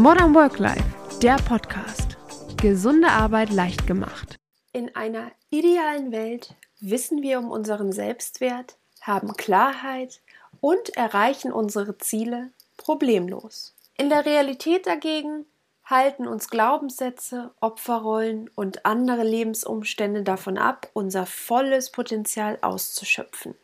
Modern 0.00 0.34
Work 0.34 0.58
Life, 0.58 1.18
der 1.20 1.36
Podcast. 1.36 2.16
Gesunde 2.56 3.08
Arbeit 3.08 3.50
leicht 3.50 3.86
gemacht. 3.86 4.36
In 4.72 4.96
einer 4.96 5.30
idealen 5.50 6.10
Welt 6.10 6.54
wissen 6.80 7.20
wir 7.20 7.38
um 7.38 7.50
unseren 7.50 7.92
Selbstwert, 7.92 8.78
haben 9.02 9.34
Klarheit 9.36 10.22
und 10.62 10.96
erreichen 10.96 11.52
unsere 11.52 11.98
Ziele 11.98 12.48
problemlos. 12.78 13.74
In 13.98 14.08
der 14.08 14.24
Realität 14.24 14.86
dagegen 14.86 15.44
halten 15.84 16.26
uns 16.26 16.48
Glaubenssätze, 16.48 17.50
Opferrollen 17.60 18.48
und 18.54 18.86
andere 18.86 19.22
Lebensumstände 19.22 20.22
davon 20.22 20.56
ab, 20.56 20.88
unser 20.94 21.26
volles 21.26 21.92
Potenzial 21.92 22.56
auszuschöpfen. 22.62 23.54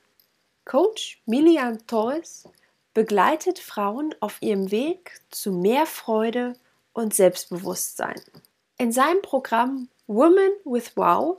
Coach 0.66 1.22
Milian 1.24 1.78
Torres 1.86 2.46
begleitet 2.96 3.58
Frauen 3.58 4.14
auf 4.20 4.40
ihrem 4.40 4.70
Weg 4.70 5.20
zu 5.30 5.52
mehr 5.52 5.84
Freude 5.84 6.54
und 6.95 7.12
Selbstbewusstsein. 7.12 8.19
In 8.78 8.91
seinem 8.91 9.20
Programm 9.20 9.91
Women 10.06 10.50
with 10.64 10.96
Wow 10.96 11.36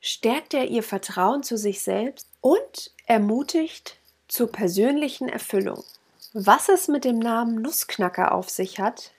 stärkt 0.00 0.54
er 0.54 0.64
ihr 0.64 0.82
Vertrauen 0.82 1.42
zu 1.42 1.58
sich 1.58 1.82
selbst 1.82 2.30
und 2.40 2.90
ermutigt 3.04 3.98
zur 4.28 4.50
persönlichen 4.50 5.28
Erfüllung. 5.28 5.84
Was 6.32 6.70
es 6.70 6.88
mit 6.88 7.04
dem 7.04 7.18
Namen 7.18 7.60
Nussknacker 7.60 8.32
auf 8.32 8.48
sich 8.48 8.80
hat, 8.80 9.10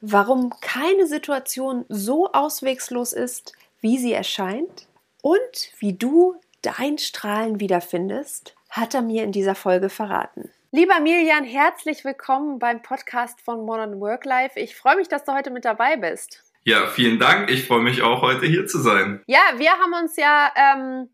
warum 0.00 0.50
keine 0.60 1.06
Situation 1.06 1.84
so 1.88 2.32
auswegslos 2.32 3.12
ist, 3.12 3.52
wie 3.80 3.98
sie 3.98 4.12
erscheint 4.12 4.88
und 5.22 5.70
wie 5.78 5.92
du 5.92 6.34
dein 6.60 6.98
Strahlen 6.98 7.60
wiederfindest, 7.60 8.56
hat 8.68 8.94
er 8.94 9.02
mir 9.02 9.22
in 9.22 9.30
dieser 9.30 9.54
Folge 9.54 9.90
verraten. 9.90 10.50
Lieber 10.76 10.98
Milian, 10.98 11.44
herzlich 11.44 12.04
willkommen 12.04 12.58
beim 12.58 12.82
Podcast 12.82 13.40
von 13.40 13.64
Modern 13.64 14.00
Work 14.00 14.24
Life. 14.24 14.58
Ich 14.58 14.74
freue 14.74 14.96
mich, 14.96 15.06
dass 15.06 15.22
du 15.22 15.32
heute 15.32 15.52
mit 15.52 15.64
dabei 15.64 15.96
bist. 15.96 16.42
Ja, 16.64 16.88
vielen 16.88 17.20
Dank. 17.20 17.48
Ich 17.48 17.68
freue 17.68 17.80
mich 17.80 18.02
auch, 18.02 18.22
heute 18.22 18.44
hier 18.46 18.66
zu 18.66 18.80
sein. 18.80 19.22
Ja, 19.28 19.38
wir 19.54 19.70
haben 19.70 19.92
uns 19.92 20.16
ja, 20.16 20.52
ähm, 20.56 21.10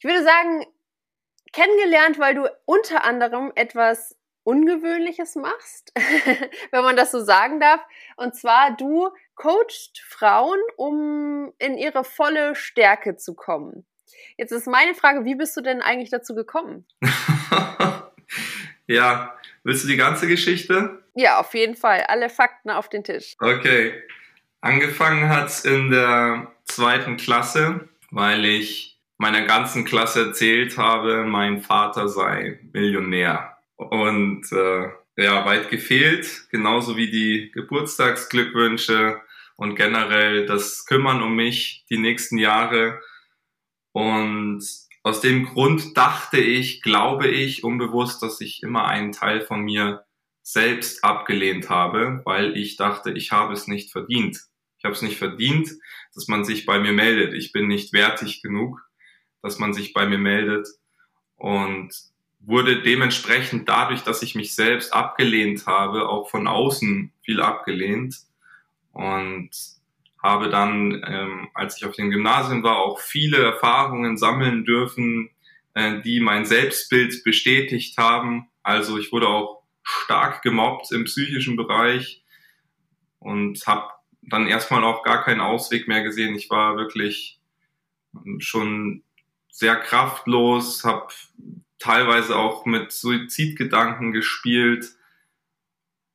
ich 0.00 0.04
würde 0.04 0.24
sagen, 0.24 0.66
kennengelernt, 1.52 2.18
weil 2.18 2.34
du 2.34 2.48
unter 2.64 3.04
anderem 3.04 3.52
etwas 3.54 4.18
Ungewöhnliches 4.42 5.36
machst, 5.36 5.92
wenn 6.72 6.82
man 6.82 6.96
das 6.96 7.12
so 7.12 7.20
sagen 7.20 7.60
darf. 7.60 7.80
Und 8.16 8.34
zwar, 8.34 8.74
du 8.76 9.10
coachst 9.36 10.00
Frauen, 10.00 10.58
um 10.76 11.52
in 11.60 11.78
ihre 11.78 12.02
volle 12.02 12.56
Stärke 12.56 13.14
zu 13.14 13.36
kommen. 13.36 13.86
Jetzt 14.36 14.50
ist 14.50 14.66
meine 14.66 14.94
Frage, 14.94 15.24
wie 15.24 15.36
bist 15.36 15.56
du 15.56 15.60
denn 15.60 15.82
eigentlich 15.82 16.10
dazu 16.10 16.34
gekommen? 16.34 16.84
ja, 18.92 19.34
willst 19.64 19.84
du 19.84 19.88
die 19.88 19.96
ganze 19.96 20.26
Geschichte? 20.26 21.02
Ja, 21.14 21.38
auf 21.40 21.54
jeden 21.54 21.76
Fall. 21.76 22.04
Alle 22.08 22.28
Fakten 22.28 22.70
auf 22.70 22.88
den 22.88 23.04
Tisch. 23.04 23.34
Okay. 23.38 24.02
Angefangen 24.60 25.28
hat 25.28 25.48
es 25.48 25.64
in 25.64 25.90
der 25.90 26.52
zweiten 26.64 27.16
Klasse, 27.16 27.88
weil 28.10 28.44
ich 28.44 29.00
meiner 29.18 29.42
ganzen 29.42 29.84
Klasse 29.84 30.26
erzählt 30.26 30.78
habe, 30.78 31.24
mein 31.24 31.60
Vater 31.60 32.08
sei 32.08 32.60
Millionär. 32.72 33.56
Und 33.76 34.50
äh, 34.52 34.88
ja, 35.16 35.44
weit 35.44 35.68
gefehlt, 35.70 36.48
genauso 36.50 36.96
wie 36.96 37.10
die 37.10 37.50
Geburtstagsglückwünsche 37.52 39.20
und 39.56 39.76
generell 39.76 40.46
das 40.46 40.86
Kümmern 40.86 41.22
um 41.22 41.36
mich 41.36 41.84
die 41.90 41.98
nächsten 41.98 42.38
Jahre. 42.38 43.00
Und 43.92 44.64
aus 45.02 45.20
dem 45.20 45.46
Grund 45.46 45.96
dachte 45.96 46.38
ich, 46.38 46.82
glaube 46.82 47.28
ich, 47.28 47.64
unbewusst, 47.64 48.22
dass 48.22 48.40
ich 48.40 48.62
immer 48.62 48.86
einen 48.86 49.12
Teil 49.12 49.40
von 49.40 49.62
mir 49.62 50.04
selbst 50.42 51.04
abgelehnt 51.04 51.70
habe, 51.70 52.22
weil 52.24 52.56
ich 52.56 52.76
dachte, 52.76 53.12
ich 53.12 53.32
habe 53.32 53.52
es 53.52 53.66
nicht 53.66 53.90
verdient. 53.90 54.40
Ich 54.78 54.84
habe 54.84 54.94
es 54.94 55.02
nicht 55.02 55.18
verdient, 55.18 55.70
dass 56.14 56.28
man 56.28 56.44
sich 56.44 56.66
bei 56.66 56.78
mir 56.78 56.92
meldet. 56.92 57.34
Ich 57.34 57.52
bin 57.52 57.68
nicht 57.68 57.92
wertig 57.92 58.42
genug, 58.42 58.80
dass 59.40 59.58
man 59.58 59.72
sich 59.72 59.92
bei 59.92 60.06
mir 60.06 60.18
meldet. 60.18 60.68
Und 61.36 61.92
wurde 62.40 62.82
dementsprechend 62.82 63.68
dadurch, 63.68 64.02
dass 64.02 64.22
ich 64.22 64.34
mich 64.34 64.54
selbst 64.54 64.92
abgelehnt 64.92 65.66
habe, 65.66 66.08
auch 66.08 66.28
von 66.28 66.46
außen 66.48 67.12
viel 67.22 67.40
abgelehnt 67.40 68.16
und 68.92 69.50
habe 70.22 70.50
dann, 70.50 71.02
ähm, 71.06 71.48
als 71.52 71.76
ich 71.76 71.84
auf 71.84 71.96
dem 71.96 72.10
Gymnasium 72.10 72.62
war, 72.62 72.78
auch 72.78 73.00
viele 73.00 73.38
Erfahrungen 73.38 74.16
sammeln 74.16 74.64
dürfen, 74.64 75.30
äh, 75.74 76.00
die 76.02 76.20
mein 76.20 76.46
Selbstbild 76.46 77.24
bestätigt 77.24 77.98
haben. 77.98 78.48
Also 78.62 78.98
ich 78.98 79.10
wurde 79.10 79.28
auch 79.28 79.62
stark 79.82 80.42
gemobbt 80.42 80.92
im 80.92 81.04
psychischen 81.04 81.56
Bereich 81.56 82.22
und 83.18 83.66
habe 83.66 83.90
dann 84.22 84.46
erstmal 84.46 84.84
auch 84.84 85.02
gar 85.02 85.24
keinen 85.24 85.40
Ausweg 85.40 85.88
mehr 85.88 86.02
gesehen. 86.04 86.36
Ich 86.36 86.48
war 86.50 86.76
wirklich 86.76 87.40
schon 88.38 89.02
sehr 89.50 89.76
kraftlos, 89.76 90.84
habe 90.84 91.08
teilweise 91.78 92.36
auch 92.36 92.64
mit 92.64 92.92
Suizidgedanken 92.92 94.12
gespielt. 94.12 94.92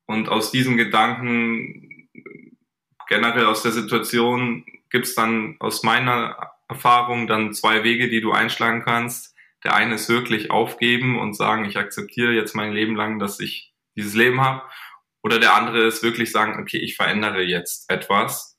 Und 0.05 0.29
aus 0.29 0.51
diesen 0.51 0.77
Gedanken, 0.77 1.96
generell 3.07 3.45
aus 3.45 3.63
der 3.63 3.71
Situation, 3.71 4.65
gibt's 4.89 5.15
dann 5.15 5.55
aus 5.59 5.83
meiner 5.83 6.53
Erfahrung 6.67 7.27
dann 7.27 7.53
zwei 7.53 7.83
Wege, 7.83 8.09
die 8.09 8.21
du 8.21 8.31
einschlagen 8.31 8.83
kannst. 8.83 9.35
Der 9.63 9.75
eine 9.75 9.95
ist 9.95 10.09
wirklich 10.09 10.51
aufgeben 10.51 11.19
und 11.19 11.33
sagen, 11.33 11.65
ich 11.65 11.77
akzeptiere 11.77 12.33
jetzt 12.33 12.55
mein 12.55 12.73
Leben 12.73 12.95
lang, 12.95 13.19
dass 13.19 13.39
ich 13.39 13.73
dieses 13.95 14.13
Leben 14.13 14.41
habe. 14.41 14.63
Oder 15.23 15.39
der 15.39 15.55
andere 15.55 15.85
ist 15.85 16.03
wirklich 16.03 16.31
sagen, 16.31 16.61
okay, 16.61 16.77
ich 16.77 16.95
verändere 16.95 17.41
jetzt 17.41 17.89
etwas. 17.89 18.57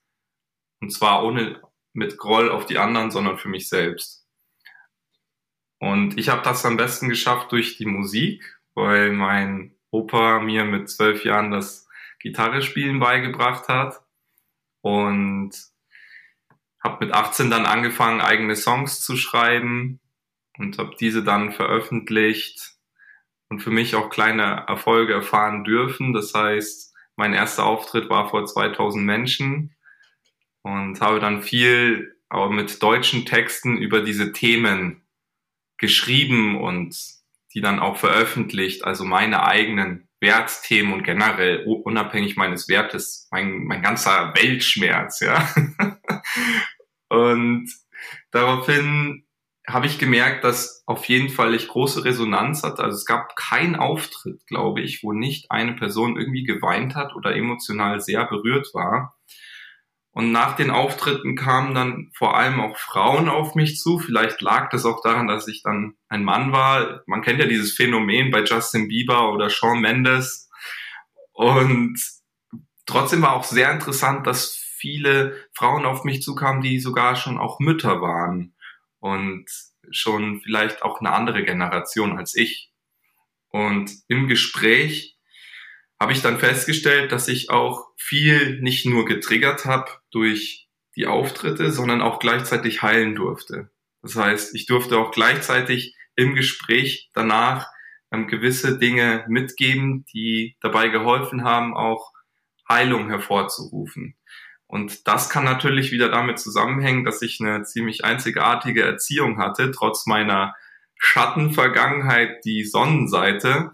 Und 0.80 0.90
zwar 0.90 1.24
ohne 1.24 1.62
mit 1.92 2.18
Groll 2.18 2.50
auf 2.50 2.66
die 2.66 2.78
anderen, 2.78 3.10
sondern 3.10 3.38
für 3.38 3.48
mich 3.48 3.68
selbst. 3.68 4.26
Und 5.78 6.18
ich 6.18 6.28
habe 6.28 6.42
das 6.42 6.64
am 6.66 6.76
besten 6.76 7.08
geschafft 7.08 7.52
durch 7.52 7.76
die 7.76 7.86
Musik, 7.86 8.58
weil 8.74 9.12
mein 9.12 9.76
Opa 9.90 10.40
mir 10.40 10.64
mit 10.64 10.90
zwölf 10.90 11.24
Jahren 11.24 11.50
das 11.50 11.88
Gitarrespielen 12.20 12.98
beigebracht 12.98 13.68
hat. 13.68 14.00
Und 14.80 15.52
habe 16.82 17.04
mit 17.04 17.14
18 17.14 17.50
dann 17.50 17.66
angefangen, 17.66 18.20
eigene 18.20 18.56
Songs 18.56 19.00
zu 19.00 19.16
schreiben 19.16 20.00
und 20.58 20.78
habe 20.78 20.94
diese 20.98 21.24
dann 21.24 21.52
veröffentlicht 21.52 22.74
und 23.48 23.60
für 23.60 23.70
mich 23.70 23.94
auch 23.94 24.10
kleine 24.10 24.64
Erfolge 24.68 25.14
erfahren 25.14 25.64
dürfen. 25.64 26.12
Das 26.12 26.34
heißt, 26.34 26.94
mein 27.16 27.34
erster 27.34 27.64
Auftritt 27.64 28.08
war 28.10 28.28
vor 28.28 28.46
2000 28.46 29.04
Menschen 29.04 29.74
und 30.62 31.00
habe 31.00 31.20
dann 31.20 31.42
viel 31.42 32.16
aber 32.28 32.50
mit 32.50 32.82
deutschen 32.82 33.24
Texten 33.24 33.78
über 33.78 34.02
diese 34.02 34.32
Themen 34.32 35.02
geschrieben 35.78 36.60
und 36.60 36.96
die 37.54 37.60
dann 37.60 37.80
auch 37.80 37.96
veröffentlicht, 37.96 38.84
also 38.84 39.04
meine 39.04 39.44
eigenen 39.44 40.07
Wertthemen 40.20 40.92
und 40.92 41.04
generell 41.04 41.64
unabhängig 41.64 42.36
meines 42.36 42.68
Wertes, 42.68 43.28
mein, 43.30 43.64
mein 43.64 43.82
ganzer 43.82 44.32
Weltschmerz, 44.34 45.20
ja. 45.20 45.48
und 47.08 47.70
daraufhin 48.30 49.24
habe 49.68 49.86
ich 49.86 49.98
gemerkt, 49.98 50.44
dass 50.44 50.82
auf 50.86 51.04
jeden 51.04 51.28
Fall 51.28 51.54
ich 51.54 51.68
große 51.68 52.04
Resonanz 52.04 52.62
hatte. 52.62 52.82
Also 52.82 52.96
es 52.96 53.04
gab 53.04 53.36
keinen 53.36 53.76
Auftritt, 53.76 54.46
glaube 54.46 54.80
ich, 54.80 55.02
wo 55.02 55.12
nicht 55.12 55.50
eine 55.50 55.74
Person 55.74 56.18
irgendwie 56.18 56.44
geweint 56.44 56.94
hat 56.94 57.14
oder 57.14 57.36
emotional 57.36 58.00
sehr 58.00 58.24
berührt 58.24 58.68
war. 58.72 59.18
Und 60.18 60.32
nach 60.32 60.56
den 60.56 60.72
Auftritten 60.72 61.36
kamen 61.36 61.76
dann 61.76 62.10
vor 62.12 62.36
allem 62.36 62.58
auch 62.60 62.76
Frauen 62.76 63.28
auf 63.28 63.54
mich 63.54 63.78
zu. 63.78 64.00
Vielleicht 64.00 64.40
lag 64.40 64.68
das 64.68 64.84
auch 64.84 65.00
daran, 65.00 65.28
dass 65.28 65.46
ich 65.46 65.62
dann 65.62 65.94
ein 66.08 66.24
Mann 66.24 66.50
war. 66.50 67.04
Man 67.06 67.22
kennt 67.22 67.38
ja 67.38 67.46
dieses 67.46 67.72
Phänomen 67.72 68.32
bei 68.32 68.42
Justin 68.42 68.88
Bieber 68.88 69.32
oder 69.32 69.48
Shawn 69.48 69.80
Mendes. 69.80 70.50
Und 71.30 72.00
trotzdem 72.84 73.22
war 73.22 73.34
auch 73.34 73.44
sehr 73.44 73.70
interessant, 73.70 74.26
dass 74.26 74.56
viele 74.56 75.36
Frauen 75.54 75.86
auf 75.86 76.02
mich 76.02 76.20
zukamen, 76.20 76.62
die 76.62 76.80
sogar 76.80 77.14
schon 77.14 77.38
auch 77.38 77.60
Mütter 77.60 78.00
waren 78.00 78.56
und 78.98 79.46
schon 79.92 80.40
vielleicht 80.40 80.82
auch 80.82 80.98
eine 80.98 81.12
andere 81.12 81.44
Generation 81.44 82.18
als 82.18 82.34
ich. 82.34 82.72
Und 83.50 83.92
im 84.08 84.26
Gespräch 84.26 85.16
habe 86.00 86.10
ich 86.10 86.22
dann 86.22 86.40
festgestellt, 86.40 87.12
dass 87.12 87.28
ich 87.28 87.50
auch 87.50 87.86
viel 87.96 88.60
nicht 88.60 88.84
nur 88.84 89.04
getriggert 89.04 89.64
habe 89.64 89.88
durch 90.10 90.68
die 90.96 91.06
Auftritte, 91.06 91.70
sondern 91.70 92.02
auch 92.02 92.18
gleichzeitig 92.18 92.82
heilen 92.82 93.14
durfte. 93.14 93.70
Das 94.02 94.16
heißt, 94.16 94.54
ich 94.54 94.66
durfte 94.66 94.98
auch 94.98 95.10
gleichzeitig 95.10 95.96
im 96.16 96.34
Gespräch 96.34 97.10
danach 97.14 97.68
ähm, 98.10 98.26
gewisse 98.26 98.78
Dinge 98.78 99.24
mitgeben, 99.28 100.04
die 100.12 100.56
dabei 100.60 100.88
geholfen 100.88 101.44
haben, 101.44 101.76
auch 101.76 102.12
Heilung 102.68 103.08
hervorzurufen. 103.08 104.16
Und 104.66 105.06
das 105.08 105.30
kann 105.30 105.44
natürlich 105.44 105.92
wieder 105.92 106.10
damit 106.10 106.38
zusammenhängen, 106.38 107.04
dass 107.04 107.22
ich 107.22 107.40
eine 107.40 107.62
ziemlich 107.62 108.04
einzigartige 108.04 108.82
Erziehung 108.82 109.38
hatte, 109.38 109.70
trotz 109.70 110.06
meiner 110.06 110.54
Schattenvergangenheit, 110.96 112.44
die 112.44 112.64
Sonnenseite 112.64 113.72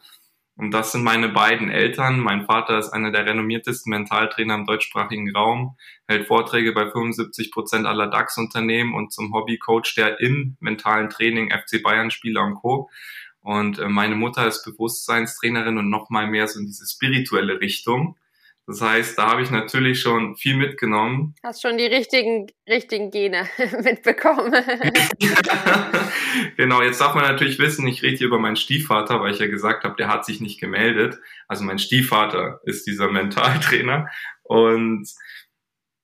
Und 0.56 0.70
das 0.70 0.92
sind 0.92 1.02
meine 1.02 1.28
beiden 1.28 1.68
Eltern. 1.68 2.20
Mein 2.20 2.44
Vater 2.44 2.78
ist 2.78 2.90
einer 2.90 3.10
der 3.10 3.26
renommiertesten 3.26 3.90
Mentaltrainer 3.90 4.54
im 4.54 4.66
deutschsprachigen 4.66 5.34
Raum, 5.34 5.76
hält 6.06 6.28
Vorträge 6.28 6.72
bei 6.72 6.88
75 6.88 7.50
Prozent 7.50 7.86
aller 7.86 8.06
DAX-Unternehmen 8.06 8.94
und 8.94 9.12
zum 9.12 9.32
Hobby 9.32 9.58
coach 9.58 9.96
der 9.96 10.20
in 10.20 10.56
mentalen 10.60 11.10
Training 11.10 11.50
FC 11.50 11.82
Bayern-Spieler 11.82 12.44
und 12.44 12.54
Co. 12.54 12.88
Und 13.40 13.78
äh, 13.78 13.88
meine 13.88 14.14
Mutter 14.14 14.46
ist 14.46 14.64
Bewusstseinstrainerin 14.64 15.76
und 15.76 15.90
noch 15.90 16.08
mal 16.08 16.28
mehr 16.28 16.46
so 16.46 16.60
in 16.60 16.66
diese 16.66 16.86
spirituelle 16.86 17.60
Richtung. 17.60 18.16
Das 18.66 18.80
heißt, 18.80 19.18
da 19.18 19.30
habe 19.30 19.42
ich 19.42 19.50
natürlich 19.50 20.00
schon 20.00 20.36
viel 20.36 20.56
mitgenommen. 20.56 21.34
Hast 21.42 21.60
schon 21.60 21.76
die 21.76 21.84
richtigen, 21.84 22.46
richtigen 22.66 23.10
Gene 23.10 23.46
mitbekommen. 23.82 24.52
genau, 26.56 26.80
jetzt 26.80 27.00
darf 27.00 27.14
man 27.14 27.24
natürlich 27.24 27.58
wissen, 27.58 27.86
ich 27.86 28.02
rede 28.02 28.16
hier 28.16 28.28
über 28.28 28.38
meinen 28.38 28.56
Stiefvater, 28.56 29.20
weil 29.20 29.32
ich 29.32 29.38
ja 29.38 29.48
gesagt 29.48 29.84
habe, 29.84 29.96
der 29.96 30.08
hat 30.08 30.24
sich 30.24 30.40
nicht 30.40 30.60
gemeldet. 30.60 31.18
Also 31.46 31.62
mein 31.64 31.78
Stiefvater 31.78 32.60
ist 32.64 32.86
dieser 32.86 33.10
Mentaltrainer. 33.10 34.08
Und 34.44 35.08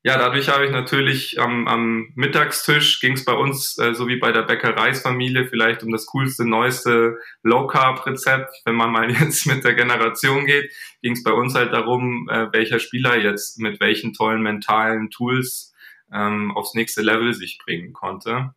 ja, 0.02 0.16
dadurch 0.16 0.48
habe 0.48 0.64
ich 0.64 0.72
natürlich 0.72 1.38
am, 1.38 1.68
am 1.68 2.12
Mittagstisch 2.14 3.00
ging 3.00 3.12
es 3.12 3.24
bei 3.26 3.34
uns, 3.34 3.76
äh, 3.78 3.94
so 3.94 4.08
wie 4.08 4.16
bei 4.16 4.32
der 4.32 4.42
Bäckereisfamilie, 4.42 5.46
vielleicht 5.46 5.82
um 5.82 5.92
das 5.92 6.06
coolste, 6.06 6.46
neueste 6.46 7.18
Low-Carb-Rezept. 7.42 8.62
Wenn 8.64 8.76
man 8.76 8.92
mal 8.92 9.10
jetzt 9.20 9.46
mit 9.46 9.62
der 9.62 9.74
Generation 9.74 10.46
geht, 10.46 10.72
ging 11.02 11.12
es 11.12 11.22
bei 11.22 11.32
uns 11.32 11.54
halt 11.54 11.74
darum, 11.74 12.28
äh, 12.30 12.46
welcher 12.50 12.78
Spieler 12.78 13.18
jetzt 13.18 13.58
mit 13.58 13.78
welchen 13.80 14.14
tollen 14.14 14.40
mentalen 14.40 15.10
Tools 15.10 15.74
ähm, 16.10 16.50
aufs 16.56 16.74
nächste 16.74 17.02
Level 17.02 17.34
sich 17.34 17.58
bringen 17.62 17.92
konnte. 17.92 18.54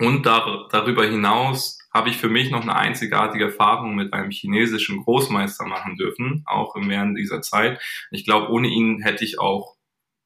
Und 0.00 0.24
dar 0.24 0.68
darüber 0.70 1.04
hinaus 1.04 1.78
habe 1.92 2.08
ich 2.08 2.16
für 2.16 2.30
mich 2.30 2.50
noch 2.50 2.62
eine 2.62 2.74
einzigartige 2.74 3.44
Erfahrung 3.44 3.94
mit 3.94 4.14
einem 4.14 4.30
chinesischen 4.30 5.02
Großmeister 5.02 5.66
machen 5.66 5.96
dürfen, 5.96 6.42
auch 6.46 6.74
während 6.76 7.18
dieser 7.18 7.42
Zeit. 7.42 7.78
Ich 8.10 8.24
glaube, 8.24 8.50
ohne 8.50 8.68
ihn 8.68 9.02
hätte 9.02 9.24
ich 9.24 9.38
auch 9.38 9.76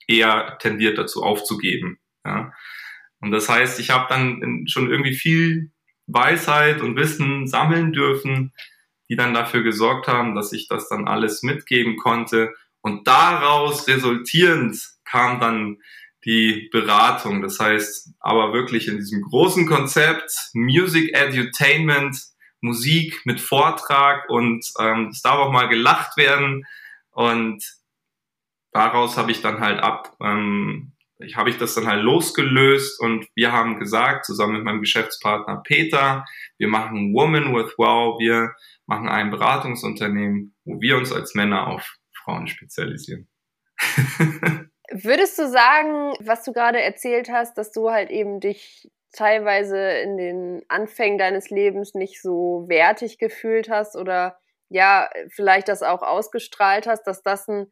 eher 0.06 0.58
tendiert 0.60 0.98
dazu 0.98 1.22
aufzugeben. 1.22 1.98
Ja. 2.24 2.52
Und 3.20 3.30
das 3.30 3.48
heißt, 3.48 3.80
ich 3.80 3.90
habe 3.90 4.06
dann 4.08 4.66
schon 4.68 4.90
irgendwie 4.90 5.14
viel 5.14 5.72
Weisheit 6.06 6.80
und 6.80 6.96
Wissen 6.96 7.46
sammeln 7.46 7.92
dürfen, 7.92 8.52
die 9.08 9.16
dann 9.16 9.34
dafür 9.34 9.62
gesorgt 9.62 10.08
haben, 10.08 10.34
dass 10.34 10.52
ich 10.52 10.68
das 10.68 10.88
dann 10.88 11.08
alles 11.08 11.42
mitgeben 11.42 11.96
konnte. 11.96 12.52
Und 12.80 13.06
daraus 13.08 13.88
resultierend 13.88 14.78
kam 15.04 15.40
dann 15.40 15.78
die 16.24 16.68
Beratung. 16.72 17.42
Das 17.42 17.58
heißt, 17.58 18.10
aber 18.18 18.52
wirklich 18.52 18.88
in 18.88 18.98
diesem 18.98 19.22
großen 19.22 19.66
Konzept 19.66 20.30
Music 20.54 21.14
Edutainment, 21.14 22.16
Musik 22.60 23.20
mit 23.24 23.40
Vortrag 23.40 24.28
und 24.28 24.66
ähm, 24.80 25.08
es 25.12 25.22
darf 25.22 25.38
auch 25.38 25.52
mal 25.52 25.68
gelacht 25.68 26.16
werden. 26.16 26.64
Und 27.12 27.62
daraus 28.76 29.17
habe 29.17 29.31
ich 29.31 29.40
dann 29.40 29.61
halt 29.61 29.82
ab, 29.82 30.14
ähm, 30.20 30.93
ich 31.19 31.37
habe 31.37 31.49
ich 31.49 31.56
das 31.56 31.75
dann 31.75 31.87
halt 31.87 32.02
losgelöst 32.02 33.00
und 33.00 33.26
wir 33.34 33.50
haben 33.50 33.78
gesagt, 33.78 34.26
zusammen 34.26 34.55
mit 34.55 34.64
meinem 34.64 34.81
Geschäftspartner 34.81 35.62
Peter, 35.64 36.26
wir 36.58 36.69
machen 36.69 37.14
Woman 37.14 37.55
with 37.55 37.73
Wow, 37.78 38.19
wir 38.20 38.55
machen 38.84 39.08
ein 39.08 39.31
Beratungsunternehmen, 39.31 40.55
wo 40.64 40.81
wir 40.81 40.99
uns 40.99 41.12
als 41.12 41.34
Männer 41.34 41.69
auf 41.69 41.96
Frauen 42.23 42.46
spezialisieren. 42.49 43.28
Würdest 44.90 45.38
du 45.38 45.49
sagen, 45.49 46.14
was 46.20 46.44
du 46.44 46.52
gerade 46.52 46.81
erzählt 46.81 47.31
hast, 47.31 47.56
dass 47.56 47.73
du 47.73 47.90
halt 47.90 48.11
eben 48.11 48.40
dich 48.40 48.90
teilweise 49.12 49.78
in 49.78 50.19
den 50.19 50.62
Anfängen 50.69 51.19
deines 51.19 51.49
Lebens 51.49 51.94
nicht 51.94 52.20
so 52.20 52.67
wertig 52.69 53.19
gefühlt 53.19 53.70
hast 53.70 53.96
oder 53.96 54.38
ja, 54.69 55.08
vielleicht 55.31 55.69
das 55.69 55.82
auch 55.82 56.02
ausgestrahlt 56.02 56.87
hast, 56.87 57.05
dass 57.05 57.23
das 57.23 57.49
ein 57.49 57.70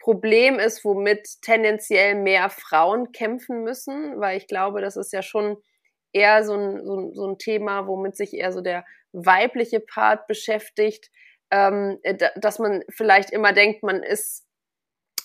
Problem 0.00 0.58
ist, 0.58 0.84
womit 0.84 1.42
tendenziell 1.42 2.14
mehr 2.14 2.50
Frauen 2.50 3.12
kämpfen 3.12 3.62
müssen, 3.62 4.18
weil 4.18 4.38
ich 4.38 4.48
glaube, 4.48 4.80
das 4.80 4.96
ist 4.96 5.12
ja 5.12 5.22
schon 5.22 5.58
eher 6.12 6.42
so 6.44 6.54
ein, 6.54 6.84
so 6.84 6.96
ein, 6.96 7.14
so 7.14 7.26
ein 7.28 7.38
Thema, 7.38 7.86
womit 7.86 8.16
sich 8.16 8.34
eher 8.34 8.52
so 8.52 8.62
der 8.62 8.84
weibliche 9.12 9.78
Part 9.78 10.26
beschäftigt, 10.26 11.10
ähm, 11.50 12.00
dass 12.36 12.58
man 12.58 12.82
vielleicht 12.88 13.30
immer 13.30 13.52
denkt, 13.52 13.82
man 13.82 14.02
ist 14.02 14.46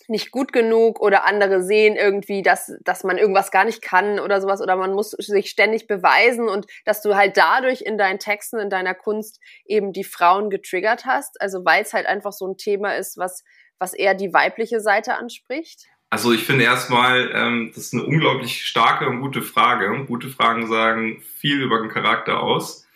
nicht 0.07 0.31
gut 0.31 0.54
genug 0.54 1.00
oder 1.00 1.25
andere 1.25 1.63
sehen 1.63 1.95
irgendwie, 1.95 2.44
dass, 2.44 2.74
dass 2.83 3.04
man 3.04 3.18
irgendwas 3.18 3.51
gar 3.51 3.66
nicht 3.66 3.81
kann 3.81 4.19
oder 4.19 4.39
sowas 4.39 4.62
oder 4.62 4.75
man 4.75 4.94
muss 4.94 5.12
sich 5.12 5.50
ständig 5.50 5.88
beweisen 5.88 6.48
und 6.48 6.68
dass 6.86 7.01
du 7.01 7.16
halt 7.16 7.38
dadurch 7.38 7.81
in 7.81 7.98
deinen 7.98 8.19
Texten, 8.19 8.60
in 8.60 8.69
deiner 8.69 8.94
Kunst 8.94 9.39
eben 9.66 9.94
die 9.94 10.04
Frauen 10.04 10.50
getriggert 10.50 11.06
hast. 11.06 11.42
Also 11.42 11.66
weil 11.66 11.81
es 11.81 11.94
halt 11.94 12.06
einfach 12.06 12.33
so 12.33 12.48
ein 12.48 12.57
Thema 12.57 12.95
ist, 12.95 13.18
was 13.18 13.44
was 13.80 13.94
eher 13.94 14.13
die 14.13 14.33
weibliche 14.33 14.80
Seite 14.80 15.16
anspricht? 15.16 15.88
Also 16.10 16.31
ich 16.31 16.44
finde 16.44 16.63
erstmal, 16.63 17.31
ähm, 17.33 17.72
das 17.74 17.86
ist 17.86 17.94
eine 17.94 18.04
unglaublich 18.04 18.66
starke 18.66 19.07
und 19.10 19.22
gute 19.22 19.42
Frage. 19.42 20.06
Gute 20.06 20.30
Fragen 20.30 20.68
sagen 20.68 21.22
viel 21.22 21.62
über 21.62 21.80
den 21.80 21.89
Charakter 21.89 22.39
aus. 22.39 22.88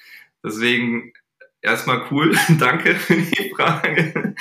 Deswegen 0.44 1.14
erstmal 1.62 2.06
cool, 2.12 2.38
danke 2.60 2.96
für 2.96 3.16
die 3.16 3.54
Frage. 3.56 4.36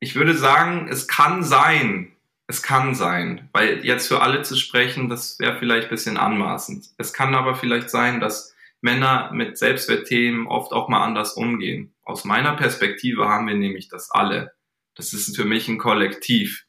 Ich 0.00 0.14
würde 0.14 0.34
sagen, 0.34 0.88
es 0.88 1.08
kann 1.08 1.42
sein, 1.42 2.12
es 2.46 2.62
kann 2.62 2.94
sein, 2.94 3.48
weil 3.52 3.84
jetzt 3.84 4.08
für 4.08 4.22
alle 4.22 4.42
zu 4.42 4.56
sprechen, 4.56 5.08
das 5.08 5.38
wäre 5.38 5.58
vielleicht 5.58 5.88
ein 5.88 5.90
bisschen 5.90 6.16
anmaßend. 6.16 6.86
Es 6.96 7.12
kann 7.12 7.34
aber 7.34 7.54
vielleicht 7.54 7.90
sein, 7.90 8.20
dass 8.20 8.54
Männer 8.80 9.30
mit 9.32 9.58
Selbstwertthemen 9.58 10.46
oft 10.46 10.72
auch 10.72 10.88
mal 10.88 11.02
anders 11.02 11.34
umgehen. 11.34 11.92
Aus 12.04 12.24
meiner 12.24 12.54
Perspektive 12.54 13.28
haben 13.28 13.48
wir 13.48 13.56
nämlich 13.56 13.88
das 13.88 14.10
alle. 14.10 14.52
Das 14.96 15.12
ist 15.12 15.36
für 15.36 15.44
mich 15.44 15.68
ein 15.68 15.78
Kollektiv. 15.78 16.64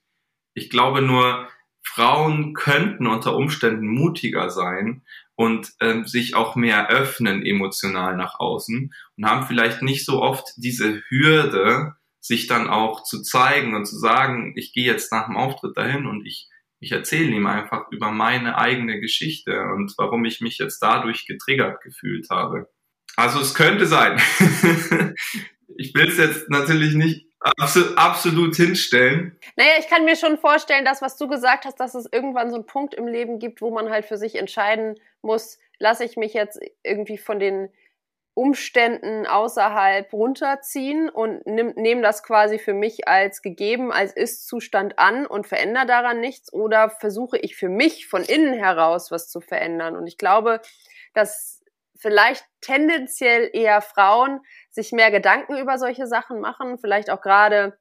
Ich 0.53 0.69
glaube 0.69 1.01
nur, 1.01 1.47
Frauen 1.81 2.53
könnten 2.53 3.07
unter 3.07 3.35
Umständen 3.35 3.87
mutiger 3.87 4.49
sein 4.49 5.03
und 5.35 5.71
ähm, 5.79 6.05
sich 6.05 6.35
auch 6.35 6.55
mehr 6.55 6.89
öffnen 6.89 7.45
emotional 7.45 8.17
nach 8.17 8.39
außen 8.39 8.93
und 9.15 9.25
haben 9.25 9.47
vielleicht 9.47 9.81
nicht 9.81 10.05
so 10.05 10.21
oft 10.21 10.45
diese 10.57 11.01
Hürde, 11.09 11.93
sich 12.19 12.47
dann 12.47 12.67
auch 12.69 13.03
zu 13.03 13.21
zeigen 13.21 13.73
und 13.75 13.85
zu 13.85 13.97
sagen, 13.97 14.53
ich 14.57 14.73
gehe 14.73 14.85
jetzt 14.85 15.11
nach 15.13 15.27
dem 15.27 15.37
Auftritt 15.37 15.77
dahin 15.77 16.05
und 16.05 16.25
ich, 16.25 16.49
ich 16.79 16.91
erzähle 16.91 17.31
ihm 17.31 17.47
einfach 17.47 17.85
über 17.91 18.11
meine 18.11 18.57
eigene 18.57 18.99
Geschichte 18.99 19.61
und 19.75 19.93
warum 19.97 20.25
ich 20.25 20.41
mich 20.41 20.57
jetzt 20.57 20.79
dadurch 20.79 21.25
getriggert 21.25 21.81
gefühlt 21.81 22.29
habe. 22.29 22.67
Also 23.15 23.39
es 23.39 23.55
könnte 23.55 23.85
sein. 23.85 24.19
ich 25.77 25.93
will 25.95 26.09
es 26.09 26.17
jetzt 26.17 26.49
natürlich 26.49 26.95
nicht 26.95 27.26
absolut, 27.57 27.97
absolut 27.97 28.55
hinstellen. 28.55 29.39
Naja, 29.55 29.71
ich 29.79 29.87
kann 29.87 30.05
mir 30.05 30.15
schon 30.15 30.37
vorstellen, 30.37 30.85
dass 30.85 31.01
was 31.01 31.17
du 31.17 31.27
gesagt 31.27 31.65
hast, 31.65 31.79
dass 31.79 31.95
es 31.95 32.07
irgendwann 32.11 32.49
so 32.49 32.55
einen 32.55 32.65
Punkt 32.65 32.93
im 32.93 33.07
Leben 33.07 33.39
gibt, 33.39 33.61
wo 33.61 33.71
man 33.71 33.89
halt 33.89 34.05
für 34.05 34.17
sich 34.17 34.35
entscheiden 34.35 34.95
muss, 35.21 35.59
lasse 35.79 36.03
ich 36.03 36.17
mich 36.17 36.33
jetzt 36.33 36.59
irgendwie 36.83 37.17
von 37.17 37.39
den 37.39 37.69
Umständen 38.37 39.25
außerhalb 39.25 40.13
runterziehen 40.13 41.09
und 41.09 41.43
nehme 41.47 41.73
nehm 41.75 42.03
das 42.03 42.21
quasi 42.21 42.59
für 42.59 42.75
mich 42.75 43.07
als 43.07 43.41
gegeben, 43.41 43.91
als 43.91 44.13
Ist-Zustand 44.13 44.99
an 44.99 45.25
und 45.25 45.47
verändere 45.47 45.87
daran 45.87 46.19
nichts 46.19 46.53
oder 46.53 46.91
versuche 46.91 47.39
ich 47.39 47.55
für 47.55 47.69
mich 47.69 48.07
von 48.07 48.21
innen 48.21 48.53
heraus 48.53 49.09
was 49.09 49.27
zu 49.27 49.41
verändern. 49.41 49.95
Und 49.95 50.05
ich 50.05 50.19
glaube, 50.19 50.61
dass 51.15 51.56
vielleicht 51.99 52.45
tendenziell 52.61 53.49
eher 53.53 53.81
Frauen 53.81 54.41
sich 54.69 54.91
mehr 54.91 55.11
Gedanken 55.11 55.57
über 55.57 55.77
solche 55.77 56.07
Sachen 56.07 56.39
machen, 56.39 56.77
vielleicht 56.79 57.09
auch 57.09 57.21
gerade 57.21 57.77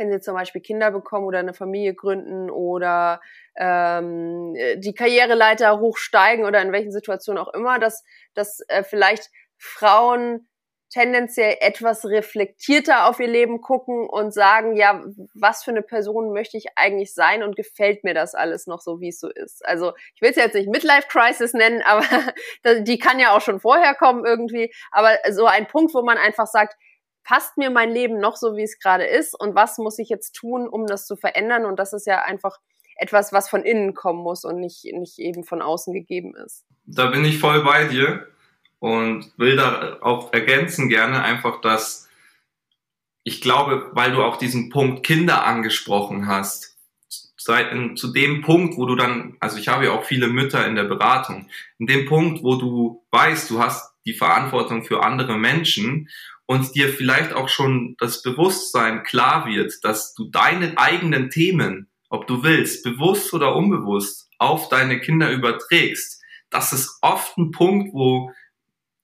wenn 0.00 0.10
sie 0.10 0.20
zum 0.20 0.34
Beispiel 0.34 0.62
Kinder 0.62 0.90
bekommen 0.90 1.26
oder 1.26 1.40
eine 1.40 1.52
Familie 1.52 1.94
gründen 1.94 2.50
oder 2.50 3.20
ähm, 3.56 4.54
die 4.76 4.94
Karriereleiter 4.94 5.78
hochsteigen 5.78 6.46
oder 6.46 6.62
in 6.62 6.72
welchen 6.72 6.90
Situationen 6.90 7.42
auch 7.42 7.52
immer, 7.52 7.78
dass, 7.78 8.02
dass 8.34 8.60
äh, 8.68 8.82
vielleicht 8.82 9.30
Frauen 9.58 10.48
tendenziell 10.90 11.56
etwas 11.60 12.04
reflektierter 12.04 13.08
auf 13.08 13.20
ihr 13.20 13.28
Leben 13.28 13.60
gucken 13.60 14.08
und 14.08 14.34
sagen, 14.34 14.76
ja, 14.76 15.02
was 15.34 15.62
für 15.62 15.70
eine 15.70 15.82
Person 15.82 16.32
möchte 16.32 16.56
ich 16.56 16.66
eigentlich 16.76 17.14
sein 17.14 17.42
und 17.42 17.56
gefällt 17.56 18.02
mir 18.04 18.12
das 18.12 18.34
alles 18.34 18.66
noch 18.66 18.80
so, 18.80 19.00
wie 19.00 19.08
es 19.08 19.20
so 19.20 19.28
ist. 19.28 19.64
Also 19.64 19.92
ich 20.14 20.20
will 20.20 20.30
es 20.30 20.36
jetzt 20.36 20.54
nicht 20.54 20.68
Midlife 20.68 21.08
Crisis 21.08 21.54
nennen, 21.54 21.82
aber 21.82 22.04
die 22.82 22.98
kann 22.98 23.20
ja 23.20 23.34
auch 23.34 23.40
schon 23.40 23.60
vorher 23.60 23.94
kommen 23.94 24.24
irgendwie. 24.26 24.72
Aber 24.90 25.16
so 25.30 25.46
ein 25.46 25.68
Punkt, 25.68 25.94
wo 25.94 26.02
man 26.02 26.18
einfach 26.18 26.46
sagt, 26.46 26.74
passt 27.22 27.56
mir 27.56 27.70
mein 27.70 27.90
Leben 27.90 28.18
noch 28.18 28.36
so, 28.36 28.56
wie 28.56 28.64
es 28.64 28.78
gerade 28.80 29.04
ist 29.04 29.38
und 29.38 29.54
was 29.54 29.78
muss 29.78 29.98
ich 29.98 30.08
jetzt 30.08 30.32
tun, 30.32 30.68
um 30.68 30.86
das 30.86 31.06
zu 31.06 31.16
verändern? 31.16 31.64
Und 31.64 31.78
das 31.78 31.92
ist 31.92 32.06
ja 32.06 32.22
einfach 32.22 32.58
etwas, 32.96 33.32
was 33.32 33.48
von 33.48 33.62
innen 33.62 33.94
kommen 33.94 34.20
muss 34.20 34.44
und 34.44 34.58
nicht, 34.58 34.84
nicht 34.92 35.18
eben 35.20 35.44
von 35.44 35.62
außen 35.62 35.94
gegeben 35.94 36.34
ist. 36.34 36.64
Da 36.84 37.06
bin 37.06 37.24
ich 37.24 37.38
voll 37.38 37.62
bei 37.62 37.84
dir 37.84 38.26
und 38.80 39.30
will 39.36 39.56
da 39.56 39.98
auch 40.00 40.32
ergänzen 40.32 40.88
gerne 40.88 41.22
einfach, 41.22 41.60
dass 41.60 42.08
ich 43.22 43.40
glaube, 43.40 43.90
weil 43.92 44.12
du 44.12 44.22
auch 44.22 44.38
diesen 44.38 44.70
Punkt 44.70 45.04
Kinder 45.04 45.44
angesprochen 45.44 46.26
hast, 46.26 46.76
zu 47.36 48.12
dem 48.12 48.42
Punkt, 48.42 48.76
wo 48.76 48.86
du 48.86 48.96
dann, 48.96 49.36
also 49.40 49.58
ich 49.58 49.68
habe 49.68 49.86
ja 49.86 49.92
auch 49.92 50.04
viele 50.04 50.28
Mütter 50.28 50.66
in 50.66 50.74
der 50.74 50.84
Beratung, 50.84 51.48
in 51.78 51.86
dem 51.86 52.06
Punkt, 52.06 52.42
wo 52.42 52.56
du 52.56 53.04
weißt, 53.10 53.50
du 53.50 53.60
hast 53.60 53.94
die 54.04 54.14
Verantwortung 54.14 54.84
für 54.84 55.02
andere 55.02 55.38
Menschen 55.38 56.08
und 56.46 56.74
dir 56.74 56.88
vielleicht 56.88 57.32
auch 57.32 57.48
schon 57.48 57.96
das 57.98 58.22
Bewusstsein 58.22 59.04
klar 59.04 59.46
wird, 59.46 59.84
dass 59.84 60.14
du 60.14 60.24
deine 60.24 60.76
eigenen 60.76 61.30
Themen, 61.30 61.88
ob 62.08 62.26
du 62.26 62.42
willst, 62.42 62.84
bewusst 62.84 63.32
oder 63.32 63.56
unbewusst, 63.56 64.28
auf 64.38 64.68
deine 64.68 65.00
Kinder 65.00 65.30
überträgst, 65.30 66.20
das 66.50 66.72
ist 66.72 66.98
oft 67.00 67.38
ein 67.38 67.52
Punkt, 67.52 67.94
wo 67.94 68.32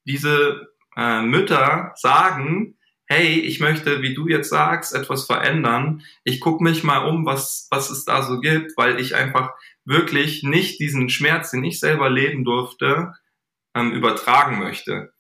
diese 0.07 0.69
äh, 0.97 1.23
Mütter 1.23 1.93
sagen, 1.97 2.77
hey, 3.09 3.41
ich 3.41 3.61
möchte, 3.61 4.03
wie 4.03 4.15
du 4.15 4.27
jetzt 4.29 4.49
sagst, 4.49 4.95
etwas 4.95 5.27
verändern. 5.27 6.03
Ich 6.25 6.41
gucke 6.41 6.65
mich 6.65 6.83
mal 6.83 7.07
um, 7.07 7.25
was, 7.25 7.69
was 7.71 7.91
es 7.91 8.05
da 8.05 8.23
so 8.23 8.41
gibt, 8.41 8.77
weil 8.77 8.99
ich 8.99 9.15
einfach 9.15 9.51
wirklich 9.85 10.43
nicht 10.43 10.81
diesen 10.81 11.09
Schmerz, 11.09 11.53
den 11.53 11.65
ich 11.65 11.79
selber 11.79 12.11
leben 12.11 12.45
durfte, 12.45 13.13
ähm, 13.75 13.93
übertragen 13.93 14.59
möchte. 14.59 15.13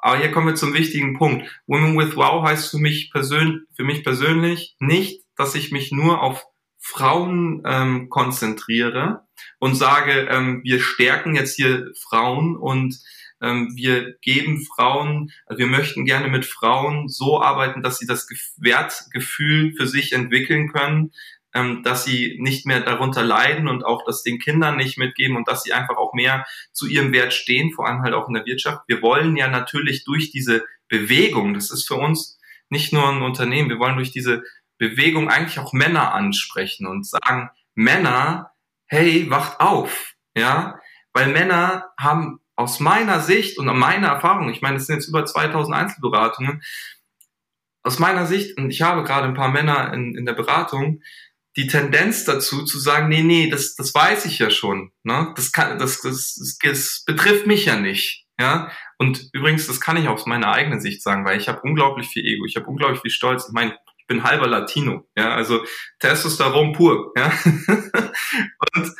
Aber 0.00 0.18
hier 0.18 0.30
kommen 0.30 0.48
wir 0.48 0.54
zum 0.54 0.74
wichtigen 0.74 1.16
Punkt. 1.16 1.48
Women 1.66 1.98
with 1.98 2.14
Wow 2.14 2.46
heißt 2.46 2.70
für 2.70 2.78
mich, 2.78 3.10
persön 3.10 3.66
für 3.74 3.84
mich 3.84 4.04
persönlich 4.04 4.76
nicht, 4.78 5.24
dass 5.36 5.54
ich 5.54 5.72
mich 5.72 5.90
nur 5.90 6.22
auf 6.22 6.44
Frauen 6.78 7.62
ähm, 7.64 8.10
konzentriere 8.10 9.26
und 9.58 9.74
sage, 9.74 10.28
ähm, 10.30 10.60
wir 10.62 10.80
stärken 10.80 11.34
jetzt 11.34 11.56
hier 11.56 11.90
Frauen 11.98 12.56
und 12.56 13.00
wir 13.44 14.14
geben 14.20 14.64
Frauen, 14.64 15.30
also 15.46 15.58
wir 15.58 15.66
möchten 15.66 16.04
gerne 16.04 16.28
mit 16.28 16.46
Frauen 16.46 17.08
so 17.08 17.42
arbeiten, 17.42 17.82
dass 17.82 17.98
sie 17.98 18.06
das 18.06 18.28
Wertgefühl 18.56 19.74
für 19.74 19.86
sich 19.86 20.12
entwickeln 20.12 20.72
können, 20.72 21.12
ähm, 21.54 21.82
dass 21.82 22.04
sie 22.04 22.36
nicht 22.40 22.66
mehr 22.66 22.80
darunter 22.80 23.22
leiden 23.22 23.68
und 23.68 23.84
auch 23.84 24.04
das 24.04 24.22
den 24.22 24.38
Kindern 24.38 24.76
nicht 24.76 24.98
mitgeben 24.98 25.36
und 25.36 25.48
dass 25.48 25.62
sie 25.62 25.72
einfach 25.72 25.96
auch 25.96 26.12
mehr 26.12 26.44
zu 26.72 26.86
ihrem 26.86 27.12
Wert 27.12 27.32
stehen, 27.32 27.72
vor 27.72 27.86
allem 27.86 28.02
halt 28.02 28.14
auch 28.14 28.28
in 28.28 28.34
der 28.34 28.46
Wirtschaft. 28.46 28.82
Wir 28.88 29.00
wollen 29.02 29.36
ja 29.36 29.48
natürlich 29.48 30.04
durch 30.04 30.30
diese 30.30 30.64
Bewegung, 30.88 31.54
das 31.54 31.70
ist 31.70 31.86
für 31.86 31.94
uns 31.94 32.38
nicht 32.70 32.92
nur 32.92 33.08
ein 33.08 33.22
Unternehmen, 33.22 33.68
wir 33.68 33.78
wollen 33.78 33.96
durch 33.96 34.10
diese 34.10 34.42
Bewegung 34.78 35.28
eigentlich 35.28 35.60
auch 35.60 35.72
Männer 35.72 36.12
ansprechen 36.12 36.86
und 36.86 37.06
sagen, 37.06 37.50
Männer, 37.74 38.50
hey, 38.86 39.30
wacht 39.30 39.60
auf, 39.60 40.14
ja, 40.36 40.80
weil 41.12 41.28
Männer 41.28 41.90
haben 41.98 42.40
aus 42.56 42.80
meiner 42.80 43.20
Sicht 43.20 43.58
und 43.58 43.66
meiner 43.66 44.08
Erfahrung, 44.08 44.50
ich 44.50 44.62
meine, 44.62 44.76
es 44.76 44.86
sind 44.86 44.96
jetzt 44.96 45.08
über 45.08 45.24
2000 45.24 45.76
Einzelberatungen, 45.76 46.62
aus 47.82 47.98
meiner 47.98 48.26
Sicht, 48.26 48.56
und 48.56 48.70
ich 48.70 48.82
habe 48.82 49.04
gerade 49.04 49.26
ein 49.26 49.34
paar 49.34 49.50
Männer 49.50 49.92
in, 49.92 50.16
in 50.16 50.24
der 50.24 50.32
Beratung, 50.32 51.02
die 51.56 51.66
Tendenz 51.66 52.24
dazu 52.24 52.64
zu 52.64 52.78
sagen, 52.78 53.08
nee, 53.08 53.22
nee, 53.22 53.48
das, 53.48 53.76
das 53.76 53.94
weiß 53.94 54.24
ich 54.24 54.38
ja 54.38 54.50
schon. 54.50 54.90
Ne? 55.02 55.32
Das, 55.36 55.52
kann, 55.52 55.78
das, 55.78 56.00
das, 56.00 56.34
das, 56.34 56.58
das 56.60 57.04
betrifft 57.04 57.46
mich 57.46 57.66
ja 57.66 57.76
nicht. 57.76 58.26
Ja? 58.38 58.70
Und 58.98 59.28
übrigens, 59.32 59.66
das 59.66 59.80
kann 59.80 59.96
ich 59.96 60.08
aus 60.08 60.26
meiner 60.26 60.50
eigenen 60.50 60.80
Sicht 60.80 61.02
sagen, 61.02 61.24
weil 61.24 61.38
ich 61.38 61.48
habe 61.48 61.60
unglaublich 61.62 62.08
viel 62.08 62.26
Ego, 62.26 62.44
ich 62.44 62.56
habe 62.56 62.66
unglaublich 62.66 63.00
viel 63.00 63.10
Stolz. 63.10 63.46
Ich 63.46 63.52
meine, 63.52 63.76
ich 63.98 64.06
bin 64.06 64.24
halber 64.24 64.46
Latino, 64.46 65.08
ja, 65.16 65.34
also 65.34 65.64
Testosteron 65.98 66.74
pur, 66.74 67.12
ja. 67.16 67.32
und 68.74 68.92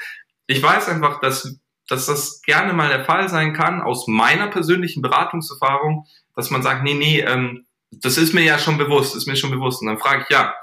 ich 0.46 0.62
weiß 0.62 0.88
einfach, 0.88 1.20
dass, 1.20 1.60
dass 1.88 2.06
das 2.06 2.42
gerne 2.42 2.72
mal 2.72 2.88
der 2.88 3.04
Fall 3.04 3.28
sein 3.28 3.52
kann, 3.52 3.82
aus 3.82 4.06
meiner 4.06 4.48
persönlichen 4.48 5.02
Beratungserfahrung, 5.02 6.06
dass 6.34 6.50
man 6.50 6.62
sagt, 6.62 6.82
nee, 6.82 6.94
nee, 6.94 7.20
ähm, 7.20 7.66
das 7.90 8.18
ist 8.18 8.34
mir 8.34 8.42
ja 8.42 8.58
schon 8.58 8.78
bewusst, 8.78 9.14
ist 9.14 9.26
mir 9.26 9.36
schon 9.36 9.50
bewusst. 9.50 9.82
Und 9.82 9.88
dann 9.88 9.98
frage 9.98 10.22
ich, 10.22 10.30
ja, 10.30 10.54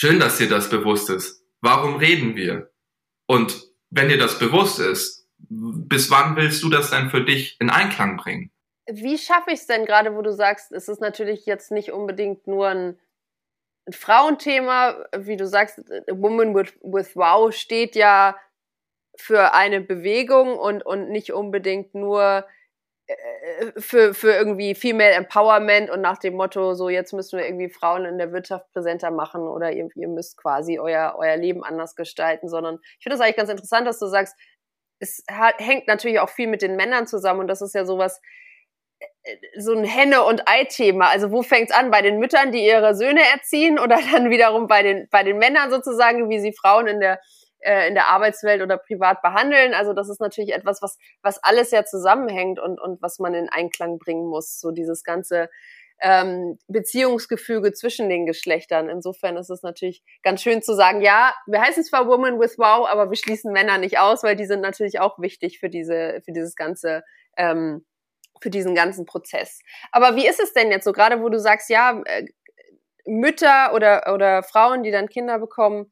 Schön, 0.00 0.20
dass 0.20 0.38
dir 0.38 0.48
das 0.48 0.70
bewusst 0.70 1.10
ist. 1.10 1.44
Warum 1.60 1.96
reden 1.96 2.36
wir? 2.36 2.70
Und 3.26 3.68
wenn 3.90 4.08
dir 4.08 4.16
das 4.16 4.38
bewusst 4.38 4.78
ist, 4.78 5.28
bis 5.38 6.08
wann 6.08 6.36
willst 6.36 6.62
du 6.62 6.68
das 6.68 6.90
dann 6.90 7.10
für 7.10 7.24
dich 7.24 7.56
in 7.58 7.68
Einklang 7.68 8.16
bringen? 8.16 8.52
Wie 8.86 9.18
schaffe 9.18 9.50
ich 9.50 9.58
es 9.58 9.66
denn 9.66 9.86
gerade, 9.86 10.14
wo 10.14 10.22
du 10.22 10.32
sagst, 10.32 10.70
es 10.70 10.86
ist 10.86 11.00
natürlich 11.00 11.46
jetzt 11.46 11.72
nicht 11.72 11.90
unbedingt 11.90 12.46
nur 12.46 12.68
ein, 12.68 13.00
ein 13.88 13.92
Frauenthema, 13.92 15.04
wie 15.16 15.36
du 15.36 15.48
sagst, 15.48 15.80
Woman 16.06 16.54
with, 16.54 16.78
with 16.80 17.16
Wow 17.16 17.52
steht 17.52 17.96
ja 17.96 18.36
für 19.20 19.52
eine 19.52 19.80
Bewegung 19.80 20.58
und, 20.58 20.84
und 20.84 21.10
nicht 21.10 21.32
unbedingt 21.32 21.94
nur 21.94 22.46
äh, 23.08 23.72
für, 23.80 24.14
für 24.14 24.32
irgendwie 24.32 24.74
Female 24.74 25.12
Empowerment 25.12 25.90
und 25.90 26.00
nach 26.00 26.18
dem 26.18 26.34
Motto, 26.34 26.74
so 26.74 26.88
jetzt 26.88 27.12
müssen 27.12 27.38
wir 27.38 27.46
irgendwie 27.46 27.70
Frauen 27.70 28.04
in 28.04 28.18
der 28.18 28.32
Wirtschaft 28.32 28.70
präsenter 28.72 29.10
machen 29.10 29.42
oder 29.42 29.72
ihr, 29.72 29.88
ihr 29.94 30.08
müsst 30.08 30.36
quasi 30.36 30.78
euer, 30.78 31.14
euer 31.18 31.36
Leben 31.36 31.64
anders 31.64 31.96
gestalten, 31.96 32.48
sondern 32.48 32.78
ich 32.98 33.02
finde 33.02 33.16
das 33.16 33.24
eigentlich 33.24 33.36
ganz 33.36 33.50
interessant, 33.50 33.86
dass 33.86 33.98
du 33.98 34.06
sagst, 34.06 34.36
es 35.00 35.24
hat, 35.30 35.54
hängt 35.58 35.86
natürlich 35.88 36.20
auch 36.20 36.28
viel 36.28 36.48
mit 36.48 36.62
den 36.62 36.76
Männern 36.76 37.06
zusammen 37.06 37.40
und 37.40 37.48
das 37.48 37.62
ist 37.62 37.74
ja 37.74 37.84
sowas, 37.84 38.20
äh, 39.22 39.36
so 39.58 39.72
ein 39.72 39.84
Henne- 39.84 40.24
und 40.24 40.48
Ei-Thema. 40.48 41.08
Also 41.08 41.30
wo 41.30 41.42
fängt's 41.42 41.72
an? 41.72 41.90
Bei 41.90 42.02
den 42.02 42.18
Müttern, 42.18 42.52
die 42.52 42.64
ihre 42.64 42.94
Söhne 42.94 43.22
erziehen 43.32 43.78
oder 43.78 43.98
dann 44.12 44.30
wiederum 44.30 44.66
bei 44.66 44.82
den, 44.82 45.08
bei 45.10 45.22
den 45.22 45.38
Männern 45.38 45.70
sozusagen, 45.70 46.28
wie 46.28 46.40
sie 46.40 46.52
Frauen 46.52 46.86
in 46.86 47.00
der 47.00 47.14
äh, 47.14 47.18
in 47.88 47.94
der 47.94 48.06
Arbeitswelt 48.08 48.62
oder 48.62 48.78
privat 48.78 49.22
behandeln. 49.22 49.74
Also 49.74 49.92
das 49.92 50.08
ist 50.08 50.20
natürlich 50.20 50.54
etwas, 50.54 50.80
was, 50.82 50.98
was 51.22 51.42
alles 51.42 51.70
ja 51.70 51.84
zusammenhängt 51.84 52.60
und, 52.60 52.80
und 52.80 53.02
was 53.02 53.18
man 53.18 53.34
in 53.34 53.48
Einklang 53.48 53.98
bringen 53.98 54.26
muss. 54.26 54.60
So 54.60 54.70
dieses 54.70 55.02
ganze 55.02 55.48
ähm, 56.00 56.58
Beziehungsgefüge 56.68 57.72
zwischen 57.72 58.08
den 58.08 58.26
Geschlechtern. 58.26 58.88
Insofern 58.88 59.36
ist 59.36 59.50
es 59.50 59.62
natürlich 59.62 60.02
ganz 60.22 60.42
schön 60.42 60.62
zu 60.62 60.74
sagen, 60.74 61.00
ja, 61.00 61.34
wir 61.46 61.60
heißen 61.60 61.82
zwar 61.84 62.06
Woman 62.06 62.38
with 62.38 62.58
Wow, 62.58 62.88
aber 62.88 63.10
wir 63.10 63.16
schließen 63.16 63.52
Männer 63.52 63.78
nicht 63.78 63.98
aus, 63.98 64.22
weil 64.22 64.36
die 64.36 64.46
sind 64.46 64.60
natürlich 64.60 65.00
auch 65.00 65.18
wichtig 65.18 65.58
für 65.58 65.68
diese, 65.68 66.20
für 66.24 66.32
dieses 66.32 66.54
ganze, 66.54 67.02
ähm, 67.36 67.84
für 68.40 68.50
diesen 68.50 68.74
ganzen 68.74 69.06
Prozess. 69.06 69.60
Aber 69.90 70.14
wie 70.14 70.28
ist 70.28 70.40
es 70.40 70.52
denn 70.52 70.70
jetzt 70.70 70.84
so, 70.84 70.92
gerade 70.92 71.20
wo 71.20 71.28
du 71.28 71.40
sagst, 71.40 71.68
ja, 71.68 72.00
äh, 72.04 72.26
Mütter 73.04 73.74
oder, 73.74 74.12
oder 74.14 74.42
Frauen, 74.42 74.82
die 74.82 74.90
dann 74.90 75.08
Kinder 75.08 75.38
bekommen, 75.38 75.90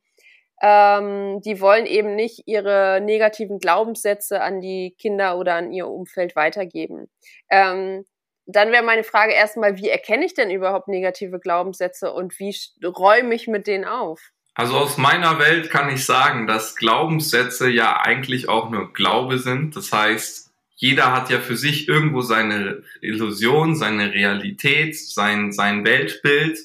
ähm, 0.62 1.40
die 1.42 1.60
wollen 1.60 1.86
eben 1.86 2.14
nicht 2.14 2.42
ihre 2.46 3.00
negativen 3.02 3.58
Glaubenssätze 3.58 4.40
an 4.40 4.60
die 4.60 4.94
Kinder 4.98 5.38
oder 5.38 5.54
an 5.54 5.72
ihr 5.72 5.86
Umfeld 5.86 6.34
weitergeben. 6.34 7.08
Ähm, 7.50 8.04
dann 8.46 8.70
wäre 8.70 8.84
meine 8.84 9.04
Frage 9.04 9.32
erstmal, 9.32 9.76
wie 9.76 9.88
erkenne 9.88 10.24
ich 10.24 10.34
denn 10.34 10.50
überhaupt 10.50 10.88
negative 10.88 11.40
Glaubenssätze 11.40 12.12
und 12.12 12.38
wie 12.38 12.56
räume 12.84 13.34
ich 13.34 13.48
mit 13.48 13.66
denen 13.66 13.84
auf? 13.84 14.20
Also 14.54 14.76
aus 14.76 14.96
meiner 14.96 15.38
Welt 15.38 15.68
kann 15.68 15.92
ich 15.92 16.06
sagen, 16.06 16.46
dass 16.46 16.76
Glaubenssätze 16.76 17.68
ja 17.68 18.00
eigentlich 18.00 18.48
auch 18.48 18.70
nur 18.70 18.92
Glaube 18.94 19.38
sind. 19.38 19.76
Das 19.76 19.92
heißt, 19.92 20.50
jeder 20.76 21.12
hat 21.12 21.28
ja 21.28 21.40
für 21.40 21.56
sich 21.56 21.88
irgendwo 21.88 22.22
seine 22.22 22.82
Illusion, 23.02 23.76
seine 23.76 24.12
Realität, 24.12 24.96
sein, 24.96 25.52
sein 25.52 25.84
Weltbild, 25.84 26.58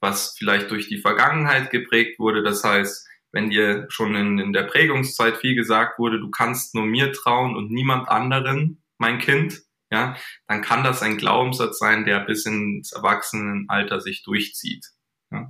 was 0.00 0.36
vielleicht 0.38 0.70
durch 0.70 0.88
die 0.88 0.98
Vergangenheit 0.98 1.70
geprägt 1.70 2.18
wurde. 2.18 2.42
Das 2.42 2.64
heißt, 2.64 3.08
wenn 3.34 3.50
dir 3.50 3.86
schon 3.90 4.14
in, 4.14 4.38
in 4.38 4.52
der 4.52 4.62
Prägungszeit 4.62 5.36
viel 5.36 5.56
gesagt 5.56 5.98
wurde, 5.98 6.20
du 6.20 6.30
kannst 6.30 6.74
nur 6.74 6.86
mir 6.86 7.12
trauen 7.12 7.56
und 7.56 7.70
niemand 7.70 8.08
anderen, 8.08 8.82
mein 8.96 9.18
Kind, 9.18 9.60
ja, 9.90 10.16
dann 10.46 10.62
kann 10.62 10.84
das 10.84 11.02
ein 11.02 11.18
Glaubenssatz 11.18 11.78
sein, 11.78 12.04
der 12.04 12.20
bis 12.20 12.46
ins 12.46 12.92
Erwachsenenalter 12.92 14.00
sich 14.00 14.22
durchzieht. 14.22 14.86
Ja. 15.32 15.48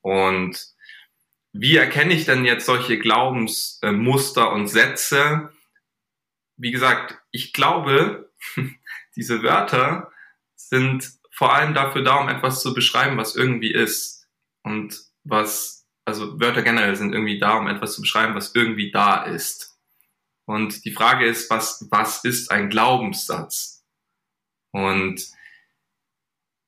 Und 0.00 0.66
wie 1.52 1.76
erkenne 1.76 2.12
ich 2.12 2.24
denn 2.24 2.44
jetzt 2.44 2.66
solche 2.66 2.98
Glaubensmuster 2.98 4.52
und 4.52 4.66
Sätze? 4.66 5.50
Wie 6.56 6.72
gesagt, 6.72 7.18
ich 7.30 7.52
glaube, 7.52 8.32
diese 9.16 9.42
Wörter 9.44 10.10
sind 10.56 11.08
vor 11.30 11.54
allem 11.54 11.72
dafür 11.72 12.02
da, 12.02 12.16
um 12.16 12.28
etwas 12.28 12.62
zu 12.62 12.74
beschreiben, 12.74 13.16
was 13.16 13.36
irgendwie 13.36 13.72
ist 13.72 14.28
und 14.62 14.98
was 15.24 15.81
also 16.12 16.38
Wörter 16.38 16.60
generell 16.60 16.94
sind 16.94 17.14
irgendwie 17.14 17.38
da, 17.38 17.56
um 17.56 17.68
etwas 17.68 17.94
zu 17.94 18.02
beschreiben, 18.02 18.34
was 18.34 18.54
irgendwie 18.54 18.90
da 18.90 19.22
ist. 19.22 19.78
Und 20.44 20.84
die 20.84 20.92
Frage 20.92 21.24
ist, 21.24 21.48
was, 21.48 21.88
was 21.90 22.22
ist 22.24 22.50
ein 22.50 22.68
Glaubenssatz? 22.68 23.82
Und 24.72 25.26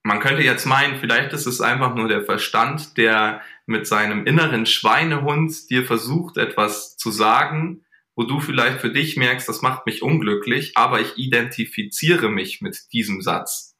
man 0.02 0.20
könnte 0.20 0.42
jetzt 0.42 0.64
meinen, 0.64 0.98
vielleicht 0.98 1.34
ist 1.34 1.44
es 1.44 1.60
einfach 1.60 1.94
nur 1.94 2.08
der 2.08 2.24
Verstand, 2.24 2.96
der 2.96 3.42
mit 3.66 3.86
seinem 3.86 4.26
inneren 4.26 4.64
Schweinehund 4.64 5.68
dir 5.68 5.84
versucht, 5.84 6.38
etwas 6.38 6.96
zu 6.96 7.10
sagen, 7.10 7.84
wo 8.16 8.22
du 8.24 8.40
vielleicht 8.40 8.80
für 8.80 8.90
dich 8.90 9.18
merkst, 9.18 9.46
das 9.46 9.60
macht 9.60 9.84
mich 9.84 10.02
unglücklich, 10.02 10.74
aber 10.74 11.00
ich 11.00 11.18
identifiziere 11.18 12.30
mich 12.30 12.62
mit 12.62 12.92
diesem 12.94 13.20
Satz. 13.20 13.76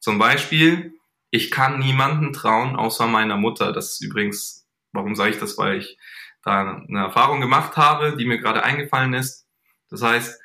Zum 0.00 0.18
Beispiel, 0.18 0.94
ich 1.30 1.50
kann 1.50 1.78
niemanden 1.78 2.34
trauen 2.34 2.76
außer 2.76 3.06
meiner 3.06 3.36
Mutter. 3.38 3.72
Das 3.72 3.92
ist 3.92 4.02
übrigens 4.02 4.57
Warum 4.92 5.14
sage 5.14 5.30
ich 5.30 5.38
das? 5.38 5.58
Weil 5.58 5.78
ich 5.78 5.98
da 6.42 6.82
eine 6.88 7.00
Erfahrung 7.00 7.40
gemacht 7.40 7.76
habe, 7.76 8.16
die 8.16 8.24
mir 8.24 8.38
gerade 8.38 8.62
eingefallen 8.62 9.14
ist. 9.14 9.46
Das 9.90 10.02
heißt, 10.02 10.40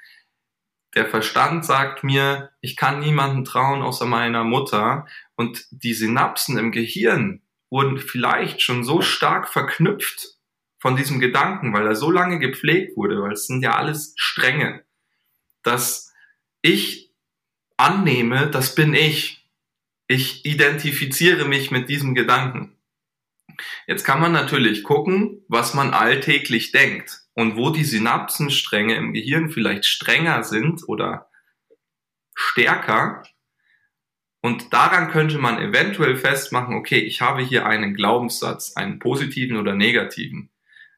der 0.95 1.07
Verstand 1.07 1.65
sagt 1.65 2.03
mir, 2.03 2.51
ich 2.61 2.75
kann 2.75 2.99
niemanden 2.99 3.45
trauen 3.45 3.81
außer 3.81 4.05
meiner 4.05 4.43
Mutter 4.43 5.07
und 5.35 5.65
die 5.71 5.93
Synapsen 5.93 6.57
im 6.57 6.71
Gehirn 6.71 7.41
wurden 7.69 7.97
vielleicht 7.97 8.61
schon 8.61 8.83
so 8.83 9.01
stark 9.01 9.49
verknüpft 9.49 10.37
von 10.79 10.95
diesem 10.95 11.19
Gedanken, 11.19 11.73
weil 11.73 11.87
er 11.87 11.95
so 11.95 12.11
lange 12.11 12.37
gepflegt 12.37 12.95
wurde, 12.95 13.21
weil 13.21 13.31
es 13.31 13.47
sind 13.47 13.63
ja 13.63 13.75
alles 13.75 14.13
Stränge, 14.17 14.83
dass 15.63 16.13
ich 16.61 17.11
annehme, 17.77 18.49
das 18.51 18.75
bin 18.75 18.93
ich. 18.93 19.39
ich 20.07 20.45
identifiziere 20.45 21.45
mich 21.45 21.71
mit 21.71 21.89
diesem 21.89 22.13
Gedanken. 22.13 22.77
Jetzt 23.87 24.03
kann 24.03 24.21
man 24.21 24.31
natürlich 24.31 24.83
gucken, 24.83 25.43
was 25.47 25.73
man 25.73 25.93
alltäglich 25.93 26.71
denkt 26.71 27.23
und 27.33 27.55
wo 27.55 27.69
die 27.69 27.83
Synapsenstränge 27.83 28.95
im 28.95 29.13
Gehirn 29.13 29.49
vielleicht 29.49 29.85
strenger 29.85 30.43
sind 30.43 30.87
oder 30.87 31.29
stärker. 32.35 33.23
Und 34.41 34.73
daran 34.73 35.09
könnte 35.09 35.37
man 35.37 35.61
eventuell 35.61 36.15
festmachen, 36.15 36.75
okay, 36.75 36.99
ich 36.99 37.21
habe 37.21 37.41
hier 37.41 37.65
einen 37.65 37.93
Glaubenssatz, 37.93 38.75
einen 38.75 38.99
positiven 38.99 39.57
oder 39.57 39.73
negativen. 39.73 40.49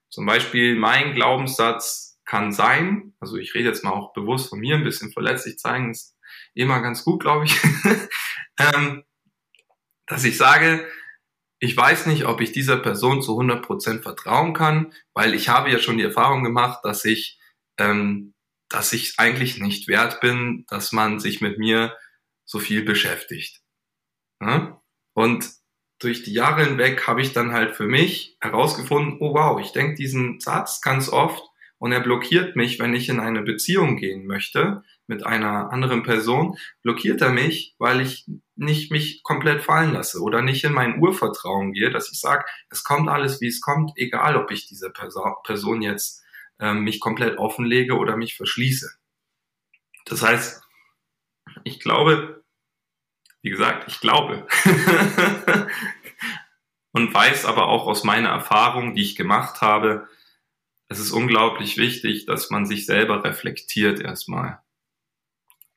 Zum 0.09 0.25
Beispiel 0.25 0.75
mein 0.75 1.13
Glaubenssatz 1.13 2.19
kann 2.25 2.51
sein, 2.51 3.13
also 3.19 3.37
ich 3.37 3.53
rede 3.53 3.69
jetzt 3.69 3.83
mal 3.83 3.91
auch 3.91 4.13
bewusst 4.13 4.49
von 4.49 4.59
mir, 4.59 4.75
ein 4.75 4.83
bisschen 4.83 5.11
verletzlich 5.11 5.59
zeigen, 5.59 5.91
ist 5.91 6.17
immer 6.55 6.81
ganz 6.81 7.03
gut, 7.03 7.21
glaube 7.21 7.45
ich, 7.45 7.55
ähm, 8.59 9.03
dass 10.07 10.23
ich 10.23 10.37
sage, 10.37 10.87
ich 11.65 11.75
weiß 11.75 12.05
nicht, 12.05 12.25
ob 12.25 12.41
ich 12.41 12.51
dieser 12.51 12.77
Person 12.77 13.21
zu 13.21 13.39
100% 13.39 14.01
vertrauen 14.01 14.53
kann, 14.53 14.93
weil 15.13 15.33
ich 15.33 15.49
habe 15.49 15.71
ja 15.71 15.79
schon 15.79 15.97
die 15.97 16.03
Erfahrung 16.03 16.43
gemacht, 16.43 16.79
dass 16.83 17.05
ich, 17.05 17.39
ähm, 17.77 18.33
dass 18.69 18.93
ich 18.93 19.15
eigentlich 19.17 19.59
nicht 19.59 19.87
wert 19.87 20.21
bin, 20.21 20.65
dass 20.67 20.91
man 20.91 21.19
sich 21.19 21.41
mit 21.41 21.57
mir 21.57 21.95
so 22.45 22.59
viel 22.59 22.83
beschäftigt. 22.83 23.61
Ja? 24.41 24.81
Und 25.13 25.49
durch 25.99 26.23
die 26.23 26.33
Jahre 26.33 26.65
hinweg 26.65 27.07
habe 27.07 27.21
ich 27.21 27.33
dann 27.33 27.53
halt 27.53 27.75
für 27.75 27.87
mich 27.87 28.37
herausgefunden, 28.41 29.17
oh 29.19 29.33
wow, 29.33 29.59
ich 29.59 29.71
denke 29.71 29.95
diesen 29.95 30.39
Satz 30.39 30.81
ganz 30.81 31.09
oft 31.09 31.43
und 31.77 31.91
er 31.91 32.01
blockiert 32.01 32.55
mich, 32.55 32.79
wenn 32.79 32.93
ich 32.93 33.09
in 33.09 33.19
eine 33.19 33.41
Beziehung 33.41 33.97
gehen 33.97 34.25
möchte 34.25 34.83
mit 35.07 35.25
einer 35.25 35.71
anderen 35.71 36.03
Person, 36.03 36.57
blockiert 36.83 37.21
er 37.21 37.31
mich, 37.31 37.75
weil 37.79 38.01
ich 38.01 38.25
nicht 38.55 38.91
mich 38.91 39.21
komplett 39.23 39.63
fallen 39.63 39.93
lasse 39.93 40.21
oder 40.21 40.41
nicht 40.41 40.63
in 40.63 40.73
mein 40.73 40.99
Urvertrauen 40.99 41.73
gehe, 41.73 41.91
dass 41.91 42.11
ich 42.11 42.19
sage, 42.19 42.45
es 42.69 42.83
kommt 42.83 43.09
alles, 43.09 43.41
wie 43.41 43.47
es 43.47 43.61
kommt, 43.61 43.91
egal 43.95 44.37
ob 44.37 44.51
ich 44.51 44.67
diese 44.67 44.91
Person 44.91 45.81
jetzt 45.81 46.23
äh, 46.59 46.73
mich 46.73 46.99
komplett 46.99 47.37
offenlege 47.37 47.97
oder 47.97 48.15
mich 48.15 48.35
verschließe. 48.35 48.89
Das 50.05 50.21
heißt, 50.21 50.63
ich 51.63 51.79
glaube, 51.79 52.43
wie 53.41 53.49
gesagt, 53.49 53.85
ich 53.87 53.99
glaube 53.99 54.47
und 56.91 57.13
weiß 57.13 57.45
aber 57.45 57.67
auch 57.67 57.87
aus 57.87 58.03
meiner 58.03 58.29
Erfahrung, 58.29 58.95
die 58.95 59.01
ich 59.01 59.15
gemacht 59.15 59.61
habe, 59.61 60.07
es 60.87 60.99
ist 60.99 61.11
unglaublich 61.11 61.77
wichtig, 61.77 62.25
dass 62.25 62.49
man 62.51 62.65
sich 62.65 62.85
selber 62.85 63.23
reflektiert 63.23 63.99
erstmal. 63.99 64.61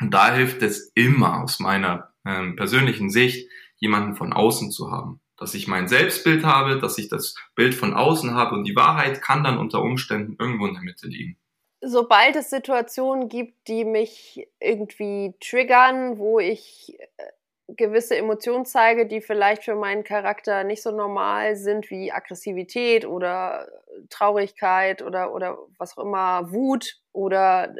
Und 0.00 0.12
da 0.12 0.32
hilft 0.32 0.62
es 0.62 0.92
immer 0.94 1.42
aus 1.42 1.58
meiner 1.58 2.14
ähm, 2.28 2.56
persönlichen 2.56 3.10
Sicht, 3.10 3.50
jemanden 3.78 4.14
von 4.14 4.32
außen 4.32 4.70
zu 4.70 4.90
haben. 4.90 5.20
Dass 5.36 5.54
ich 5.54 5.68
mein 5.68 5.88
Selbstbild 5.88 6.44
habe, 6.44 6.78
dass 6.78 6.98
ich 6.98 7.08
das 7.08 7.34
Bild 7.54 7.74
von 7.74 7.94
außen 7.94 8.34
habe 8.34 8.54
und 8.56 8.64
die 8.64 8.76
Wahrheit 8.76 9.22
kann 9.22 9.44
dann 9.44 9.58
unter 9.58 9.82
Umständen 9.82 10.36
irgendwo 10.38 10.66
in 10.66 10.74
der 10.74 10.82
Mitte 10.82 11.06
liegen. 11.06 11.38
Sobald 11.80 12.34
es 12.34 12.50
Situationen 12.50 13.28
gibt, 13.28 13.68
die 13.68 13.84
mich 13.84 14.48
irgendwie 14.60 15.34
triggern, 15.40 16.18
wo 16.18 16.40
ich 16.40 16.98
äh, 16.98 17.22
gewisse 17.76 18.16
Emotionen 18.16 18.64
zeige, 18.64 19.06
die 19.06 19.20
vielleicht 19.20 19.64
für 19.64 19.74
meinen 19.74 20.02
Charakter 20.02 20.64
nicht 20.64 20.82
so 20.82 20.90
normal 20.90 21.54
sind, 21.54 21.90
wie 21.90 22.10
Aggressivität 22.10 23.04
oder 23.06 23.68
Traurigkeit 24.08 25.02
oder, 25.02 25.34
oder 25.34 25.58
was 25.76 25.96
auch 25.96 26.04
immer, 26.04 26.50
Wut 26.50 26.96
oder 27.12 27.74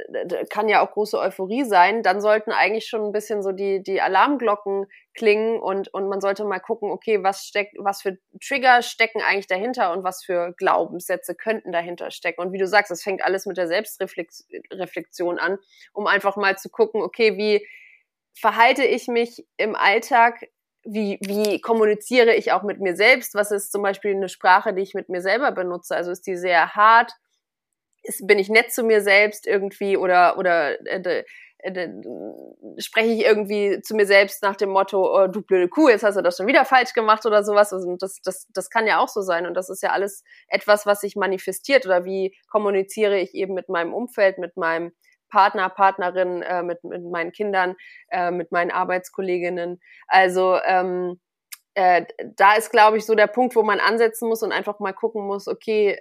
kann 0.51 0.69
ja 0.69 0.85
auch 0.85 0.91
große 0.91 1.19
Euphorie 1.19 1.65
sein, 1.65 2.03
dann 2.03 2.21
sollten 2.21 2.51
eigentlich 2.51 2.87
schon 2.87 3.03
ein 3.03 3.13
bisschen 3.13 3.43
so 3.43 3.53
die, 3.53 3.83
die 3.83 4.01
Alarmglocken 4.01 4.87
klingen 5.15 5.59
und, 5.59 5.93
und 5.95 6.09
man 6.09 6.21
sollte 6.21 6.45
mal 6.45 6.59
gucken, 6.59 6.91
okay, 6.91 7.23
was 7.23 7.45
steckt, 7.45 7.75
was 7.79 8.03
für 8.03 8.19
Trigger 8.45 8.83
stecken 8.83 9.23
eigentlich 9.23 9.47
dahinter 9.47 9.93
und 9.93 10.05
was 10.05 10.23
für 10.23 10.53
Glaubenssätze 10.59 11.35
könnten 11.35 11.73
dahinter 11.73 12.11
stecken. 12.11 12.43
Und 12.43 12.53
wie 12.53 12.59
du 12.59 12.67
sagst, 12.67 12.91
es 12.91 13.03
fängt 13.03 13.25
alles 13.25 13.47
mit 13.47 13.57
der 13.57 13.69
Selbstreflexion 13.69 15.39
an, 15.39 15.59
um 15.93 16.07
einfach 16.07 16.37
mal 16.37 16.59
zu 16.59 16.69
gucken, 16.69 17.01
okay, 17.01 17.37
wie, 17.37 17.67
verhalte 18.41 18.85
ich 18.85 19.09
mich 19.09 19.47
im 19.57 19.75
Alltag? 19.75 20.49
Wie, 20.85 21.19
wie 21.21 21.61
kommuniziere 21.61 22.35
ich 22.35 22.53
auch 22.53 22.63
mit 22.63 22.81
mir 22.81 22.97
selbst? 22.97 23.35
Was 23.35 23.51
ist 23.51 23.73
zum 23.73 23.83
Beispiel 23.83 24.15
eine 24.15 24.29
Sprache, 24.29 24.73
die 24.73 24.83
ich 24.83 24.95
mit 24.95 25.09
mir 25.09 25.21
selber 25.21 25.53
benutze? 25.53 25.95
Also 25.95 26.11
ist 26.11 26.27
die 26.27 26.37
sehr 26.37 26.75
hart? 26.75 27.13
Ist, 28.03 28.27
bin 28.27 28.39
ich 28.39 28.49
nett 28.49 28.73
zu 28.73 28.85
mir 28.85 29.03
selbst 29.03 29.47
irgendwie 29.47 29.97
oder, 29.97 30.39
oder 30.39 30.81
äh, 30.87 31.25
äh, 31.59 31.89
spreche 32.79 33.13
ich 33.13 33.25
irgendwie 33.25 33.81
zu 33.83 33.97
mir 33.97 34.07
selbst 34.07 34.43
nach 34.43 34.57
dem 34.57 34.71
Motto, 34.71 35.13
oh, 35.13 35.27
du 35.27 35.43
blöde 35.43 35.69
Kuh, 35.69 35.89
jetzt 35.89 36.05
hast 36.05 36.17
du 36.17 36.23
das 36.23 36.37
schon 36.37 36.47
wieder 36.47 36.65
falsch 36.65 36.93
gemacht 36.93 37.27
oder 37.27 37.43
sowas. 37.43 37.73
Also 37.73 37.97
das, 37.97 38.21
das, 38.23 38.47
das 38.55 38.71
kann 38.71 38.87
ja 38.87 39.01
auch 39.01 39.09
so 39.09 39.21
sein. 39.23 39.47
Und 39.47 39.55
das 39.55 39.69
ist 39.69 39.83
ja 39.83 39.91
alles 39.91 40.23
etwas, 40.49 40.87
was 40.87 41.01
sich 41.01 41.17
manifestiert. 41.17 41.85
Oder 41.85 42.05
wie 42.05 42.37
kommuniziere 42.49 43.19
ich 43.19 43.35
eben 43.35 43.55
mit 43.55 43.69
meinem 43.69 43.93
Umfeld, 43.93 44.39
mit 44.39 44.57
meinem 44.57 44.93
Partner, 45.29 45.69
Partnerin, 45.69 46.43
äh, 46.43 46.63
mit, 46.63 46.83
mit 46.85 47.03
meinen 47.05 47.33
Kindern, 47.33 47.77
äh, 48.11 48.31
mit 48.31 48.53
meinen 48.53 48.71
Arbeitskolleginnen. 48.71 49.81
Also 50.07 50.59
ähm, 50.65 51.21
äh, 51.75 52.05
da 52.37 52.55
ist, 52.55 52.71
glaube 52.71 52.99
ich, 52.99 53.07
so 53.07 53.15
der 53.15 53.29
Punkt, 53.29 53.55
wo 53.55 53.63
man 53.63 53.81
ansetzen 53.81 54.29
muss 54.29 54.43
und 54.43 54.53
einfach 54.53 54.81
mal 54.81 54.93
gucken 54.93 55.27
muss, 55.27 55.47
okay, 55.47 56.01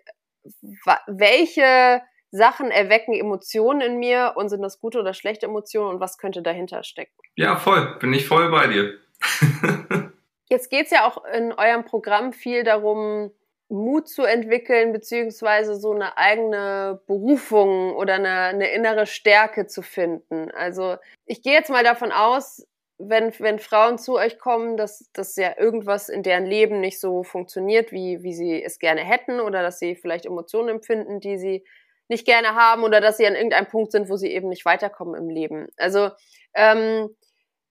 welche 1.07 2.01
Sachen 2.31 2.71
erwecken 2.71 3.13
Emotionen 3.13 3.81
in 3.81 3.99
mir 3.99 4.33
und 4.35 4.49
sind 4.49 4.61
das 4.61 4.79
gute 4.79 4.99
oder 4.99 5.13
schlechte 5.13 5.45
Emotionen 5.45 5.95
und 5.95 5.99
was 5.99 6.17
könnte 6.17 6.41
dahinter 6.41 6.83
stecken? 6.83 7.13
Ja, 7.35 7.57
voll, 7.57 7.97
bin 7.99 8.13
ich 8.13 8.27
voll 8.27 8.49
bei 8.49 8.67
dir. 8.67 8.93
Jetzt 10.49 10.69
geht's 10.69 10.91
ja 10.91 11.05
auch 11.05 11.23
in 11.25 11.51
eurem 11.51 11.85
Programm 11.85 12.33
viel 12.33 12.63
darum, 12.63 13.31
Mut 13.69 14.07
zu 14.07 14.23
entwickeln, 14.23 14.93
beziehungsweise 14.93 15.75
so 15.75 15.91
eine 15.91 16.17
eigene 16.17 17.01
Berufung 17.05 17.95
oder 17.95 18.13
eine, 18.15 18.29
eine 18.29 18.71
innere 18.71 19.05
Stärke 19.05 19.67
zu 19.67 19.81
finden. 19.81 20.51
Also 20.51 20.95
ich 21.25 21.41
gehe 21.41 21.53
jetzt 21.53 21.69
mal 21.69 21.83
davon 21.83 22.11
aus, 22.11 22.65
wenn, 22.97 23.31
wenn 23.39 23.59
Frauen 23.59 23.97
zu 23.97 24.15
euch 24.15 24.39
kommen, 24.39 24.77
dass, 24.77 25.09
dass 25.13 25.35
ja 25.35 25.57
irgendwas 25.57 26.09
in 26.09 26.23
deren 26.23 26.45
Leben 26.45 26.79
nicht 26.79 26.99
so 26.99 27.23
funktioniert, 27.23 27.91
wie, 27.91 28.23
wie 28.23 28.33
sie 28.33 28.63
es 28.63 28.79
gerne 28.79 29.01
hätten, 29.01 29.39
oder 29.39 29.61
dass 29.61 29.79
sie 29.79 29.95
vielleicht 29.95 30.25
Emotionen 30.25 30.69
empfinden, 30.69 31.19
die 31.19 31.37
sie 31.37 31.65
nicht 32.07 32.25
gerne 32.25 32.55
haben, 32.55 32.83
oder 32.83 33.01
dass 33.01 33.17
sie 33.17 33.27
an 33.27 33.35
irgendeinem 33.35 33.67
Punkt 33.67 33.91
sind, 33.91 34.09
wo 34.09 34.15
sie 34.15 34.31
eben 34.31 34.49
nicht 34.49 34.65
weiterkommen 34.65 35.15
im 35.15 35.29
Leben. 35.29 35.67
Also 35.77 36.09
ähm, 36.55 37.09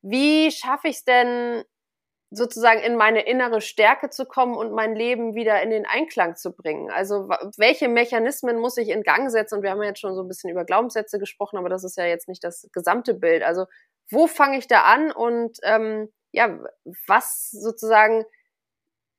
wie 0.03 0.53
schaffe 0.53 0.89
ich 0.89 0.97
es 0.97 1.05
denn, 1.05 1.65
sozusagen 2.31 2.81
in 2.81 2.97
meine 2.97 3.27
innere 3.27 3.61
Stärke 3.61 4.11
zu 4.11 4.25
kommen 4.27 4.57
und 4.57 4.73
mein 4.73 4.97
Leben 4.97 5.35
wieder 5.35 5.63
in 5.63 5.71
den 5.71 5.87
Einklang 5.87 6.37
zu 6.37 6.53
bringen. 6.53 6.91
Also 6.91 7.29
welche 7.57 7.89
Mechanismen 7.89 8.59
muss 8.59 8.77
ich 8.77 8.89
in 8.89 9.03
Gang 9.03 9.31
setzen? 9.31 9.57
Und 9.57 9.63
wir 9.63 9.71
haben 9.71 9.83
ja 9.83 9.89
jetzt 9.89 10.01
schon 10.01 10.15
so 10.15 10.23
ein 10.23 10.29
bisschen 10.29 10.51
über 10.51 10.65
Glaubenssätze 10.65 11.19
gesprochen, 11.19 11.57
aber 11.57 11.69
das 11.69 11.85
ist 11.85 11.97
ja 11.97 12.05
jetzt 12.05 12.29
nicht 12.29 12.43
das 12.43 12.69
gesamte 12.73 13.15
Bild. 13.15 13.45
Also 13.45 13.67
wo 14.11 14.27
fange 14.27 14.59
ich 14.59 14.67
da 14.67 14.83
an 14.83 15.13
und 15.13 15.59
ähm, 15.63 16.13
ja, 16.33 16.59
was 17.07 17.51
sozusagen, 17.51 18.25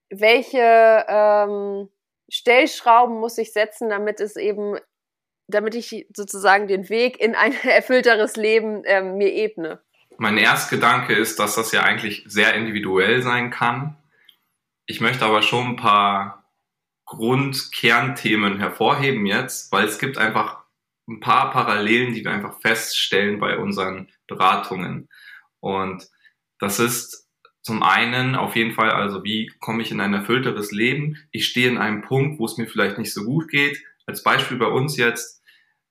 welche 0.10 1.06
ähm, 1.08 1.90
Stellschrauben 2.30 3.20
muss 3.20 3.38
ich 3.38 3.54
setzen, 3.54 3.90
damit 3.90 4.20
es 4.20 4.36
eben, 4.36 4.78
damit 5.48 5.76
ich 5.76 6.08
sozusagen 6.16 6.68
den 6.68 6.90
Weg 6.90 7.20
in 7.20 7.36
ein 7.36 7.54
erfüllteres 7.64 8.36
Leben 8.36 8.84
ähm, 8.86 9.16
mir 9.18 9.32
ebne? 9.32 9.82
Mein 10.18 10.38
Erstgedanke 10.38 11.14
ist, 11.14 11.40
dass 11.40 11.56
das 11.56 11.72
ja 11.72 11.84
eigentlich 11.84 12.24
sehr 12.28 12.54
individuell 12.56 13.22
sein 13.22 13.52
kann. 13.52 13.98
Ich 14.86 15.02
möchte 15.02 15.26
aber 15.26 15.42
schon 15.42 15.68
ein 15.68 15.76
paar 15.76 16.46
Grundkernthemen 17.06 18.58
hervorheben 18.60 19.26
jetzt, 19.26 19.72
weil 19.72 19.86
es 19.86 20.00
gibt 20.00 20.18
einfach 20.18 20.64
ein 21.08 21.20
paar 21.20 21.52
Parallelen, 21.52 22.14
die 22.14 22.24
wir 22.24 22.32
einfach 22.32 22.60
feststellen 22.60 23.40
bei 23.40 23.58
unseren 23.58 24.10
Beratungen. 24.28 25.08
Und 25.60 26.08
das 26.60 26.80
ist 26.80 27.28
zum 27.62 27.84
einen 27.84 28.36
auf 28.36 28.56
jeden 28.56 28.74
Fall, 28.74 28.92
also 28.92 29.24
wie 29.24 29.52
komme 29.60 29.82
ich 29.82 29.92
in 29.92 30.02
ein 30.02 30.14
erfüllteres 30.14 30.72
Leben? 30.72 31.18
Ich 31.32 31.48
stehe 31.48 31.70
in 31.70 31.78
einem 31.78 32.02
Punkt, 32.02 32.40
wo 32.40 32.46
es 32.46 32.58
mir 32.58 32.68
vielleicht 32.68 32.98
nicht 32.98 33.14
so 33.14 33.24
gut 33.24 33.50
geht. 33.50 33.82
Als 34.06 34.24
Beispiel 34.24 34.58
bei 34.58 34.68
uns 34.68 34.98
jetzt, 34.98 35.44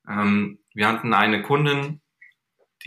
ähm, 0.07 0.59
wir 0.73 0.87
hatten 0.87 1.13
eine 1.13 1.43
Kundin, 1.43 2.01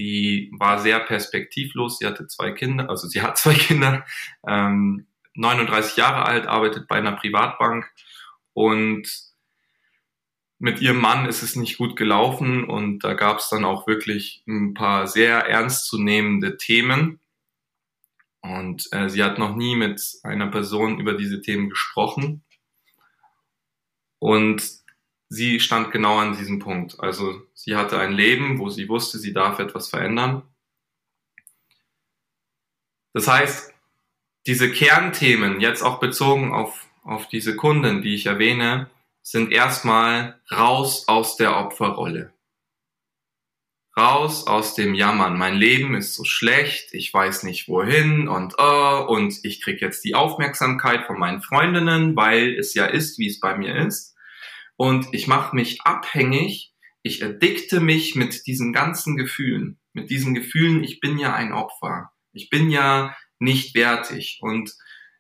die 0.00 0.50
war 0.56 0.78
sehr 0.78 0.98
perspektivlos. 1.00 1.98
Sie 1.98 2.06
hatte 2.06 2.26
zwei 2.26 2.52
Kinder, 2.52 2.88
also 2.88 3.06
sie 3.06 3.20
hat 3.20 3.36
zwei 3.38 3.54
Kinder, 3.54 4.06
ähm, 4.46 5.06
39 5.34 5.96
Jahre 5.96 6.24
alt, 6.24 6.46
arbeitet 6.46 6.88
bei 6.88 6.96
einer 6.96 7.12
Privatbank 7.12 7.86
und 8.54 9.06
mit 10.58 10.80
ihrem 10.80 10.98
Mann 10.98 11.26
ist 11.26 11.42
es 11.42 11.56
nicht 11.56 11.78
gut 11.78 11.96
gelaufen 11.96 12.64
und 12.64 13.00
da 13.00 13.14
gab 13.14 13.38
es 13.38 13.48
dann 13.48 13.64
auch 13.64 13.86
wirklich 13.86 14.42
ein 14.46 14.74
paar 14.74 15.06
sehr 15.06 15.46
ernstzunehmende 15.46 16.56
Themen. 16.56 17.20
Und 18.42 18.88
äh, 18.92 19.08
sie 19.08 19.22
hat 19.22 19.38
noch 19.38 19.54
nie 19.54 19.76
mit 19.76 20.02
einer 20.22 20.48
Person 20.48 20.98
über 20.98 21.14
diese 21.14 21.40
Themen 21.40 21.70
gesprochen. 21.70 22.42
Und 24.18 24.62
sie 25.30 25.60
stand 25.60 25.92
genau 25.92 26.18
an 26.18 26.36
diesem 26.36 26.58
Punkt. 26.58 27.00
Also 27.00 27.40
sie 27.54 27.76
hatte 27.76 27.98
ein 27.98 28.12
Leben, 28.12 28.58
wo 28.58 28.68
sie 28.68 28.88
wusste, 28.88 29.18
sie 29.18 29.32
darf 29.32 29.58
etwas 29.58 29.88
verändern. 29.88 30.42
Das 33.14 33.26
heißt, 33.26 33.72
diese 34.46 34.70
Kernthemen, 34.70 35.60
jetzt 35.60 35.82
auch 35.82 36.00
bezogen 36.00 36.52
auf, 36.52 36.86
auf 37.02 37.28
diese 37.28 37.56
Kunden, 37.56 38.02
die 38.02 38.14
ich 38.14 38.26
erwähne, 38.26 38.90
sind 39.22 39.52
erstmal 39.52 40.40
raus 40.50 41.06
aus 41.08 41.36
der 41.36 41.56
Opferrolle. 41.56 42.32
Raus 43.96 44.46
aus 44.46 44.74
dem 44.74 44.94
Jammern. 44.94 45.36
Mein 45.36 45.56
Leben 45.56 45.94
ist 45.94 46.14
so 46.14 46.24
schlecht, 46.24 46.94
ich 46.94 47.12
weiß 47.12 47.42
nicht 47.42 47.68
wohin 47.68 48.28
und 48.28 48.54
oh, 48.58 49.04
und 49.08 49.44
ich 49.44 49.60
krieg 49.60 49.80
jetzt 49.80 50.04
die 50.04 50.14
Aufmerksamkeit 50.14 51.06
von 51.06 51.18
meinen 51.18 51.42
Freundinnen, 51.42 52.16
weil 52.16 52.54
es 52.54 52.74
ja 52.74 52.86
ist, 52.86 53.18
wie 53.18 53.26
es 53.26 53.40
bei 53.40 53.56
mir 53.56 53.76
ist. 53.76 54.16
Und 54.80 55.12
ich 55.12 55.26
mache 55.26 55.54
mich 55.54 55.82
abhängig, 55.82 56.72
ich 57.02 57.20
erdikte 57.20 57.80
mich 57.80 58.14
mit 58.14 58.46
diesen 58.46 58.72
ganzen 58.72 59.18
Gefühlen, 59.18 59.78
mit 59.92 60.08
diesen 60.08 60.32
Gefühlen, 60.32 60.82
ich 60.82 61.00
bin 61.00 61.18
ja 61.18 61.34
ein 61.34 61.52
Opfer. 61.52 62.12
Ich 62.32 62.48
bin 62.48 62.70
ja 62.70 63.14
nicht 63.38 63.74
wertig 63.74 64.38
und 64.40 64.72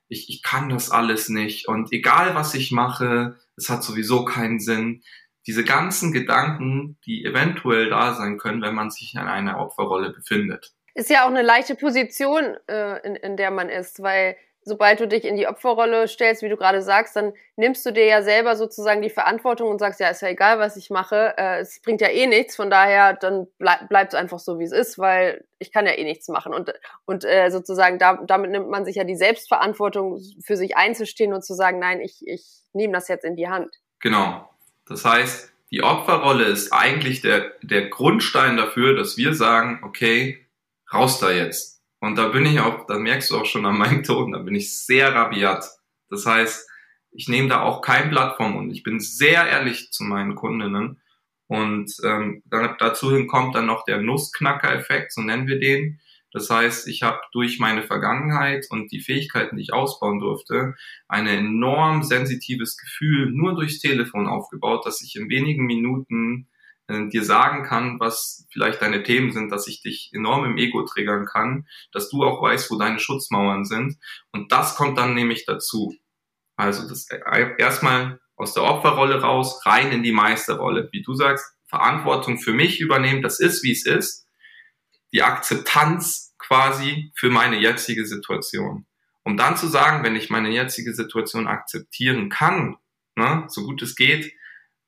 ich, 0.08 0.30
ich 0.30 0.42
kann 0.42 0.70
das 0.70 0.90
alles 0.90 1.28
nicht 1.28 1.68
und 1.68 1.92
egal 1.92 2.34
was 2.34 2.54
ich 2.54 2.72
mache, 2.72 3.36
es 3.54 3.68
hat 3.68 3.84
sowieso 3.84 4.24
keinen 4.24 4.60
Sinn. 4.60 5.02
Diese 5.46 5.62
ganzen 5.62 6.10
Gedanken, 6.14 6.98
die 7.04 7.22
eventuell 7.22 7.90
da 7.90 8.14
sein 8.14 8.38
können, 8.38 8.62
wenn 8.62 8.74
man 8.74 8.88
sich 8.88 9.12
in 9.12 9.20
einer 9.20 9.58
Opferrolle 9.58 10.08
befindet. 10.08 10.72
Ist 10.94 11.10
ja 11.10 11.24
auch 11.24 11.30
eine 11.30 11.42
leichte 11.42 11.74
Position, 11.74 12.56
äh, 12.66 13.06
in, 13.06 13.14
in 13.14 13.36
der 13.36 13.50
man 13.50 13.68
ist, 13.68 14.00
weil 14.00 14.36
sobald 14.70 15.00
du 15.00 15.08
dich 15.08 15.24
in 15.24 15.36
die 15.36 15.48
Opferrolle 15.48 16.06
stellst, 16.06 16.42
wie 16.42 16.48
du 16.48 16.56
gerade 16.56 16.80
sagst, 16.80 17.16
dann 17.16 17.32
nimmst 17.56 17.84
du 17.84 17.92
dir 17.92 18.06
ja 18.06 18.22
selber 18.22 18.54
sozusagen 18.54 19.02
die 19.02 19.10
Verantwortung 19.10 19.68
und 19.68 19.80
sagst, 19.80 19.98
ja, 19.98 20.08
ist 20.08 20.22
ja 20.22 20.28
egal, 20.28 20.60
was 20.60 20.76
ich 20.76 20.90
mache, 20.90 21.34
äh, 21.36 21.58
es 21.58 21.82
bringt 21.82 22.00
ja 22.00 22.08
eh 22.08 22.28
nichts, 22.28 22.54
von 22.54 22.70
daher 22.70 23.14
dann 23.14 23.48
bleib, 23.58 23.88
bleibt 23.88 24.14
es 24.14 24.18
einfach 24.18 24.38
so, 24.38 24.60
wie 24.60 24.64
es 24.64 24.70
ist, 24.70 24.96
weil 24.96 25.44
ich 25.58 25.72
kann 25.72 25.86
ja 25.86 25.92
eh 25.92 26.04
nichts 26.04 26.28
machen. 26.28 26.54
Und, 26.54 26.72
und 27.04 27.24
äh, 27.24 27.50
sozusagen 27.50 27.98
da, 27.98 28.20
damit 28.24 28.52
nimmt 28.52 28.68
man 28.68 28.84
sich 28.84 28.94
ja 28.94 29.02
die 29.02 29.16
Selbstverantwortung, 29.16 30.20
für 30.44 30.56
sich 30.56 30.76
einzustehen 30.76 31.34
und 31.34 31.44
zu 31.44 31.54
sagen, 31.54 31.80
nein, 31.80 32.00
ich, 32.00 32.22
ich 32.24 32.46
nehme 32.72 32.92
das 32.92 33.08
jetzt 33.08 33.24
in 33.24 33.34
die 33.34 33.48
Hand. 33.48 33.74
Genau. 33.98 34.48
Das 34.86 35.04
heißt, 35.04 35.52
die 35.72 35.82
Opferrolle 35.82 36.44
ist 36.44 36.72
eigentlich 36.72 37.22
der, 37.22 37.52
der 37.62 37.88
Grundstein 37.88 38.56
dafür, 38.56 38.94
dass 38.94 39.16
wir 39.16 39.34
sagen, 39.34 39.80
okay, 39.84 40.46
raus 40.92 41.18
da 41.18 41.32
jetzt 41.32 41.79
und 42.00 42.16
da 42.16 42.28
bin 42.28 42.46
ich 42.46 42.60
auch, 42.60 42.86
da 42.86 42.98
merkst 42.98 43.30
du 43.30 43.36
auch 43.36 43.46
schon 43.46 43.66
an 43.66 43.78
meinem 43.78 44.02
Ton, 44.02 44.32
da 44.32 44.38
bin 44.38 44.54
ich 44.54 44.78
sehr 44.78 45.14
rabiat. 45.14 45.64
Das 46.08 46.26
heißt, 46.26 46.68
ich 47.12 47.28
nehme 47.28 47.48
da 47.48 47.62
auch 47.62 47.82
kein 47.82 48.10
Blatt 48.10 48.36
vom 48.36 48.52
Mund. 48.52 48.72
Ich 48.72 48.82
bin 48.82 49.00
sehr 49.00 49.46
ehrlich 49.46 49.90
zu 49.90 50.04
meinen 50.04 50.34
Kundinnen. 50.34 51.00
Und 51.46 51.92
ähm, 52.04 52.42
dazu 52.48 53.10
hin 53.12 53.26
kommt 53.26 53.56
dann 53.56 53.66
noch 53.66 53.84
der 53.84 54.00
Nussknacker-Effekt, 54.00 55.12
so 55.12 55.20
nennen 55.20 55.48
wir 55.48 55.58
den. 55.58 56.00
Das 56.32 56.48
heißt, 56.48 56.86
ich 56.86 57.02
habe 57.02 57.18
durch 57.32 57.58
meine 57.58 57.82
Vergangenheit 57.82 58.66
und 58.70 58.92
die 58.92 59.00
Fähigkeiten, 59.00 59.56
die 59.56 59.62
ich 59.62 59.72
ausbauen 59.72 60.20
durfte, 60.20 60.76
ein 61.08 61.26
enorm 61.26 62.04
sensitives 62.04 62.76
Gefühl 62.76 63.32
nur 63.32 63.56
durchs 63.56 63.80
Telefon 63.80 64.28
aufgebaut, 64.28 64.86
dass 64.86 65.02
ich 65.02 65.16
in 65.16 65.28
wenigen 65.28 65.66
Minuten 65.66 66.46
äh, 66.90 67.08
dir 67.08 67.24
sagen 67.24 67.62
kann, 67.62 68.00
was 68.00 68.46
vielleicht 68.52 68.82
deine 68.82 69.02
Themen 69.02 69.32
sind, 69.32 69.50
dass 69.50 69.68
ich 69.68 69.80
dich 69.82 70.10
enorm 70.12 70.44
im 70.44 70.58
Ego 70.58 70.82
triggern 70.84 71.24
kann, 71.24 71.66
dass 71.92 72.10
du 72.10 72.24
auch 72.24 72.42
weißt, 72.42 72.70
wo 72.70 72.78
deine 72.78 72.98
Schutzmauern 72.98 73.64
sind. 73.64 73.96
Und 74.32 74.52
das 74.52 74.74
kommt 74.74 74.98
dann 74.98 75.14
nämlich 75.14 75.46
dazu. 75.46 75.94
Also 76.56 76.88
das 76.88 77.08
äh, 77.10 77.54
erstmal 77.58 78.20
aus 78.36 78.54
der 78.54 78.64
Opferrolle 78.64 79.20
raus, 79.20 79.64
rein 79.64 79.92
in 79.92 80.02
die 80.02 80.12
Meisterrolle. 80.12 80.88
Wie 80.92 81.02
du 81.02 81.14
sagst, 81.14 81.54
Verantwortung 81.66 82.38
für 82.38 82.52
mich 82.52 82.80
übernehmen, 82.80 83.22
das 83.22 83.38
ist, 83.38 83.62
wie 83.62 83.72
es 83.72 83.86
ist. 83.86 84.26
Die 85.12 85.22
Akzeptanz 85.22 86.34
quasi 86.38 87.12
für 87.14 87.30
meine 87.30 87.58
jetzige 87.58 88.06
Situation. 88.06 88.86
Um 89.22 89.36
dann 89.36 89.56
zu 89.56 89.68
sagen, 89.68 90.02
wenn 90.02 90.16
ich 90.16 90.30
meine 90.30 90.50
jetzige 90.50 90.94
Situation 90.94 91.46
akzeptieren 91.46 92.28
kann, 92.28 92.76
ne, 93.14 93.44
so 93.48 93.62
gut 93.62 93.82
es 93.82 93.94
geht, 93.94 94.32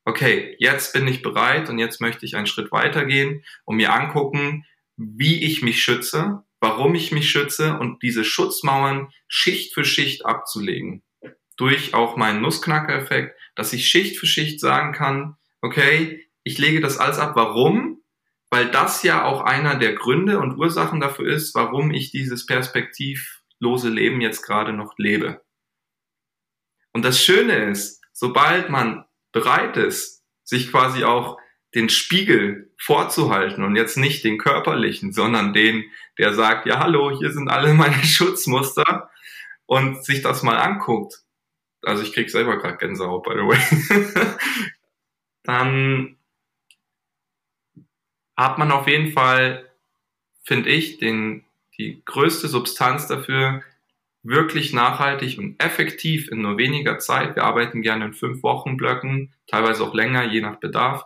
okay, 0.05 0.57
jetzt 0.59 0.93
bin 0.93 1.07
ich 1.07 1.23
bereit 1.23 1.69
und 1.69 1.79
jetzt 1.79 2.01
möchte 2.01 2.27
ich 2.27 2.37
einen 2.37 2.47
Schritt 2.47 2.73
weitergehen 2.73 3.45
und 3.65 3.77
mir 3.77 3.93
angucken, 3.93 4.65
wie 4.97 5.45
ich 5.45 5.63
mich 5.63 5.83
schütze, 5.83 6.45
warum 6.61 6.95
ich 6.95 7.13
mich 7.13 7.31
schütze 7.31 7.79
und 7.79 8.03
diese 8.03 8.25
Schutzmauern 8.25 9.13
Schicht 9.29 9.75
für 9.75 9.85
Schicht 9.85 10.25
abzulegen. 10.27 11.03
Durch 11.57 11.95
auch 11.95 12.17
meinen 12.17 12.41
Nussknacker-Effekt, 12.43 13.39
dass 13.55 13.73
ich 13.73 13.89
Schicht 13.89 14.19
für 14.19 14.27
Schicht 14.27 14.61
sagen 14.61 14.93
kann, 14.93 15.37
okay, 15.61 16.27
ich 16.45 16.59
lege 16.59 16.81
das 16.81 16.99
alles 16.99 17.19
ab. 17.19 17.33
Warum? 17.37 18.03
Weil 18.51 18.71
das 18.71 19.03
ja 19.03 19.25
auch 19.25 19.43
einer 19.43 19.77
der 19.77 19.95
Gründe 19.95 20.39
und 20.39 20.57
Ursachen 20.57 21.01
dafür 21.01 21.27
ist, 21.33 21.55
warum 21.55 21.93
ich 21.93 22.11
dieses 22.11 22.47
perspektivlose 22.47 23.89
Leben 23.89 24.21
jetzt 24.21 24.43
gerade 24.43 24.73
noch 24.73 24.95
lebe. 24.99 25.43
Und 26.93 27.05
das 27.05 27.23
Schöne 27.23 27.71
ist, 27.71 28.03
sobald 28.13 28.69
man 28.69 29.05
bereit 29.33 29.77
ist, 29.77 30.23
sich 30.45 30.71
quasi 30.71 31.05
auch 31.05 31.39
den 31.75 31.89
Spiegel 31.89 32.73
vorzuhalten 32.79 33.65
und 33.65 33.77
jetzt 33.77 33.97
nicht 33.97 34.25
den 34.25 34.39
körperlichen, 34.39 35.13
sondern 35.13 35.53
den, 35.55 35.85
der 36.19 36.35
sagt, 36.35 36.67
ja 36.67 36.79
hallo, 36.79 37.17
hier 37.19 37.33
sind 37.33 37.49
alle 37.49 37.75
meine 37.75 38.05
Schutzmuster 38.05 39.11
und 39.67 40.05
sich 40.05 40.23
das 40.23 40.43
mal 40.43 40.59
anguckt. 40.59 41.23
Also 41.83 42.03
ich 42.03 42.13
krieg 42.13 42.31
selber 42.31 42.59
gerade 42.59 42.77
Gänsehaut, 42.77 43.25
by 43.25 43.33
the 43.33 43.39
way. 43.39 44.19
Dann 45.43 46.17
hat 48.37 48.59
man 48.59 48.71
auf 48.71 48.87
jeden 48.87 49.13
Fall, 49.13 49.69
finde 50.45 50.71
ich, 50.71 50.99
den, 50.99 51.45
die 51.79 52.03
größte 52.05 52.49
Substanz 52.49 53.09
dafür, 53.09 53.63
wirklich 54.23 54.73
nachhaltig 54.73 55.39
und 55.39 55.63
effektiv 55.63 56.31
in 56.31 56.43
nur 56.43 56.59
weniger 56.59 56.99
Zeit. 56.99 57.37
Wir 57.37 57.45
arbeiten 57.45 57.83
gerne 57.83 58.07
in 58.07 58.13
fünf 58.15 58.43
Wochen 58.43 58.77
Blöcken, 58.77 59.35
teilweise 59.47 59.83
auch 59.83 59.95
länger, 59.95 60.25
je 60.25 60.41
nach 60.41 60.61
Bedarf, 60.61 61.05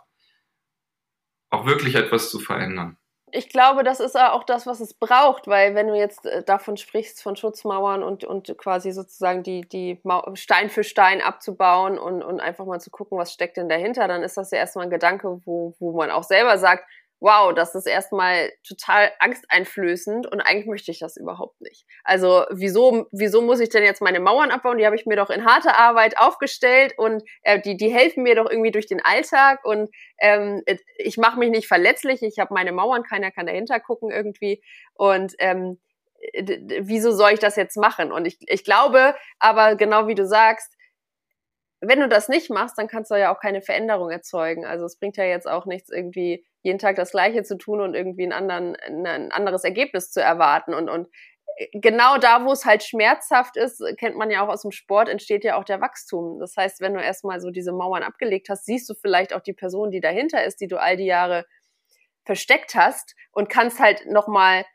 auch 1.49 1.65
wirklich 1.65 1.95
etwas 1.95 2.29
zu 2.29 2.39
verändern. 2.39 2.97
Ich 3.31 3.49
glaube, 3.49 3.83
das 3.83 3.99
ist 3.99 4.17
auch 4.17 4.45
das, 4.45 4.65
was 4.65 4.79
es 4.79 4.93
braucht, 4.93 5.47
weil 5.47 5.75
wenn 5.75 5.87
du 5.87 5.95
jetzt 5.95 6.25
äh, 6.25 6.43
davon 6.43 6.77
sprichst, 6.77 7.21
von 7.21 7.35
Schutzmauern 7.35 8.01
und, 8.01 8.23
und 8.23 8.57
quasi 8.57 8.91
sozusagen 8.91 9.43
die, 9.43 9.67
die 9.67 10.01
Stein 10.35 10.69
für 10.69 10.85
Stein 10.85 11.19
abzubauen 11.21 11.99
und, 11.99 12.23
und 12.23 12.39
einfach 12.39 12.65
mal 12.65 12.79
zu 12.79 12.89
gucken, 12.89 13.17
was 13.17 13.33
steckt 13.33 13.57
denn 13.57 13.67
dahinter, 13.67 14.07
dann 14.07 14.23
ist 14.23 14.37
das 14.37 14.51
ja 14.51 14.59
erstmal 14.59 14.85
ein 14.85 14.91
Gedanke, 14.91 15.41
wo, 15.43 15.75
wo 15.79 15.91
man 15.97 16.09
auch 16.09 16.23
selber 16.23 16.57
sagt, 16.57 16.85
wow, 17.19 17.53
das 17.53 17.73
ist 17.73 17.87
erstmal 17.87 18.51
total 18.67 19.11
angsteinflößend 19.19 20.27
und 20.31 20.41
eigentlich 20.41 20.67
möchte 20.67 20.91
ich 20.91 20.99
das 20.99 21.17
überhaupt 21.17 21.59
nicht. 21.61 21.85
Also 22.03 22.45
wieso, 22.51 23.07
wieso 23.11 23.41
muss 23.41 23.59
ich 23.59 23.69
denn 23.69 23.83
jetzt 23.83 24.01
meine 24.01 24.19
Mauern 24.19 24.51
abbauen? 24.51 24.77
Die 24.77 24.85
habe 24.85 24.95
ich 24.95 25.05
mir 25.05 25.15
doch 25.15 25.31
in 25.31 25.45
harter 25.45 25.77
Arbeit 25.77 26.17
aufgestellt 26.17 26.93
und 26.97 27.23
äh, 27.41 27.59
die, 27.59 27.75
die 27.75 27.89
helfen 27.89 28.23
mir 28.23 28.35
doch 28.35 28.49
irgendwie 28.49 28.71
durch 28.71 28.85
den 28.85 29.03
Alltag 29.03 29.65
und 29.65 29.89
ähm, 30.19 30.63
ich 30.97 31.17
mache 31.17 31.39
mich 31.39 31.49
nicht 31.49 31.67
verletzlich, 31.67 32.21
ich 32.21 32.37
habe 32.39 32.53
meine 32.53 32.71
Mauern, 32.71 33.03
keiner 33.03 33.31
kann 33.31 33.47
dahinter 33.47 33.79
gucken 33.79 34.11
irgendwie 34.11 34.61
und 34.93 35.33
ähm, 35.39 35.79
wieso 36.81 37.11
soll 37.11 37.31
ich 37.31 37.39
das 37.39 37.55
jetzt 37.55 37.77
machen? 37.77 38.11
Und 38.11 38.25
ich, 38.25 38.37
ich 38.41 38.63
glaube 38.63 39.15
aber 39.39 39.75
genau 39.75 40.07
wie 40.07 40.15
du 40.15 40.25
sagst, 40.25 40.73
wenn 41.79 41.99
du 41.99 42.09
das 42.09 42.27
nicht 42.27 42.49
machst, 42.49 42.77
dann 42.77 42.87
kannst 42.87 43.11
du 43.11 43.15
ja 43.15 43.33
auch 43.33 43.39
keine 43.39 43.61
Veränderung 43.61 44.09
erzeugen. 44.09 44.65
Also 44.65 44.85
es 44.85 44.97
bringt 44.97 45.17
ja 45.17 45.25
jetzt 45.25 45.47
auch 45.47 45.65
nichts, 45.65 45.89
irgendwie 45.91 46.45
jeden 46.67 46.79
Tag 46.79 46.95
das 46.97 47.11
Gleiche 47.11 47.43
zu 47.43 47.57
tun 47.57 47.81
und 47.81 47.95
irgendwie 47.95 48.25
ein, 48.25 48.33
anderen, 48.33 48.75
ein 48.75 49.31
anderes 49.31 49.63
Ergebnis 49.63 50.11
zu 50.11 50.21
erwarten. 50.21 50.73
Und, 50.73 50.89
und 50.89 51.07
genau 51.73 52.17
da, 52.17 52.45
wo 52.45 52.51
es 52.51 52.65
halt 52.65 52.83
schmerzhaft 52.83 53.57
ist, 53.57 53.83
kennt 53.97 54.15
man 54.15 54.29
ja 54.29 54.45
auch 54.45 54.49
aus 54.49 54.61
dem 54.61 54.71
Sport, 54.71 55.09
entsteht 55.09 55.43
ja 55.43 55.57
auch 55.57 55.63
der 55.63 55.81
Wachstum. 55.81 56.39
Das 56.39 56.55
heißt, 56.55 56.81
wenn 56.81 56.93
du 56.93 57.01
erstmal 57.01 57.39
so 57.39 57.49
diese 57.49 57.71
Mauern 57.71 58.03
abgelegt 58.03 58.49
hast, 58.49 58.65
siehst 58.65 58.89
du 58.89 58.93
vielleicht 58.93 59.33
auch 59.33 59.41
die 59.41 59.53
Person, 59.53 59.89
die 59.91 60.01
dahinter 60.01 60.43
ist, 60.43 60.61
die 60.61 60.67
du 60.67 60.79
all 60.79 60.97
die 60.97 61.05
Jahre 61.05 61.45
versteckt 62.25 62.75
hast 62.75 63.15
und 63.31 63.49
kannst 63.49 63.79
halt 63.79 64.05
nochmal 64.05 64.65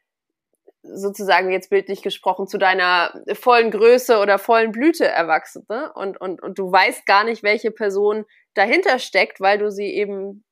sozusagen 0.82 1.52
jetzt 1.52 1.70
bildlich 1.70 2.02
gesprochen 2.02 2.48
zu 2.48 2.58
deiner 2.58 3.14
vollen 3.34 3.70
Größe 3.70 4.18
oder 4.18 4.38
vollen 4.38 4.72
Blüte 4.72 5.06
erwachsen. 5.06 5.64
Ne? 5.68 5.92
Und, 5.94 6.20
und, 6.20 6.42
und 6.42 6.58
du 6.58 6.72
weißt 6.72 7.06
gar 7.06 7.22
nicht, 7.24 7.44
welche 7.44 7.70
Person 7.70 8.24
dahinter 8.54 8.98
steckt, 8.98 9.40
weil 9.40 9.58
du 9.58 9.70
sie 9.70 9.94
eben 9.94 10.44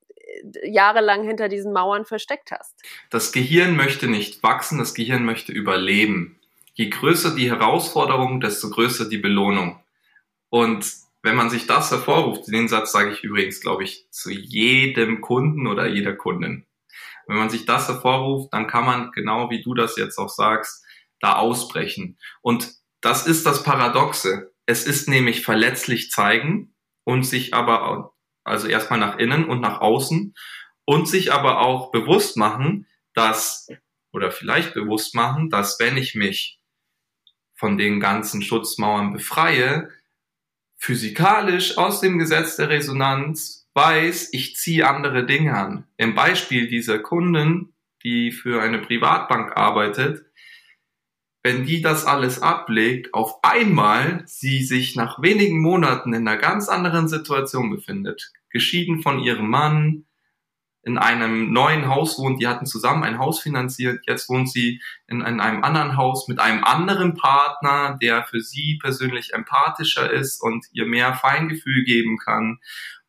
jahrelang 0.63 1.23
hinter 1.25 1.49
diesen 1.49 1.73
Mauern 1.73 2.05
versteckt 2.05 2.51
hast. 2.51 2.75
Das 3.09 3.31
Gehirn 3.31 3.75
möchte 3.75 4.07
nicht 4.07 4.43
wachsen, 4.43 4.77
das 4.77 4.93
Gehirn 4.93 5.25
möchte 5.25 5.51
überleben. 5.51 6.39
Je 6.73 6.89
größer 6.89 7.35
die 7.35 7.49
Herausforderung, 7.49 8.39
desto 8.39 8.69
größer 8.69 9.09
die 9.09 9.17
Belohnung. 9.17 9.83
Und 10.49 10.85
wenn 11.23 11.35
man 11.35 11.49
sich 11.49 11.67
das 11.67 11.91
hervorruft, 11.91 12.47
den 12.47 12.67
Satz 12.67 12.91
sage 12.91 13.11
ich 13.11 13.23
übrigens, 13.23 13.61
glaube 13.61 13.83
ich, 13.83 14.07
zu 14.09 14.31
jedem 14.31 15.21
Kunden 15.21 15.67
oder 15.67 15.87
jeder 15.87 16.13
Kundin. 16.13 16.65
Wenn 17.27 17.37
man 17.37 17.49
sich 17.49 17.65
das 17.65 17.87
hervorruft, 17.87 18.53
dann 18.53 18.67
kann 18.67 18.85
man, 18.85 19.11
genau 19.11 19.49
wie 19.49 19.61
du 19.61 19.73
das 19.73 19.97
jetzt 19.97 20.17
auch 20.17 20.29
sagst, 20.29 20.83
da 21.19 21.35
ausbrechen. 21.35 22.17
Und 22.41 22.73
das 23.01 23.27
ist 23.27 23.45
das 23.45 23.63
Paradoxe. 23.63 24.51
Es 24.65 24.85
ist 24.85 25.07
nämlich 25.07 25.43
verletzlich 25.43 26.09
zeigen 26.09 26.73
und 27.03 27.23
sich 27.23 27.53
aber, 27.53 28.13
also 28.43 28.67
erstmal 28.67 28.99
nach 28.99 29.17
innen 29.17 29.45
und 29.45 29.61
nach 29.61 29.81
außen 29.81 30.33
und 30.85 31.07
sich 31.07 31.31
aber 31.31 31.59
auch 31.61 31.91
bewusst 31.91 32.37
machen, 32.37 32.87
dass, 33.13 33.67
oder 34.11 34.31
vielleicht 34.31 34.73
bewusst 34.73 35.15
machen, 35.15 35.49
dass 35.49 35.79
wenn 35.79 35.97
ich 35.97 36.15
mich 36.15 36.59
von 37.55 37.77
den 37.77 37.99
ganzen 37.99 38.41
Schutzmauern 38.41 39.13
befreie, 39.13 39.89
physikalisch 40.77 41.77
aus 41.77 42.01
dem 42.01 42.17
Gesetz 42.17 42.55
der 42.55 42.69
Resonanz 42.69 43.69
weiß, 43.75 44.29
ich 44.33 44.55
ziehe 44.55 44.87
andere 44.87 45.25
Dinge 45.25 45.55
an. 45.55 45.85
Im 45.97 46.15
Beispiel 46.15 46.67
dieser 46.67 46.99
Kunden, 46.99 47.73
die 48.03 48.31
für 48.31 48.61
eine 48.61 48.79
Privatbank 48.79 49.55
arbeitet, 49.55 50.25
wenn 51.43 51.65
die 51.65 51.81
das 51.81 52.05
alles 52.05 52.41
ablegt, 52.41 53.13
auf 53.13 53.43
einmal 53.43 54.23
sie 54.25 54.63
sich 54.63 54.95
nach 54.95 55.21
wenigen 55.21 55.59
Monaten 55.59 56.13
in 56.13 56.27
einer 56.27 56.37
ganz 56.37 56.69
anderen 56.69 57.07
Situation 57.07 57.69
befindet. 57.69 58.31
Geschieden 58.49 59.01
von 59.01 59.19
ihrem 59.19 59.49
Mann, 59.49 60.05
in 60.83 60.97
einem 60.97 61.53
neuen 61.53 61.87
Haus 61.87 62.17
wohnt, 62.17 62.41
die 62.41 62.47
hatten 62.47 62.65
zusammen 62.65 63.03
ein 63.03 63.19
Haus 63.19 63.39
finanziert, 63.39 64.03
jetzt 64.07 64.29
wohnt 64.29 64.51
sie 64.51 64.81
in, 65.07 65.21
in 65.21 65.39
einem 65.39 65.63
anderen 65.63 65.95
Haus 65.95 66.27
mit 66.27 66.39
einem 66.39 66.63
anderen 66.63 67.13
Partner, 67.13 67.97
der 68.01 68.23
für 68.23 68.41
sie 68.41 68.79
persönlich 68.81 69.33
empathischer 69.33 70.11
ist 70.11 70.41
und 70.41 70.65
ihr 70.71 70.85
mehr 70.85 71.13
Feingefühl 71.13 71.83
geben 71.83 72.17
kann. 72.17 72.59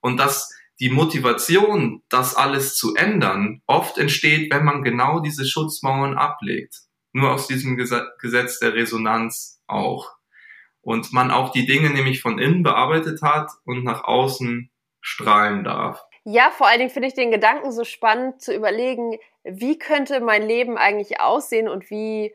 Und 0.01 0.19
dass 0.19 0.55
die 0.81 0.91
Motivation, 0.91 2.03
das 2.09 2.35
alles 2.35 2.77
zu 2.77 2.95
ändern, 2.95 3.63
oft 3.67 3.99
entsteht, 3.99 4.53
wenn 4.53 4.65
man 4.65 4.83
genau 4.83 5.21
diese 5.21 5.47
Schutzmauern 5.47 6.15
ablegt. 6.19 6.83
Nur 7.13 7.33
aus 7.33 7.47
diesem 7.47 7.77
Gesetz 7.77 8.59
der 8.61 8.75
Resonanz 8.75 9.63
auch. 9.67 10.13
Und 10.81 11.13
man 11.13 11.31
auch 11.31 11.53
die 11.53 11.67
Dinge 11.67 11.91
nämlich 11.91 12.21
von 12.21 12.39
innen 12.39 12.63
bearbeitet 12.63 13.23
hat 13.23 13.51
und 13.65 13.85
nach 13.85 14.05
außen 14.05 14.71
strahlen 15.01 15.65
darf. 15.65 16.05
Ja, 16.25 16.51
vor 16.51 16.69
allen 16.69 16.79
Dingen 16.79 16.91
finde 16.91 17.09
ich 17.09 17.15
den 17.15 17.31
Gedanken 17.31 17.73
so 17.73 17.85
spannend 17.85 18.41
zu 18.41 18.55
überlegen, 18.55 19.19
wie 19.45 19.79
könnte 19.79 20.21
mein 20.21 20.43
Leben 20.43 20.79
eigentlich 20.79 21.21
aussehen 21.21 21.69
und 21.69 21.91
wie 21.91 22.35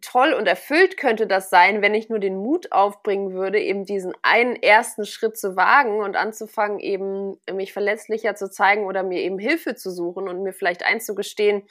toll 0.00 0.32
und 0.32 0.46
erfüllt 0.46 0.96
könnte 0.96 1.26
das 1.26 1.50
sein, 1.50 1.82
wenn 1.82 1.94
ich 1.94 2.08
nur 2.08 2.18
den 2.18 2.36
Mut 2.36 2.72
aufbringen 2.72 3.32
würde, 3.32 3.60
eben 3.60 3.84
diesen 3.84 4.14
einen 4.22 4.56
ersten 4.56 5.04
Schritt 5.04 5.36
zu 5.36 5.54
wagen 5.54 6.00
und 6.00 6.16
anzufangen, 6.16 6.80
eben 6.80 7.38
mich 7.52 7.72
verletzlicher 7.72 8.34
zu 8.34 8.50
zeigen 8.50 8.86
oder 8.86 9.02
mir 9.02 9.20
eben 9.20 9.38
Hilfe 9.38 9.74
zu 9.74 9.90
suchen 9.90 10.28
und 10.28 10.42
mir 10.42 10.52
vielleicht 10.52 10.84
einzugestehen, 10.84 11.62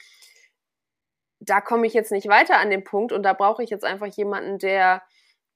da 1.44 1.60
komme 1.60 1.86
ich 1.86 1.94
jetzt 1.94 2.12
nicht 2.12 2.28
weiter 2.28 2.58
an 2.58 2.70
den 2.70 2.84
Punkt 2.84 3.12
und 3.12 3.22
da 3.22 3.32
brauche 3.32 3.62
ich 3.62 3.70
jetzt 3.70 3.84
einfach 3.84 4.06
jemanden, 4.06 4.58
der 4.58 5.02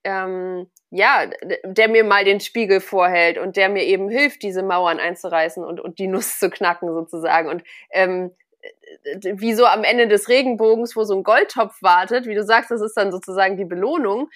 ähm, 0.04 0.70
ja, 0.90 1.26
der 1.64 1.88
mir 1.88 2.04
mal 2.04 2.24
den 2.24 2.38
Spiegel 2.38 2.80
vorhält 2.80 3.38
und 3.38 3.56
der 3.56 3.68
mir 3.68 3.82
eben 3.84 4.08
hilft, 4.08 4.42
diese 4.42 4.62
Mauern 4.62 5.00
einzureißen 5.00 5.64
und, 5.64 5.80
und 5.80 5.98
die 5.98 6.06
Nuss 6.06 6.38
zu 6.38 6.48
knacken 6.48 6.88
sozusagen. 6.92 7.48
Und 7.48 7.64
ähm, 7.90 8.30
wie 9.34 9.54
so 9.54 9.66
am 9.66 9.82
Ende 9.82 10.06
des 10.06 10.28
Regenbogens, 10.28 10.94
wo 10.96 11.02
so 11.02 11.16
ein 11.16 11.24
Goldtopf 11.24 11.82
wartet, 11.82 12.26
wie 12.26 12.34
du 12.34 12.44
sagst, 12.44 12.70
das 12.70 12.80
ist 12.80 12.96
dann 12.96 13.10
sozusagen 13.10 13.56
die 13.56 13.64
Belohnung, 13.64 14.28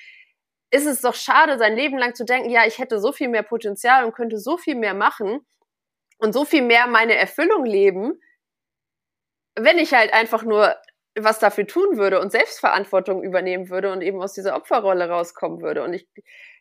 ist 0.73 0.87
es 0.87 1.01
doch 1.01 1.15
schade, 1.15 1.59
sein 1.59 1.77
Leben 1.77 1.99
lang 1.99 2.15
zu 2.15 2.25
denken, 2.25 2.51
ja, 2.51 2.67
ich 2.67 2.79
hätte 2.79 3.01
so 3.01 3.13
viel 3.13 3.29
mehr 3.29 3.43
Potenzial 3.43 4.05
und 4.05 4.15
könnte 4.15 4.39
so 4.39 4.57
viel 4.57 4.75
mehr 4.75 4.95
machen 4.95 5.41
und 6.19 6.33
so 6.33 6.45
viel 6.45 6.63
mehr 6.63 6.87
meine 6.89 7.15
Erfüllung 7.15 7.65
leben, 7.65 8.21
wenn 9.57 9.79
ich 9.79 9.95
halt 9.95 10.13
einfach 10.13 10.45
nur 10.45 10.77
was 11.25 11.39
dafür 11.39 11.67
tun 11.67 11.97
würde 11.97 12.21
und 12.21 12.33
Selbstverantwortung 12.33 13.23
übernehmen 13.23 13.69
würde 13.71 13.93
und 13.93 14.03
eben 14.03 14.21
aus 14.21 14.33
dieser 14.33 14.57
Opferrolle 14.57 15.09
rauskommen 15.09 15.61
würde. 15.61 15.83
Und 15.83 15.95
ich 15.95 16.09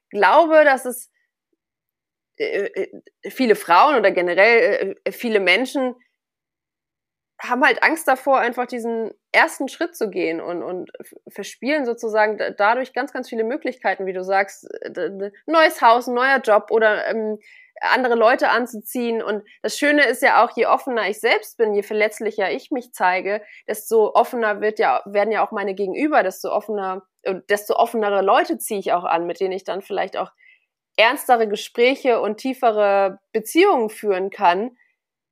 glaube, 0.09 0.63
dass 0.63 0.85
es 0.85 1.11
äh, 2.37 2.65
äh, 2.65 3.29
viele 3.29 3.55
Frauen 3.55 3.95
oder 3.95 4.11
generell 4.11 4.95
äh, 5.03 5.11
viele 5.11 5.39
Menschen 5.39 5.95
haben 7.41 7.63
halt 7.63 7.83
Angst 7.83 8.07
davor, 8.07 8.39
einfach 8.39 8.65
diesen 8.65 9.11
ersten 9.31 9.69
Schritt 9.69 9.95
zu 9.95 10.09
gehen 10.09 10.41
und, 10.41 10.61
und 10.61 10.91
verspielen 11.29 11.85
sozusagen 11.85 12.37
dadurch 12.57 12.93
ganz, 12.93 13.13
ganz 13.13 13.29
viele 13.29 13.45
Möglichkeiten, 13.45 14.05
wie 14.05 14.13
du 14.13 14.23
sagst, 14.23 14.67
neues 15.45 15.81
Haus, 15.81 16.07
neuer 16.07 16.39
Job 16.39 16.67
oder 16.69 17.07
ähm, 17.07 17.39
andere 17.81 18.15
Leute 18.15 18.49
anzuziehen. 18.49 19.21
Und 19.21 19.43
das 19.61 19.77
Schöne 19.77 20.05
ist 20.05 20.21
ja 20.21 20.43
auch, 20.43 20.55
je 20.55 20.65
offener 20.65 21.09
ich 21.09 21.19
selbst 21.19 21.57
bin, 21.57 21.73
je 21.73 21.83
verletzlicher 21.83 22.51
ich 22.51 22.71
mich 22.71 22.91
zeige, 22.93 23.41
desto 23.67 24.13
offener 24.13 24.61
wird 24.61 24.79
ja, 24.79 25.01
werden 25.05 25.31
ja 25.31 25.45
auch 25.45 25.51
meine 25.51 25.75
Gegenüber, 25.75 26.23
desto 26.23 26.49
offener, 26.49 27.03
äh, 27.23 27.35
desto 27.49 27.75
offenere 27.75 28.21
Leute 28.21 28.57
ziehe 28.57 28.79
ich 28.79 28.93
auch 28.93 29.03
an, 29.03 29.25
mit 29.25 29.39
denen 29.39 29.53
ich 29.53 29.63
dann 29.63 29.81
vielleicht 29.81 30.17
auch 30.17 30.31
ernstere 30.97 31.47
Gespräche 31.47 32.19
und 32.21 32.37
tiefere 32.37 33.19
Beziehungen 33.31 33.89
führen 33.89 34.29
kann. 34.29 34.77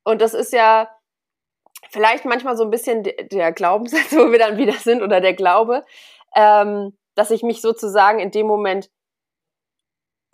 Und 0.03 0.21
das 0.21 0.33
ist 0.33 0.53
ja 0.53 0.89
vielleicht 1.89 2.25
manchmal 2.25 2.55
so 2.55 2.63
ein 2.63 2.69
bisschen 2.69 3.03
der 3.03 3.51
Glaubenssatz, 3.51 4.11
wo 4.11 4.31
wir 4.31 4.39
dann 4.39 4.57
wieder 4.57 4.73
sind, 4.73 5.01
oder 5.01 5.21
der 5.21 5.33
Glaube, 5.33 5.85
ähm, 6.35 6.97
dass 7.15 7.31
ich 7.31 7.43
mich 7.43 7.61
sozusagen 7.61 8.19
in 8.19 8.31
dem 8.31 8.47
Moment 8.47 8.89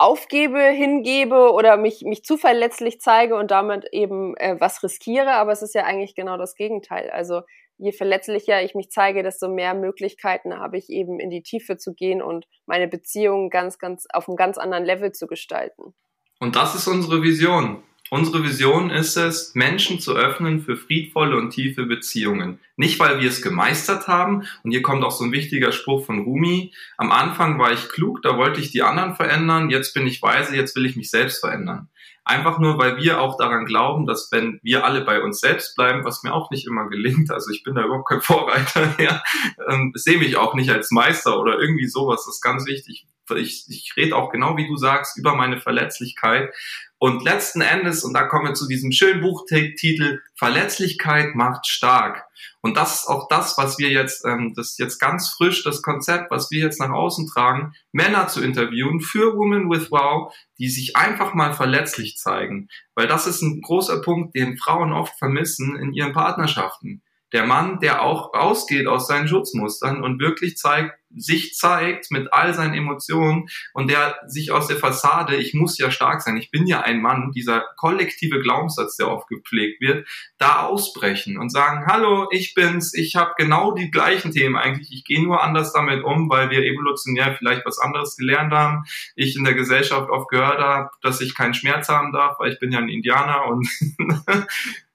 aufgebe, 0.03 0.59
hingebe 0.59 1.51
oder 1.53 1.77
mich, 1.77 2.01
mich 2.01 2.23
zu 2.23 2.37
verletzlich 2.37 2.99
zeige 2.99 3.35
und 3.35 3.51
damit 3.51 3.85
eben 3.91 4.35
äh, 4.37 4.57
was 4.59 4.83
riskiere. 4.83 5.33
Aber 5.33 5.51
es 5.53 5.61
ist 5.61 5.73
ja 5.73 5.85
eigentlich 5.85 6.13
genau 6.13 6.37
das 6.37 6.55
Gegenteil. 6.55 7.09
Also 7.09 7.41
je 7.77 7.93
verletzlicher 7.93 8.61
ich 8.61 8.75
mich 8.75 8.89
zeige, 8.89 9.23
desto 9.23 9.47
mehr 9.47 9.73
Möglichkeiten 9.73 10.59
habe 10.59 10.77
ich 10.77 10.89
eben 10.89 11.19
in 11.19 11.29
die 11.29 11.41
Tiefe 11.41 11.77
zu 11.77 11.93
gehen 11.93 12.21
und 12.21 12.45
meine 12.65 12.87
Beziehungen 12.87 13.49
ganz, 13.49 13.79
ganz 13.79 14.05
auf 14.11 14.27
einem 14.27 14.35
ganz 14.35 14.57
anderen 14.57 14.83
Level 14.83 15.13
zu 15.13 15.25
gestalten. 15.25 15.93
Und 16.39 16.55
das 16.57 16.75
ist 16.75 16.87
unsere 16.87 17.23
Vision. 17.23 17.81
Unsere 18.13 18.43
Vision 18.43 18.91
ist 18.91 19.17
es, 19.17 19.56
Menschen 19.56 19.99
zu 19.99 20.15
öffnen 20.15 20.62
für 20.62 20.78
friedvolle 20.78 21.36
und 21.36 21.49
tiefe 21.49 21.88
Beziehungen. 21.88 22.60
Nicht, 22.76 22.99
weil 22.99 23.19
wir 23.19 23.28
es 23.28 23.41
gemeistert 23.41 24.08
haben. 24.08 24.43
Und 24.63 24.69
hier 24.69 24.84
kommt 24.84 25.04
auch 25.04 25.10
so 25.10 25.23
ein 25.23 25.32
wichtiger 25.32 25.71
Spruch 25.71 26.06
von 26.06 26.19
Rumi. 26.19 26.71
Am 26.97 27.12
Anfang 27.12 27.58
war 27.58 27.71
ich 27.71 27.89
klug, 27.89 28.21
da 28.21 28.38
wollte 28.38 28.60
ich 28.60 28.69
die 28.69 28.84
anderen 28.84 29.15
verändern. 29.15 29.71
Jetzt 29.71 29.95
bin 29.95 30.06
ich 30.06 30.21
weise, 30.21 30.56
jetzt 30.56 30.76
will 30.76 30.86
ich 30.86 30.95
mich 30.95 31.10
selbst 31.10 31.39
verändern. 31.39 31.89
Einfach 32.23 32.60
nur, 32.60 32.78
weil 32.78 32.97
wir 32.97 33.19
auch 33.19 33.36
daran 33.36 33.65
glauben, 33.65 34.06
dass 34.06 34.32
wenn 34.32 34.60
wir 34.62 34.86
alle 34.86 35.02
bei 35.02 35.19
uns 35.19 35.39
selbst 35.39 35.76
bleiben, 35.76 36.06
was 36.06 36.21
mir 36.21 36.36
auch 36.36 36.52
nicht 36.52 36.67
immer 36.67 36.89
gelingt, 36.89 37.32
also 37.32 37.49
ich 37.49 37.63
bin 37.63 37.73
da 37.73 37.84
überhaupt 37.84 38.10
kein 38.10 38.21
Vorreiter, 38.21 38.93
ja, 38.99 39.23
ähm, 39.67 39.91
sehe 39.95 40.19
mich 40.19 40.38
auch 40.38 40.54
nicht 40.54 40.69
als 40.69 40.91
Meister 40.91 41.39
oder 41.39 41.60
irgendwie 41.60 41.88
sowas, 41.88 42.26
das 42.28 42.36
ist 42.36 42.41
ganz 42.41 42.67
wichtig. 42.67 43.08
Ich, 43.38 43.65
ich 43.69 43.93
rede 43.95 44.17
auch 44.17 44.32
genau 44.32 44.58
wie 44.58 44.67
du 44.67 44.76
sagst 44.76 45.17
über 45.17 45.34
meine 45.34 45.58
Verletzlichkeit 45.58 46.54
und 47.03 47.21
letzten 47.21 47.59
Endes, 47.59 48.05
und 48.05 48.13
da 48.13 48.23
kommen 48.23 48.45
wir 48.45 48.53
zu 48.53 48.65
diesem 48.65 48.93
schönen 48.93 49.19
Buchtitel, 49.19 50.21
Verletzlichkeit 50.35 51.35
macht 51.35 51.67
stark. 51.67 52.23
Und 52.61 52.77
das 52.77 53.01
ist 53.01 53.07
auch 53.09 53.27
das, 53.27 53.57
was 53.57 53.77
wir 53.77 53.89
jetzt, 53.89 54.23
ähm, 54.23 54.53
das 54.55 54.69
ist 54.69 54.79
jetzt 54.79 54.99
ganz 54.99 55.27
frisch, 55.27 55.65
das 55.65 55.81
Konzept, 55.81 56.31
was 56.31 56.49
wir 56.49 56.63
jetzt 56.63 56.79
nach 56.79 56.91
außen 56.91 57.27
tragen, 57.27 57.73
Männer 57.91 58.29
zu 58.29 58.41
interviewen 58.41 59.01
für 59.01 59.35
Women 59.35 59.69
with 59.69 59.91
Wow, 59.91 60.33
die 60.57 60.69
sich 60.69 60.95
einfach 60.95 61.33
mal 61.33 61.51
verletzlich 61.51 62.15
zeigen. 62.15 62.69
Weil 62.95 63.07
das 63.07 63.27
ist 63.27 63.41
ein 63.41 63.59
großer 63.59 64.01
Punkt, 64.01 64.33
den 64.33 64.55
Frauen 64.55 64.93
oft 64.93 65.19
vermissen 65.19 65.75
in 65.75 65.91
ihren 65.91 66.13
Partnerschaften 66.13 67.03
der 67.33 67.47
Mann, 67.47 67.79
der 67.79 68.03
auch 68.03 68.33
rausgeht 68.33 68.87
aus 68.87 69.07
seinen 69.07 69.27
Schutzmustern 69.27 70.03
und 70.03 70.21
wirklich 70.21 70.55
zeigt, 70.55 70.97
sich 71.15 71.54
zeigt 71.56 72.12
mit 72.12 72.34
all 72.34 72.54
seinen 72.54 72.73
Emotionen 72.73 73.47
und 73.73 73.89
der 73.89 74.17
sich 74.28 74.52
aus 74.52 74.67
der 74.67 74.78
Fassade, 74.78 75.36
ich 75.36 75.54
muss 75.54 75.78
ja 75.78 75.91
stark 75.91 76.21
sein, 76.21 76.38
ich 76.38 76.52
bin 76.52 76.67
ja 76.67 76.82
ein 76.82 77.02
Mann, 77.02 77.32
dieser 77.32 77.63
kollektive 77.78 78.39
Glaubenssatz, 78.41 78.97
der 78.97 79.10
oft 79.10 79.28
gepflegt 79.28 79.82
wird, 79.82 80.08
da 80.38 80.63
ausbrechen 80.63 81.38
und 81.38 81.49
sagen, 81.49 81.86
hallo, 81.86 82.28
ich 82.32 82.54
bin's, 82.54 82.93
ich 82.93 83.15
habe 83.15 83.34
genau 83.38 83.73
die 83.73 83.91
gleichen 83.91 84.32
Themen 84.32 84.56
eigentlich, 84.56 84.91
ich 84.91 85.04
gehe 85.04 85.23
nur 85.23 85.43
anders 85.43 85.73
damit 85.73 86.04
um, 86.04 86.30
weil 86.30 86.49
wir 86.49 86.63
evolutionär 86.63 87.36
vielleicht 87.36 87.65
was 87.65 87.80
anderes 87.80 88.15
gelernt 88.15 88.54
haben, 88.54 88.84
ich 89.15 89.36
in 89.36 89.43
der 89.43 89.54
Gesellschaft 89.54 90.10
oft 90.10 90.30
gehört 90.30 90.60
habe, 90.60 90.89
dass 91.02 91.21
ich 91.21 91.36
keinen 91.36 91.54
Schmerz 91.54 91.89
haben 91.89 92.12
darf, 92.12 92.39
weil 92.39 92.52
ich 92.52 92.60
bin 92.60 92.71
ja 92.71 92.80
ein 92.80 92.89
Indianer 92.89 93.45
und 93.47 93.67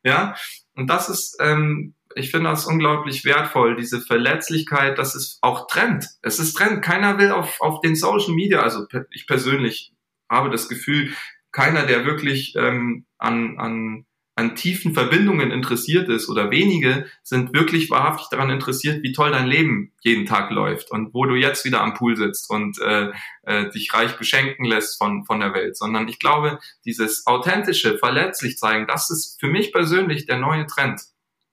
ja, 0.02 0.35
und 0.74 0.88
das 0.88 1.09
ist 1.09 1.37
ähm, 1.40 1.94
ich 2.14 2.30
finde 2.30 2.50
das 2.50 2.66
unglaublich 2.66 3.24
wertvoll, 3.24 3.76
diese 3.76 4.00
Verletzlichkeit, 4.00 4.98
das 4.98 5.14
ist 5.14 5.38
auch 5.42 5.66
Trend. 5.66 6.06
Es 6.22 6.38
ist 6.38 6.54
Trend. 6.54 6.82
Keiner 6.82 7.18
will 7.18 7.30
auf, 7.30 7.60
auf 7.60 7.80
den 7.80 7.96
Social 7.96 8.34
Media, 8.34 8.60
also 8.60 8.86
ich 9.10 9.26
persönlich 9.26 9.92
habe 10.30 10.50
das 10.50 10.68
Gefühl, 10.68 11.12
keiner, 11.52 11.86
der 11.86 12.04
wirklich 12.04 12.54
ähm, 12.56 13.06
an, 13.18 13.58
an, 13.58 14.06
an 14.36 14.54
tiefen 14.54 14.94
Verbindungen 14.94 15.50
interessiert 15.50 16.08
ist 16.08 16.28
oder 16.28 16.50
wenige 16.50 17.06
sind 17.22 17.54
wirklich 17.54 17.90
wahrhaftig 17.90 18.28
daran 18.30 18.50
interessiert, 18.50 19.02
wie 19.02 19.12
toll 19.12 19.32
dein 19.32 19.46
Leben 19.46 19.92
jeden 20.02 20.26
Tag 20.26 20.50
läuft 20.50 20.90
und 20.90 21.12
wo 21.14 21.24
du 21.24 21.34
jetzt 21.34 21.64
wieder 21.64 21.80
am 21.80 21.94
Pool 21.94 22.16
sitzt 22.16 22.50
und 22.50 22.78
äh, 22.80 23.10
äh, 23.42 23.70
dich 23.70 23.92
reich 23.94 24.16
beschenken 24.16 24.64
lässt 24.64 24.98
von, 24.98 25.24
von 25.24 25.40
der 25.40 25.54
Welt, 25.54 25.76
sondern 25.76 26.06
ich 26.06 26.18
glaube, 26.18 26.58
dieses 26.84 27.26
authentische, 27.26 27.98
verletzlich 27.98 28.58
zeigen, 28.58 28.86
das 28.86 29.10
ist 29.10 29.40
für 29.40 29.48
mich 29.48 29.72
persönlich 29.72 30.26
der 30.26 30.38
neue 30.38 30.66
Trend 30.66 31.00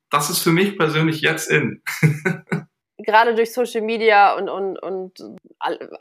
das 0.09 0.29
ist 0.29 0.39
für 0.39 0.51
mich 0.51 0.77
persönlich 0.77 1.21
jetzt 1.21 1.49
in. 1.49 1.81
gerade 2.97 3.35
durch 3.35 3.53
Social 3.53 3.81
Media 3.81 4.35
und, 4.35 4.49
und, 4.49 4.77
und 4.81 5.19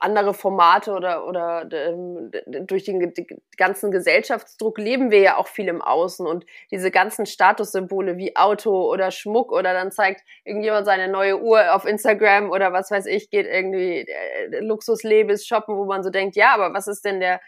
andere 0.01 0.35
Formate 0.35 0.93
oder, 0.93 1.27
oder 1.27 1.69
ähm, 1.73 2.31
durch 2.67 2.85
den, 2.85 3.13
ganzen 3.57 3.91
Gesellschaftsdruck 3.91 4.79
leben 4.79 5.11
wir 5.11 5.21
ja 5.21 5.37
auch 5.37 5.49
viel 5.49 5.69
im 5.69 5.83
Außen 5.83 6.27
und 6.27 6.45
diese 6.71 6.91
ganzen 6.91 7.27
Statussymbole 7.27 8.17
wie 8.17 8.37
Auto 8.37 8.91
oder 8.91 9.11
Schmuck 9.11 9.53
oder 9.53 9.73
dann 9.73 9.91
zeigt 9.91 10.23
irgendjemand 10.45 10.87
seine 10.87 11.09
neue 11.09 11.41
Uhr 11.41 11.75
auf 11.75 11.85
Instagram 11.85 12.51
oder 12.51 12.73
was 12.73 12.91
weiß 12.91 13.07
ich, 13.07 13.31
geht 13.31 13.47
irgendwie 13.47 14.07
äh, 14.07 14.61
Luxuslebens 14.61 15.47
shoppen, 15.47 15.77
wo 15.77 15.85
man 15.85 16.03
so 16.03 16.11
denkt, 16.11 16.37
ja, 16.37 16.55
aber 16.55 16.75
was 16.75 16.87
ist 16.87 17.05
denn 17.05 17.21
der, 17.21 17.41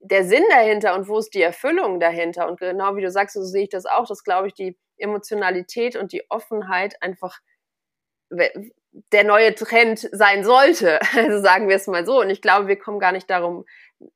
der 0.00 0.24
Sinn 0.24 0.44
dahinter 0.50 0.94
und 0.94 1.08
wo 1.08 1.18
ist 1.18 1.34
die 1.34 1.42
Erfüllung 1.42 2.00
dahinter? 2.00 2.48
Und 2.48 2.60
genau 2.60 2.96
wie 2.96 3.02
du 3.02 3.10
sagst, 3.10 3.34
so 3.34 3.42
sehe 3.42 3.64
ich 3.64 3.70
das 3.70 3.86
auch, 3.86 4.06
dass 4.06 4.24
glaube 4.24 4.48
ich 4.48 4.54
die 4.54 4.78
Emotionalität 5.00 5.96
und 5.96 6.12
die 6.12 6.30
Offenheit 6.30 7.02
einfach 7.02 7.40
der 9.12 9.24
neue 9.24 9.54
Trend 9.54 10.08
sein 10.12 10.44
sollte. 10.44 10.98
Also 11.16 11.40
sagen 11.40 11.68
wir 11.68 11.76
es 11.76 11.86
mal 11.86 12.06
so. 12.06 12.20
Und 12.20 12.30
ich 12.30 12.42
glaube, 12.42 12.68
wir 12.68 12.78
kommen 12.78 13.00
gar 13.00 13.12
nicht 13.12 13.28
darum 13.30 13.64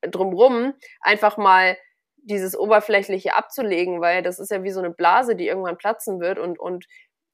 drum 0.00 0.32
rum, 0.32 0.74
einfach 1.00 1.36
mal 1.36 1.76
dieses 2.16 2.58
Oberflächliche 2.58 3.36
abzulegen, 3.36 4.00
weil 4.00 4.22
das 4.22 4.38
ist 4.38 4.50
ja 4.50 4.62
wie 4.62 4.70
so 4.70 4.80
eine 4.80 4.90
Blase, 4.90 5.36
die 5.36 5.46
irgendwann 5.46 5.76
platzen 5.76 6.20
wird. 6.20 6.38
Und, 6.38 6.58
und 6.58 6.86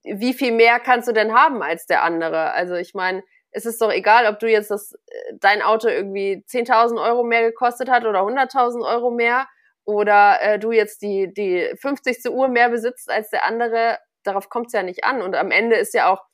wie 0.03 0.35
viel 0.35 0.53
mehr 0.53 0.81
kannst 0.81 1.07
du 1.09 1.13
denn 1.13 1.33
haben 1.33 1.63
als 1.63 1.87
der 1.87 2.03
andere? 2.03 2.53
Also 2.53 2.75
ich 2.75 2.95
meine, 2.95 3.23
es 3.53 3.67
ist 3.67 3.81
doch 3.81 3.93
egal, 3.93 4.27
ob 4.27 4.39
du 4.39 4.51
jetzt 4.51 4.71
das, 4.71 4.95
dein 5.35 5.63
Auto 5.63 5.89
irgendwie 5.89 6.45
10.000 6.49 7.03
Euro 7.03 7.23
mehr 7.23 7.43
gekostet 7.43 7.89
hat 7.89 8.05
oder 8.05 8.21
100.000 8.21 8.85
Euro 8.85 9.11
mehr 9.11 9.47
oder 9.85 10.39
äh, 10.43 10.59
du 10.59 10.73
jetzt 10.73 11.03
die, 11.03 11.33
die 11.33 11.73
50. 11.81 12.31
Uhr 12.31 12.49
mehr 12.49 12.69
besitzt 12.69 13.11
als 13.11 13.31
der 13.31 13.45
andere. 13.45 13.99
Darauf 14.23 14.49
kommt 14.49 14.67
es 14.67 14.73
ja 14.73 14.83
nicht 14.83 15.05
an. 15.05 15.23
Und 15.23 15.35
am 15.35 15.51
Ende 15.51 15.77
ist 15.77 15.95
ja 15.95 16.13
auch 16.13 16.25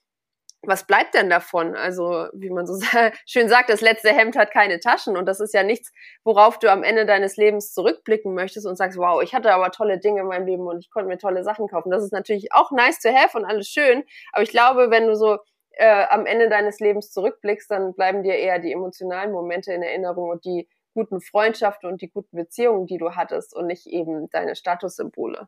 was 0.66 0.86
bleibt 0.86 1.14
denn 1.14 1.30
davon? 1.30 1.74
Also, 1.74 2.26
wie 2.32 2.50
man 2.50 2.66
so 2.66 2.74
schön 3.26 3.48
sagt, 3.48 3.70
das 3.70 3.80
letzte 3.80 4.10
Hemd 4.10 4.36
hat 4.36 4.50
keine 4.50 4.80
Taschen 4.80 5.16
und 5.16 5.26
das 5.26 5.40
ist 5.40 5.54
ja 5.54 5.62
nichts, 5.62 5.92
worauf 6.24 6.58
du 6.58 6.70
am 6.70 6.82
Ende 6.82 7.06
deines 7.06 7.36
Lebens 7.36 7.72
zurückblicken 7.72 8.34
möchtest 8.34 8.66
und 8.66 8.76
sagst, 8.76 8.98
wow, 8.98 9.22
ich 9.22 9.34
hatte 9.34 9.52
aber 9.52 9.70
tolle 9.70 9.98
Dinge 9.98 10.20
in 10.20 10.26
meinem 10.26 10.46
Leben 10.46 10.66
und 10.66 10.80
ich 10.80 10.90
konnte 10.90 11.08
mir 11.08 11.18
tolle 11.18 11.44
Sachen 11.44 11.68
kaufen. 11.68 11.90
Das 11.90 12.02
ist 12.02 12.12
natürlich 12.12 12.52
auch 12.52 12.70
nice 12.70 13.00
to 13.00 13.10
have 13.10 13.36
und 13.36 13.44
alles 13.44 13.68
schön, 13.68 14.04
aber 14.32 14.42
ich 14.42 14.50
glaube, 14.50 14.90
wenn 14.90 15.06
du 15.06 15.14
so 15.14 15.38
äh, 15.72 16.04
am 16.08 16.26
Ende 16.26 16.48
deines 16.48 16.80
Lebens 16.80 17.12
zurückblickst, 17.12 17.70
dann 17.70 17.94
bleiben 17.94 18.22
dir 18.22 18.34
eher 18.34 18.58
die 18.58 18.72
emotionalen 18.72 19.32
Momente 19.32 19.72
in 19.72 19.82
Erinnerung 19.82 20.30
und 20.30 20.44
die 20.44 20.68
guten 20.96 21.20
Freundschaften 21.20 21.88
und 21.90 22.00
die 22.00 22.08
guten 22.08 22.36
Beziehungen, 22.36 22.86
die 22.86 22.96
du 22.96 23.14
hattest 23.14 23.54
und 23.54 23.66
nicht 23.66 23.86
eben 23.86 24.30
deine 24.30 24.56
Statussymbole. 24.56 25.46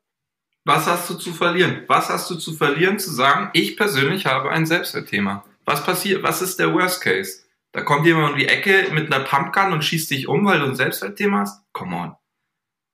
Was 0.65 0.87
hast 0.87 1.09
du 1.09 1.15
zu 1.15 1.33
verlieren? 1.33 1.85
Was 1.87 2.11
hast 2.11 2.31
du 2.31 2.35
zu 2.35 2.53
verlieren, 2.53 2.99
zu 2.99 3.11
sagen, 3.11 3.49
ich 3.55 3.77
persönlich 3.79 4.27
habe 4.27 4.51
ein 4.51 4.67
Selbstwertthema? 4.67 5.43
Was 5.65 5.83
passiert? 5.83 6.23
Was 6.23 6.43
ist 6.43 6.59
der 6.59 6.75
Worst 6.75 7.03
Case? 7.03 7.45
Da 7.73 7.81
kommt 7.81 8.05
jemand 8.05 8.33
um 8.33 8.39
die 8.39 8.49
Ecke 8.49 8.89
mit 8.93 9.11
einer 9.13 9.25
Pumpgun 9.25 9.73
und 9.73 9.83
schießt 9.83 10.11
dich 10.11 10.29
um, 10.29 10.45
weil 10.45 10.61
du 10.61 10.67
ein 10.67 10.77
Selbstwertthema 10.77 11.41
hast? 11.41 11.65
Come 11.73 11.97
on. 11.97 12.17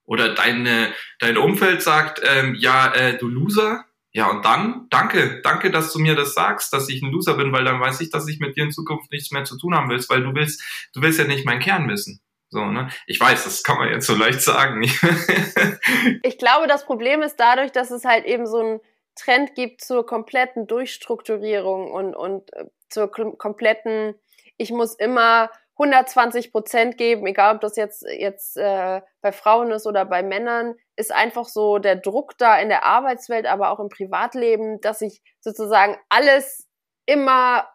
Oder 0.05 0.35
deine, 0.35 0.93
dein 1.19 1.37
Umfeld 1.37 1.83
sagt, 1.83 2.21
ähm, 2.25 2.55
ja, 2.55 2.93
äh, 2.95 3.19
du 3.19 3.27
Loser. 3.27 3.85
Ja, 4.13 4.31
und 4.31 4.45
dann, 4.45 4.87
danke, 4.91 5.41
danke, 5.43 5.73
dass 5.73 5.93
du 5.93 5.99
mir 5.99 6.15
das 6.15 6.35
sagst, 6.35 6.73
dass 6.73 6.89
ich 6.89 7.03
ein 7.03 7.11
Loser 7.11 7.35
bin, 7.35 7.51
weil 7.53 7.65
dann 7.65 7.81
weiß 7.81 8.01
ich, 8.01 8.11
dass 8.11 8.29
ich 8.29 8.39
mit 8.39 8.57
dir 8.57 8.63
in 8.63 8.71
Zukunft 8.71 9.11
nichts 9.11 9.33
mehr 9.33 9.43
zu 9.43 9.59
tun 9.59 9.75
haben 9.75 9.91
willst, 9.91 10.09
weil 10.09 10.23
du 10.23 10.33
willst, 10.33 10.63
du 10.93 11.03
willst 11.03 11.19
ja 11.19 11.25
nicht 11.25 11.45
meinen 11.45 11.59
Kern 11.59 11.89
wissen. 11.89 12.21
So, 12.51 12.65
ne? 12.65 12.89
Ich 13.07 13.19
weiß, 13.19 13.45
das 13.45 13.63
kann 13.63 13.79
man 13.79 13.89
jetzt 13.89 14.07
so 14.07 14.15
leicht 14.15 14.41
sagen. 14.41 14.83
ich 16.23 16.39
glaube, 16.39 16.67
das 16.69 16.85
Problem 16.85 17.23
ist 17.23 17.37
dadurch, 17.37 17.73
dass 17.73 17.91
es 17.91 18.05
halt 18.05 18.25
eben 18.27 18.47
so 18.47 18.59
einen 18.59 18.81
Trend 19.17 19.55
gibt 19.55 19.83
zur 19.83 20.07
kompletten 20.07 20.67
Durchstrukturierung 20.67 21.91
und, 21.91 22.15
und 22.15 22.53
äh, 22.55 22.67
zur 22.89 23.11
kompletten, 23.11 24.15
ich 24.57 24.71
muss 24.71 24.95
immer 24.95 25.51
120 25.77 26.53
Prozent 26.53 26.97
geben, 26.97 27.27
egal 27.27 27.57
ob 27.57 27.61
das 27.61 27.77
jetzt, 27.77 28.03
jetzt 28.03 28.57
äh, 28.57 29.01
bei 29.21 29.33
Frauen 29.33 29.73
ist 29.73 29.87
oder 29.87 30.05
bei 30.05 30.23
Männern, 30.23 30.75
ist 30.97 31.13
einfach 31.13 31.47
so 31.47 31.79
der 31.79 31.97
Druck 31.97 32.39
da 32.39 32.59
in 32.59 32.69
der 32.69 32.85
Arbeitswelt, 32.85 33.47
aber 33.47 33.71
auch 33.71 33.81
im 33.81 33.89
Privatleben, 33.89 34.81
dass 34.81 35.01
ich 35.01 35.21
sozusagen 35.41 35.97
alles 36.09 36.69
immer 37.07 37.69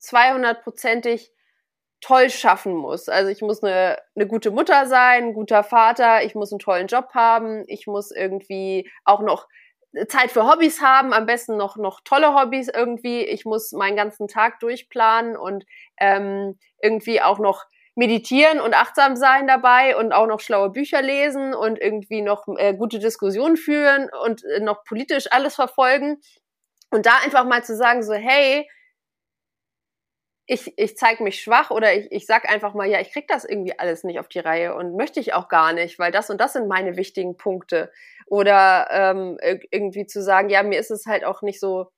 200-prozentig 0.00 1.33
toll 2.04 2.28
schaffen 2.28 2.74
muss. 2.74 3.08
Also 3.08 3.30
ich 3.30 3.40
muss 3.40 3.62
eine, 3.62 3.98
eine 4.14 4.26
gute 4.26 4.50
Mutter 4.50 4.86
sein, 4.86 5.28
ein 5.28 5.34
guter 5.34 5.64
Vater, 5.64 6.22
ich 6.22 6.34
muss 6.34 6.52
einen 6.52 6.58
tollen 6.58 6.86
Job 6.86 7.08
haben, 7.14 7.64
ich 7.66 7.86
muss 7.86 8.10
irgendwie 8.10 8.90
auch 9.04 9.20
noch 9.20 9.48
Zeit 10.08 10.30
für 10.30 10.46
Hobbys 10.46 10.82
haben, 10.82 11.14
am 11.14 11.24
besten 11.24 11.56
noch, 11.56 11.76
noch 11.76 12.00
tolle 12.04 12.34
Hobbys 12.34 12.68
irgendwie. 12.68 13.22
Ich 13.22 13.46
muss 13.46 13.72
meinen 13.72 13.96
ganzen 13.96 14.28
Tag 14.28 14.60
durchplanen 14.60 15.36
und 15.36 15.64
ähm, 15.98 16.58
irgendwie 16.82 17.22
auch 17.22 17.38
noch 17.38 17.64
meditieren 17.94 18.60
und 18.60 18.74
achtsam 18.74 19.16
sein 19.16 19.46
dabei 19.46 19.96
und 19.96 20.12
auch 20.12 20.26
noch 20.26 20.40
schlaue 20.40 20.70
Bücher 20.70 21.00
lesen 21.00 21.54
und 21.54 21.80
irgendwie 21.80 22.20
noch 22.20 22.46
äh, 22.58 22.74
gute 22.74 22.98
Diskussionen 22.98 23.56
führen 23.56 24.10
und 24.24 24.44
äh, 24.44 24.60
noch 24.60 24.84
politisch 24.84 25.26
alles 25.30 25.54
verfolgen. 25.54 26.20
Und 26.90 27.06
da 27.06 27.12
einfach 27.24 27.44
mal 27.44 27.64
zu 27.64 27.74
sagen, 27.74 28.02
so, 28.02 28.12
hey, 28.12 28.68
ich, 30.46 30.72
ich 30.76 30.96
zeige 30.96 31.22
mich 31.22 31.40
schwach 31.40 31.70
oder 31.70 31.94
ich, 31.94 32.12
ich 32.12 32.26
sag 32.26 32.50
einfach 32.50 32.74
mal, 32.74 32.88
ja, 32.88 33.00
ich 33.00 33.12
krieg 33.12 33.26
das 33.28 33.44
irgendwie 33.44 33.78
alles 33.78 34.04
nicht 34.04 34.18
auf 34.18 34.28
die 34.28 34.40
Reihe 34.40 34.74
und 34.74 34.96
möchte 34.96 35.20
ich 35.20 35.32
auch 35.32 35.48
gar 35.48 35.72
nicht, 35.72 35.98
weil 35.98 36.12
das 36.12 36.28
und 36.28 36.40
das 36.40 36.52
sind 36.52 36.68
meine 36.68 36.96
wichtigen 36.96 37.36
Punkte. 37.36 37.90
Oder 38.26 38.88
ähm, 38.90 39.38
irgendwie 39.70 40.06
zu 40.06 40.22
sagen, 40.22 40.50
ja, 40.50 40.62
mir 40.62 40.78
ist 40.78 40.90
es 40.90 41.06
halt 41.06 41.24
auch 41.24 41.42
nicht 41.42 41.60
so 41.60 41.90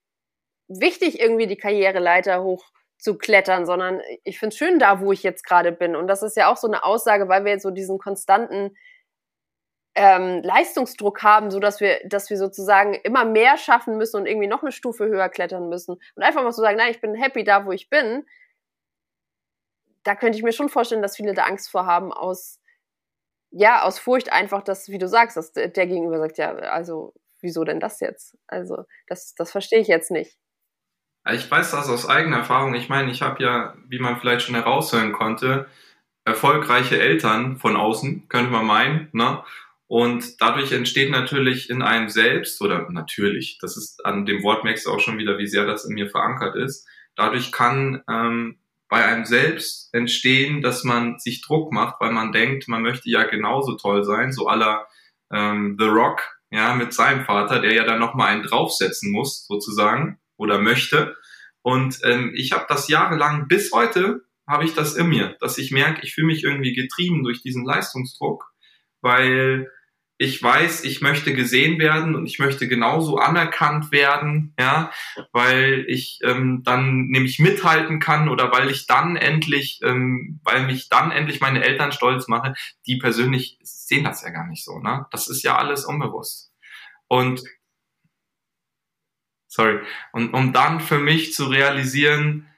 wichtig, 0.68 1.20
irgendwie 1.20 1.46
die 1.46 1.56
Karriereleiter 1.56 2.42
hoch 2.42 2.64
zu 2.98 3.18
klettern, 3.18 3.66
sondern 3.66 4.00
ich 4.24 4.38
finde 4.38 4.54
es 4.54 4.58
schön 4.58 4.78
da, 4.78 5.00
wo 5.00 5.12
ich 5.12 5.22
jetzt 5.22 5.44
gerade 5.44 5.72
bin. 5.72 5.96
Und 5.96 6.06
das 6.06 6.22
ist 6.22 6.36
ja 6.36 6.50
auch 6.50 6.56
so 6.56 6.66
eine 6.66 6.84
Aussage, 6.84 7.28
weil 7.28 7.44
wir 7.44 7.52
jetzt 7.52 7.62
so 7.62 7.70
diesen 7.70 7.98
konstanten 7.98 8.76
ähm, 9.96 10.42
Leistungsdruck 10.42 11.22
haben, 11.22 11.50
so 11.50 11.58
dass 11.58 11.80
wir, 11.80 12.00
dass 12.04 12.28
wir 12.28 12.36
sozusagen 12.36 12.94
immer 12.94 13.24
mehr 13.24 13.56
schaffen 13.56 13.96
müssen 13.96 14.18
und 14.18 14.26
irgendwie 14.26 14.46
noch 14.46 14.62
eine 14.62 14.70
Stufe 14.70 15.06
höher 15.06 15.30
klettern 15.30 15.70
müssen 15.70 15.92
und 16.14 16.22
einfach 16.22 16.42
mal 16.42 16.52
so 16.52 16.60
sagen, 16.60 16.76
nein, 16.76 16.90
ich 16.90 17.00
bin 17.00 17.14
happy 17.14 17.44
da, 17.44 17.64
wo 17.64 17.72
ich 17.72 17.88
bin. 17.88 18.26
Da 20.04 20.14
könnte 20.14 20.36
ich 20.36 20.44
mir 20.44 20.52
schon 20.52 20.68
vorstellen, 20.68 21.00
dass 21.00 21.16
viele 21.16 21.32
da 21.32 21.44
Angst 21.44 21.70
vor 21.70 21.86
haben 21.86 22.12
aus, 22.12 22.60
ja, 23.50 23.82
aus 23.82 23.98
Furcht 23.98 24.30
einfach, 24.30 24.62
dass, 24.62 24.90
wie 24.90 24.98
du 24.98 25.08
sagst, 25.08 25.36
dass 25.38 25.52
der 25.52 25.68
Gegenüber 25.70 26.18
sagt, 26.18 26.36
ja, 26.36 26.54
also, 26.54 27.14
wieso 27.40 27.64
denn 27.64 27.80
das 27.80 28.00
jetzt? 28.00 28.36
Also, 28.46 28.84
das, 29.06 29.34
das 29.34 29.50
verstehe 29.50 29.80
ich 29.80 29.88
jetzt 29.88 30.10
nicht. 30.10 30.38
Ich 31.32 31.50
weiß 31.50 31.70
das 31.70 31.88
aus 31.88 32.08
eigener 32.08 32.38
Erfahrung. 32.38 32.74
Ich 32.74 32.88
meine, 32.88 33.10
ich 33.10 33.22
habe 33.22 33.42
ja, 33.42 33.74
wie 33.88 33.98
man 33.98 34.18
vielleicht 34.18 34.42
schon 34.42 34.54
heraushören 34.54 35.12
konnte, 35.12 35.66
erfolgreiche 36.24 37.00
Eltern 37.00 37.56
von 37.56 37.76
außen, 37.76 38.28
könnte 38.28 38.50
man 38.50 38.66
meinen, 38.66 39.08
ne? 39.12 39.42
Und 39.88 40.40
dadurch 40.40 40.72
entsteht 40.72 41.10
natürlich 41.10 41.70
in 41.70 41.82
einem 41.82 42.08
selbst, 42.08 42.60
oder 42.60 42.90
natürlich, 42.90 43.58
das 43.60 43.76
ist 43.76 44.04
an 44.04 44.26
dem 44.26 44.42
Wort 44.42 44.64
merkst 44.64 44.86
du 44.86 44.90
auch 44.90 45.00
schon 45.00 45.18
wieder, 45.18 45.38
wie 45.38 45.46
sehr 45.46 45.64
das 45.64 45.84
in 45.84 45.94
mir 45.94 46.10
verankert 46.10 46.56
ist. 46.56 46.86
Dadurch 47.14 47.52
kann 47.52 48.02
ähm, 48.10 48.58
bei 48.88 49.04
einem 49.04 49.24
selbst 49.24 49.92
entstehen, 49.94 50.60
dass 50.60 50.84
man 50.84 51.18
sich 51.18 51.40
Druck 51.40 51.72
macht, 51.72 52.00
weil 52.00 52.12
man 52.12 52.32
denkt, 52.32 52.68
man 52.68 52.82
möchte 52.82 53.10
ja 53.10 53.24
genauso 53.24 53.76
toll 53.76 54.04
sein, 54.04 54.32
so 54.32 54.48
aller 54.48 54.86
ähm, 55.32 55.76
The 55.78 55.86
Rock, 55.86 56.22
ja, 56.50 56.74
mit 56.74 56.92
seinem 56.92 57.24
Vater, 57.24 57.60
der 57.60 57.74
ja 57.74 57.84
dann 57.84 57.98
nochmal 57.98 58.28
einen 58.28 58.44
draufsetzen 58.44 59.12
muss, 59.12 59.46
sozusagen, 59.46 60.18
oder 60.36 60.58
möchte. 60.58 61.16
Und 61.62 61.98
ähm, 62.04 62.32
ich 62.34 62.52
habe 62.52 62.66
das 62.68 62.88
jahrelang, 62.88 63.48
bis 63.48 63.72
heute 63.72 64.22
habe 64.46 64.64
ich 64.64 64.74
das 64.74 64.94
in 64.94 65.08
mir, 65.08 65.36
dass 65.40 65.58
ich 65.58 65.72
merke, 65.72 66.02
ich 66.02 66.14
fühle 66.14 66.28
mich 66.28 66.44
irgendwie 66.44 66.72
getrieben 66.72 67.24
durch 67.24 67.42
diesen 67.42 67.64
Leistungsdruck, 67.64 68.44
weil 69.00 69.68
ich 70.18 70.42
weiß, 70.42 70.84
ich 70.84 71.02
möchte 71.02 71.34
gesehen 71.34 71.78
werden 71.78 72.14
und 72.14 72.26
ich 72.26 72.38
möchte 72.38 72.68
genauso 72.68 73.18
anerkannt 73.18 73.92
werden, 73.92 74.54
ja, 74.58 74.90
weil 75.32 75.84
ich 75.88 76.20
ähm, 76.22 76.62
dann 76.64 77.08
nämlich 77.08 77.38
mithalten 77.38 78.00
kann 78.00 78.28
oder 78.30 78.50
weil 78.50 78.70
ich 78.70 78.86
dann 78.86 79.16
endlich, 79.16 79.80
ähm, 79.82 80.40
weil 80.42 80.64
mich 80.66 80.88
dann 80.88 81.10
endlich 81.10 81.40
meine 81.40 81.62
Eltern 81.62 81.92
stolz 81.92 82.28
mache, 82.28 82.54
die 82.86 82.96
persönlich 82.96 83.58
sehen 83.62 84.04
das 84.04 84.22
ja 84.22 84.30
gar 84.30 84.46
nicht 84.46 84.64
so, 84.64 84.78
ne? 84.78 85.06
Das 85.10 85.28
ist 85.28 85.42
ja 85.42 85.56
alles 85.58 85.84
unbewusst. 85.84 86.50
Und 87.08 87.42
sorry, 89.48 89.80
und 90.12 90.32
um 90.32 90.52
dann 90.54 90.80
für 90.80 90.98
mich 90.98 91.34
zu 91.34 91.44
realisieren, 91.44 92.48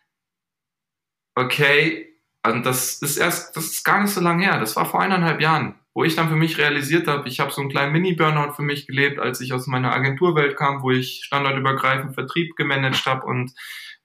okay, 1.34 2.04
und 2.46 2.64
das 2.64 3.02
ist 3.02 3.16
erst, 3.16 3.56
das 3.56 3.66
ist 3.66 3.84
gar 3.84 4.00
nicht 4.00 4.12
so 4.12 4.20
lange 4.20 4.44
her, 4.44 4.60
das 4.60 4.76
war 4.76 4.86
vor 4.86 5.00
eineinhalb 5.02 5.40
Jahren 5.40 5.74
wo 5.94 6.04
ich 6.04 6.14
dann 6.14 6.28
für 6.28 6.36
mich 6.36 6.58
realisiert 6.58 7.08
habe, 7.08 7.28
ich 7.28 7.40
habe 7.40 7.50
so 7.50 7.60
einen 7.60 7.70
kleinen 7.70 7.92
Mini-Burnout 7.92 8.52
für 8.54 8.62
mich 8.62 8.86
gelebt, 8.86 9.18
als 9.18 9.40
ich 9.40 9.52
aus 9.52 9.66
meiner 9.66 9.92
Agenturwelt 9.92 10.56
kam, 10.56 10.82
wo 10.82 10.90
ich 10.90 11.22
standardübergreifend 11.24 12.14
Vertrieb 12.14 12.54
gemanagt 12.56 13.06
habe. 13.06 13.26
Und 13.26 13.52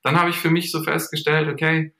dann 0.02 0.18
habe 0.18 0.30
ich 0.30 0.36
für 0.36 0.50
mich 0.50 0.70
so 0.72 0.82
festgestellt, 0.82 1.48
okay, 1.48 1.94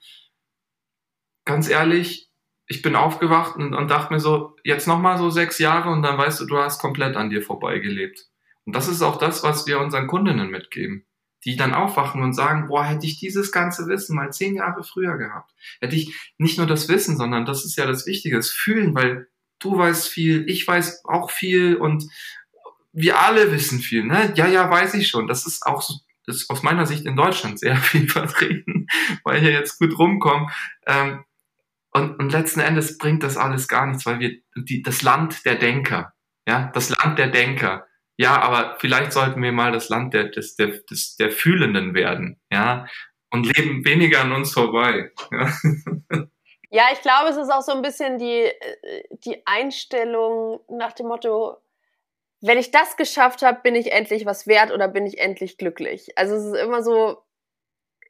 ganz 1.45 1.68
ehrlich, 1.68 2.30
ich 2.66 2.82
bin 2.82 2.97
aufgewacht 2.97 3.57
und, 3.57 3.74
und 3.74 3.91
dachte 3.91 4.12
mir 4.12 4.20
so, 4.20 4.57
jetzt 4.64 4.89
nochmal 4.89 5.18
so 5.18 5.30
sechs 5.30 5.59
Jahre 5.59 5.91
und 5.91 6.03
dann 6.03 6.18
weißt 6.18 6.41
du, 6.41 6.47
du 6.47 6.57
hast 6.59 6.80
komplett 6.80 7.14
an 7.16 7.30
dir 7.30 7.43
vorbeigelebt. 7.43 8.26
Und 8.64 8.74
das 8.74 8.89
ist 8.89 9.03
auch 9.03 9.18
das, 9.18 9.43
was 9.43 9.66
wir 9.66 9.78
unseren 9.78 10.07
Kundinnen 10.07 10.51
mitgeben. 10.51 11.07
die 11.45 11.57
dann 11.57 11.74
aufwachen 11.74 12.22
und 12.22 12.32
sagen, 12.32 12.68
boah, 12.68 12.85
hätte 12.85 13.07
ich 13.07 13.18
dieses 13.18 13.53
ganze 13.53 13.87
Wissen 13.87 14.16
mal 14.16 14.32
zehn 14.32 14.55
Jahre 14.55 14.82
früher 14.82 15.18
gehabt. 15.18 15.53
Hätte 15.80 15.97
ich 15.97 16.32
nicht 16.39 16.57
nur 16.57 16.66
das 16.66 16.89
Wissen, 16.89 17.16
sondern 17.16 17.45
das 17.45 17.64
ist 17.64 17.76
ja 17.76 17.87
das 17.87 18.07
Wichtige, 18.07 18.37
das 18.37 18.51
Fühlen, 18.51 18.95
weil 18.95 19.28
du 19.59 19.77
weißt 19.77 20.09
viel, 20.09 20.49
ich 20.49 20.67
weiß 20.67 21.05
auch 21.05 21.31
viel 21.31 21.77
und 21.77 22.05
wir 22.93 23.21
alle 23.21 23.51
wissen 23.53 23.81
viel, 23.81 24.05
ne? 24.05 24.33
Ja, 24.37 24.47
ja, 24.47 24.71
weiß 24.71 24.95
ich 24.95 25.09
schon. 25.09 25.27
Das 25.27 25.47
ist 25.47 25.67
auch 25.67 25.83
so, 25.83 25.95
ist 26.27 26.49
aus 26.49 26.63
meiner 26.63 26.87
Sicht 26.87 27.05
in 27.07 27.17
Deutschland 27.17 27.59
sehr 27.59 27.77
viel 27.79 28.09
vertreten, 28.09 28.87
weil 29.25 29.39
ich 29.39 29.45
ja 29.45 29.51
jetzt 29.51 29.79
gut 29.79 29.99
rumkomme. 29.99 30.49
Ähm, 30.87 31.25
und, 31.93 32.19
und 32.19 32.33
letzten 32.33 32.61
Endes 32.61 32.99
bringt 32.99 33.23
das 33.23 33.37
alles 33.37 33.69
gar 33.69 33.87
nichts, 33.87 34.05
weil 34.07 34.19
wir 34.19 34.39
die, 34.57 34.83
das 34.83 35.03
Land 35.03 35.45
der 35.45 35.57
Denker, 35.57 36.13
ja, 36.47 36.71
das 36.75 36.91
Land 36.91 37.19
der 37.19 37.29
Denker. 37.29 37.87
Ja, 38.17 38.41
aber 38.41 38.77
vielleicht 38.79 39.13
sollten 39.13 39.43
wir 39.43 39.53
mal 39.53 39.73
das 39.73 39.89
Land 39.89 40.15
der, 40.15 40.29
des, 40.29 40.55
der, 40.55 40.69
des, 40.91 41.17
der 41.17 41.31
Fühlenden 41.31 41.95
werden, 41.95 42.41
ja, 42.51 42.87
und 43.31 43.57
leben 43.57 43.85
weniger 43.85 44.23
an 44.23 44.33
uns 44.33 44.53
vorbei. 44.53 45.13
Ja. 45.33 45.53
ja, 46.75 46.89
ich 46.93 47.03
glaube, 47.03 47.29
es 47.29 47.37
ist 47.37 47.51
auch 47.51 47.62
so 47.62 47.70
ein 47.70 47.83
bisschen 47.83 48.18
die, 48.18 48.51
die 49.11 49.47
Einstellung 49.47 50.59
nach 50.68 50.93
dem 50.93 51.07
Motto, 51.07 51.57
wenn 52.41 52.59
ich 52.59 52.72
das 52.72 52.97
geschafft 52.97 53.43
habe, 53.43 53.61
bin 53.62 53.77
ich 53.77 53.93
endlich 53.93 54.27
was 54.27 54.49
wert 54.49 54.72
oder 54.72 54.89
bin 54.89 55.07
ich 55.07 55.20
endlich 55.20 55.57
glücklich. 55.57 56.09
Also 56.18 56.35
es 56.35 56.47
ist 56.47 56.57
immer 56.57 56.83
so, 56.83 57.22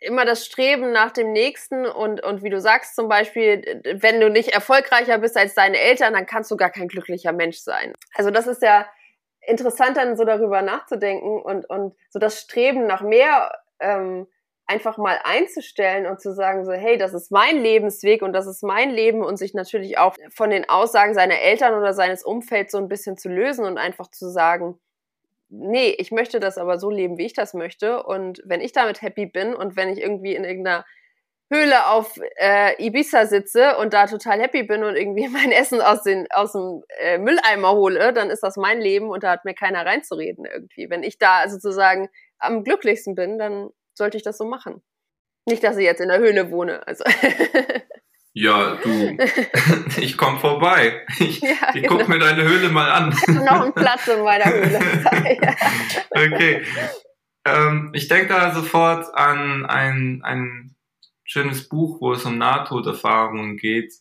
immer 0.00 0.24
das 0.24 0.46
Streben 0.46 0.92
nach 0.92 1.10
dem 1.10 1.32
Nächsten 1.32 1.84
und, 1.84 2.22
und 2.22 2.42
wie 2.42 2.48
du 2.48 2.58
sagst 2.58 2.96
zum 2.96 3.06
Beispiel, 3.06 3.82
wenn 4.00 4.18
du 4.18 4.30
nicht 4.30 4.54
erfolgreicher 4.54 5.18
bist 5.18 5.36
als 5.36 5.52
deine 5.52 5.76
Eltern, 5.78 6.14
dann 6.14 6.24
kannst 6.24 6.50
du 6.50 6.56
gar 6.56 6.70
kein 6.70 6.88
glücklicher 6.88 7.32
Mensch 7.32 7.58
sein. 7.58 7.92
Also 8.14 8.30
das 8.30 8.46
ist 8.46 8.62
ja 8.62 8.86
interessant 9.42 9.98
dann 9.98 10.16
so 10.16 10.24
darüber 10.24 10.62
nachzudenken 10.62 11.42
und, 11.42 11.68
und 11.68 11.94
so 12.08 12.18
das 12.18 12.40
Streben 12.40 12.86
nach 12.86 13.02
mehr 13.02 13.52
ähm, 13.78 14.26
einfach 14.66 14.96
mal 14.96 15.20
einzustellen 15.24 16.06
und 16.06 16.20
zu 16.20 16.32
sagen 16.32 16.64
so, 16.64 16.72
hey, 16.72 16.96
das 16.96 17.12
ist 17.12 17.30
mein 17.30 17.62
Lebensweg 17.62 18.22
und 18.22 18.32
das 18.32 18.46
ist 18.46 18.62
mein 18.62 18.90
Leben 18.90 19.22
und 19.22 19.36
sich 19.36 19.52
natürlich 19.52 19.98
auch 19.98 20.14
von 20.34 20.50
den 20.50 20.68
Aussagen 20.68 21.14
seiner 21.14 21.40
Eltern 21.40 21.74
oder 21.74 21.92
seines 21.92 22.24
Umfelds 22.24 22.72
so 22.72 22.78
ein 22.78 22.88
bisschen 22.88 23.18
zu 23.18 23.28
lösen 23.28 23.66
und 23.66 23.76
einfach 23.76 24.10
zu 24.10 24.30
sagen, 24.30 24.80
nee, 25.50 25.90
ich 25.98 26.10
möchte 26.10 26.40
das 26.40 26.58
aber 26.58 26.78
so 26.78 26.90
leben, 26.90 27.18
wie 27.18 27.26
ich 27.26 27.34
das 27.34 27.54
möchte. 27.54 28.02
Und 28.02 28.42
wenn 28.44 28.60
ich 28.60 28.72
damit 28.72 29.02
happy 29.02 29.26
bin 29.26 29.54
und 29.54 29.76
wenn 29.76 29.90
ich 29.90 30.00
irgendwie 30.00 30.34
in 30.34 30.44
irgendeiner 30.44 30.84
Höhle 31.52 31.88
auf 31.88 32.18
äh, 32.36 32.82
Ibiza 32.84 33.26
sitze 33.26 33.76
und 33.76 33.92
da 33.92 34.06
total 34.06 34.40
happy 34.40 34.62
bin 34.62 34.82
und 34.82 34.96
irgendwie 34.96 35.28
mein 35.32 35.52
Essen 35.52 35.80
aus, 35.80 36.02
den, 36.02 36.26
aus 36.30 36.52
dem 36.52 36.82
äh, 37.00 37.18
Mülleimer 37.18 37.72
hole, 37.72 38.12
dann 38.12 38.30
ist 38.30 38.42
das 38.42 38.56
mein 38.56 38.80
Leben 38.80 39.10
und 39.10 39.22
da 39.22 39.32
hat 39.32 39.44
mir 39.44 39.54
keiner 39.54 39.84
reinzureden 39.84 40.46
irgendwie. 40.46 40.88
Wenn 40.88 41.02
ich 41.02 41.18
da 41.18 41.48
sozusagen 41.48 42.08
am 42.38 42.64
glücklichsten 42.64 43.14
bin, 43.14 43.38
dann 43.38 43.70
sollte 43.94 44.16
ich 44.16 44.22
das 44.22 44.38
so 44.38 44.44
machen. 44.44 44.82
Nicht, 45.46 45.62
dass 45.62 45.76
ich 45.76 45.84
jetzt 45.84 46.00
in 46.00 46.08
der 46.08 46.18
Höhle 46.18 46.50
wohne. 46.50 46.86
Also. 46.86 47.04
Ja, 48.36 48.74
du, 48.82 49.16
ich 50.00 50.16
komm 50.16 50.40
vorbei. 50.40 51.06
Ich, 51.20 51.40
ja, 51.40 51.68
ich 51.72 51.82
genau. 51.82 51.98
guck 51.98 52.08
mir 52.08 52.18
deine 52.18 52.42
Höhle 52.42 52.68
mal 52.68 52.90
an. 52.90 53.10
Noch 53.28 53.64
ein 53.64 53.72
Platz 53.74 54.08
in 54.08 54.24
meiner 54.24 54.46
Höhle. 54.46 54.80
okay. 56.10 56.64
Ähm, 57.44 57.92
ich 57.94 58.08
denke 58.08 58.26
da 58.26 58.52
sofort 58.52 59.14
an 59.14 59.66
ein, 59.66 60.22
ein 60.24 60.74
schönes 61.22 61.68
Buch, 61.68 62.00
wo 62.00 62.12
es 62.12 62.24
um 62.24 62.36
Nahtoderfahrungen 62.36 63.56
geht, 63.56 63.94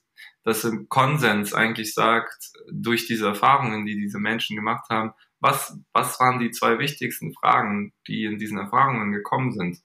das 0.44 0.64
im 0.64 0.90
Konsens 0.90 1.54
eigentlich 1.54 1.94
sagt, 1.94 2.52
durch 2.72 3.06
diese 3.06 3.28
Erfahrungen, 3.28 3.86
die 3.86 3.96
diese 3.96 4.18
Menschen 4.18 4.56
gemacht 4.56 4.90
haben, 4.90 5.14
was, 5.44 5.78
was 5.92 6.20
waren 6.22 6.40
die 6.40 6.52
zwei 6.52 6.80
wichtigsten 6.80 7.34
Fragen, 7.34 7.94
die 8.08 8.24
in 8.24 8.40
diesen 8.40 8.58
Erfahrungen 8.58 9.12
gekommen 9.12 9.52
sind? 9.52 9.84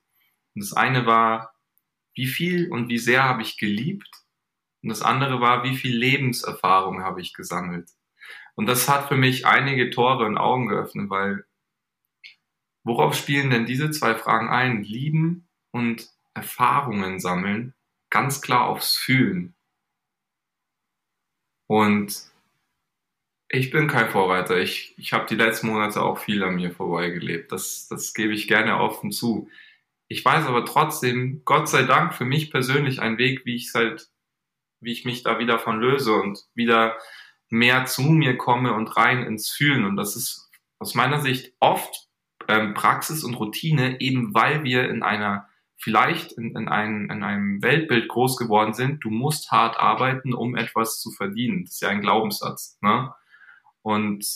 Und 0.55 0.63
das 0.63 0.73
eine 0.73 1.05
war, 1.05 1.53
wie 2.15 2.27
viel 2.27 2.71
und 2.71 2.89
wie 2.89 2.99
sehr 2.99 3.25
habe 3.25 3.43
ich 3.43 3.59
geliebt? 3.59 4.09
Und 4.83 4.89
das 4.91 5.03
andere 5.03 5.41
war, 5.41 5.65
wie 5.65 5.77
viel 5.77 5.97
Lebenserfahrung 5.97 7.03
habe 7.03 7.21
ich 7.21 7.35
gesammelt? 7.35 7.91
Und 8.55 8.67
das 8.67 8.89
hat 8.89 9.09
für 9.09 9.17
mich 9.17 9.47
einige 9.47 9.91
Tore 9.91 10.27
und 10.27 10.39
Augen 10.39 10.69
geöffnet, 10.69 11.11
weil 11.11 11.45
worauf 12.85 13.17
spielen 13.17 13.51
denn 13.51 13.67
diese 13.67 13.91
zwei 13.91 14.15
Fragen 14.15 14.49
ein? 14.49 14.85
Lieben 14.85 15.49
und 15.73 16.09
Erfahrungen 16.35 17.19
sammeln, 17.19 17.75
ganz 18.11 18.41
klar 18.41 18.67
aufs 18.67 18.97
Fühlen. 18.97 19.57
Und 21.67 22.31
ich 23.49 23.71
bin 23.71 23.89
kein 23.89 24.11
Vorreiter. 24.11 24.59
Ich, 24.59 24.95
ich 24.99 25.13
habe 25.13 25.27
die 25.27 25.35
letzten 25.35 25.69
Monate 25.69 26.03
auch 26.03 26.19
viel 26.19 26.43
an 26.43 26.57
mir 26.57 26.71
vorbeigelebt. 26.71 27.51
Das, 27.53 27.89
das 27.89 28.15
gebe 28.15 28.35
ich 28.35 28.49
gerne 28.49 28.79
offen 28.79 29.11
zu. 29.11 29.49
Ich 30.09 30.25
weiß 30.25 30.47
aber 30.47 30.65
trotzdem, 30.65 31.43
Gott 31.45 31.69
sei 31.69 31.83
Dank, 31.83 32.15
für 32.15 32.25
mich 32.25 32.51
persönlich 32.51 33.01
ein 33.01 33.19
Weg, 33.19 33.45
wie 33.45 33.57
ich 33.57 33.73
halt 33.75 34.11
wie 34.81 34.93
ich 34.93 35.05
mich 35.05 35.23
da 35.23 35.39
wieder 35.39 35.59
von 35.59 35.81
löse 35.81 36.15
und 36.15 36.45
wieder 36.55 36.97
mehr 37.51 37.87
zu 37.87 38.03
mir 38.03 38.37
komme 38.37 38.75
und 38.75 38.97
rein 38.97 39.23
ins 39.23 39.51
Fühlen. 39.51 39.85
Und 39.85 39.97
das 39.97 40.17
ist 40.17 40.51
aus 40.79 40.95
meiner 40.95 41.21
Sicht 41.21 41.55
oft 41.61 42.09
ähm, 42.47 42.75
Praxis 42.75 43.25
und 43.25 43.35
Routine, 43.35 44.01
eben 44.01 44.35
weil 44.35 44.65
wir 44.65 44.89
in 44.89 45.03
einer, 45.03 45.49
vielleicht 45.77 46.33
in, 46.33 46.55
in, 46.57 46.69
einem, 46.69 47.11
in 47.11 47.23
einem 47.23 47.63
Weltbild 47.63 48.09
groß 48.09 48.37
geworden 48.37 48.75
sind, 48.75 49.05
du 49.05 49.11
musst 49.11 49.51
hart 49.51 49.79
arbeiten, 49.79 50.35
um 50.35 50.57
etwas 50.57 51.01
zu 51.01 51.11
verdienen. 51.11 51.65
Das 51.65 51.75
ist 51.75 51.83
ja 51.83 51.89
ein 51.89 52.01
Glaubenssatz. 52.01 52.79
Ne? 52.81 53.13
Und 53.89 54.26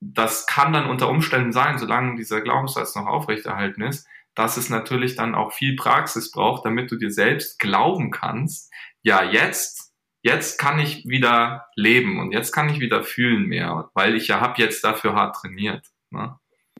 das 0.00 0.46
kann 0.46 0.72
dann 0.72 0.88
unter 0.88 1.10
Umständen 1.10 1.52
sein, 1.52 1.78
solange 1.78 2.16
dieser 2.16 2.40
Glaubenssatz 2.40 2.94
noch 2.94 3.04
aufrechterhalten 3.04 3.82
ist, 3.82 4.08
dass 4.34 4.56
es 4.56 4.70
natürlich 4.70 5.14
dann 5.14 5.34
auch 5.34 5.52
viel 5.52 5.76
Praxis 5.76 6.30
braucht, 6.30 6.64
damit 6.64 6.90
du 6.90 6.96
dir 6.96 7.10
selbst 7.10 7.58
glauben 7.58 8.10
kannst, 8.10 8.72
ja, 9.02 9.22
jetzt, 9.22 9.92
jetzt 10.22 10.58
kann 10.58 10.78
ich 10.78 11.04
wieder 11.06 11.66
leben 11.76 12.18
und 12.18 12.32
jetzt 12.32 12.50
kann 12.50 12.70
ich 12.70 12.80
wieder 12.80 13.02
fühlen 13.02 13.44
mehr, 13.44 13.90
weil 13.92 14.14
ich 14.14 14.28
ja 14.28 14.40
habe 14.40 14.62
jetzt 14.62 14.82
dafür 14.84 15.14
hart 15.14 15.36
trainiert. 15.36 15.86
Ne? 16.10 16.38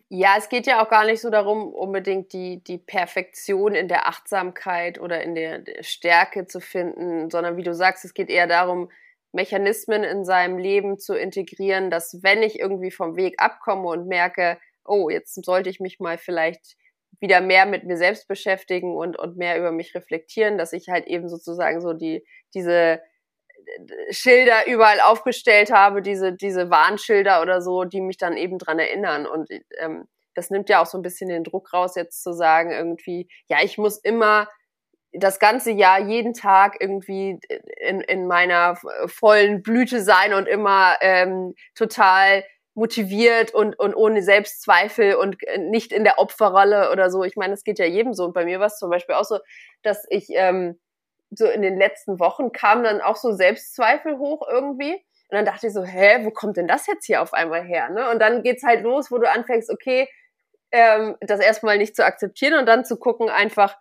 Ja, 0.09 0.37
es 0.39 0.49
geht 0.49 0.67
ja 0.67 0.83
auch 0.83 0.89
gar 0.89 1.05
nicht 1.05 1.21
so 1.21 1.29
darum, 1.29 1.75
unbedingt 1.75 2.33
die, 2.33 2.65
die 2.65 2.79
Perfektion 2.79 3.75
in 3.75 3.89
der 3.89 4.09
Achtsamkeit 4.09 4.99
oder 4.99 5.23
in 5.23 5.35
der, 5.35 5.59
der 5.59 5.83
Stärke 5.83 6.47
zu 6.47 6.61
finden, 6.61 7.29
sondern 7.29 7.59
wie 7.59 7.63
du 7.63 7.75
sagst, 7.75 8.07
es 8.07 8.15
geht 8.15 8.31
eher 8.31 8.47
darum, 8.47 8.89
Mechanismen 9.35 10.05
in 10.05 10.25
seinem 10.25 10.59
Leben 10.59 10.99
zu 10.99 11.15
integrieren, 11.15 11.91
dass 11.91 12.23
wenn 12.23 12.43
ich 12.43 12.59
irgendwie 12.59 12.91
vom 12.91 13.17
Weg 13.17 13.35
abkomme 13.39 13.89
und 13.89 14.07
merke, 14.07 14.59
oh, 14.85 15.09
jetzt 15.11 15.45
sollte 15.45 15.71
ich 15.71 15.81
mich 15.81 16.01
mal 16.01 16.19
vielleicht 16.19 16.77
wieder 17.21 17.41
mehr 17.41 17.67
mit 17.67 17.85
mir 17.85 17.97
selbst 17.97 18.29
beschäftigen 18.29 18.97
und, 18.97 19.19
und 19.19 19.37
mehr 19.37 19.59
über 19.59 19.73
mich 19.73 19.95
reflektieren, 19.95 20.59
dass 20.59 20.73
ich 20.73 20.89
halt 20.89 21.07
eben 21.07 21.29
sozusagen 21.29 21.81
so 21.81 21.93
die, 21.93 22.25
diese 22.55 23.01
Schilder 24.11 24.67
überall 24.67 25.01
aufgestellt 25.01 25.73
habe, 25.73 26.03
diese, 26.03 26.33
diese 26.33 26.71
Warnschilder 26.71 27.41
oder 27.41 27.61
so, 27.61 27.85
die 27.85 28.01
mich 28.01 28.19
dann 28.19 28.37
eben 28.37 28.59
dran 28.59 28.79
erinnern. 28.79 29.27
Und 29.27 29.49
ähm, 29.79 30.07
das 30.35 30.51
nimmt 30.51 30.69
ja 30.69 30.83
auch 30.83 30.87
so 30.87 30.99
ein 30.99 31.03
bisschen 31.03 31.29
den 31.29 31.45
Druck 31.45 31.73
raus, 31.73 31.95
jetzt 31.97 32.23
zu 32.23 32.33
sagen, 32.33 32.71
irgendwie, 32.71 33.29
ja, 33.49 33.59
ich 33.63 33.79
muss 33.79 33.99
immer 33.99 34.49
das 35.15 35.39
ganze 35.39 35.71
Jahr 35.71 36.01
jeden 36.01 36.35
Tag 36.35 36.77
irgendwie 36.81 37.39
in, 37.81 38.01
in 38.01 38.27
meiner 38.27 38.77
vollen 39.07 39.63
Blüte 39.63 40.03
sein 40.03 40.35
und 40.35 40.47
immer 40.47 40.97
ähm, 41.01 41.55
total 41.75 42.45
motiviert 42.75 43.55
und, 43.55 43.79
und 43.79 43.95
ohne 43.95 44.23
Selbstzweifel 44.23 45.15
und 45.15 45.37
nicht 45.59 45.93
in 45.93 46.03
der 46.03 46.19
Opferrolle 46.19 46.91
oder 46.91 47.11
so. 47.11 47.23
Ich 47.23 47.37
meine, 47.37 47.55
es 47.55 47.63
geht 47.63 47.79
ja 47.79 47.87
jedem 47.87 48.15
so. 48.15 48.25
Und 48.25 48.35
bei 48.35 48.45
mir 48.45 48.59
war 48.59 48.67
es 48.67 48.79
zum 48.79 48.91
Beispiel 48.91 49.15
auch 49.15 49.25
so, 49.25 49.39
dass 49.83 50.05
ich 50.11 50.27
ähm, 50.31 50.81
so 51.31 51.47
in 51.47 51.63
den 51.63 51.79
letzten 51.79 52.19
Wochen 52.19 52.51
kam 52.53 52.83
dann 52.83 53.01
auch 53.01 53.17
so 53.17 53.33
Selbstzweifel 53.33 54.19
hoch 54.19 54.47
irgendwie. 54.51 54.93
Und 54.95 55.39
dann 55.39 55.45
dachte 55.45 55.69
ich 55.69 55.73
so, 55.73 55.85
hä, 55.85 56.25
wo 56.25 56.31
kommt 56.31 56.57
denn 56.57 56.67
das 56.67 56.87
jetzt 56.87 57.07
hier 57.07 57.23
auf 57.23 57.33
einmal 57.33 57.63
her? 57.63 57.91
Ne? 57.91 58.11
Und 58.11 58.19
dann 58.19 58.43
geht's 58.43 58.65
halt 58.65 58.83
los, 58.83 59.11
wo 59.11 59.19
du 59.19 59.31
anfängst, 59.31 59.71
okay, 59.71 60.09
ähm, 60.73 61.17
das 61.21 61.41
erstmal 61.41 61.79
nicht 61.79 61.95
zu 61.95 62.05
akzeptieren 62.05 62.59
und 62.59 62.67
dann 62.67 62.85
zu 62.85 62.99
gucken 62.99 63.29
einfach, 63.29 63.77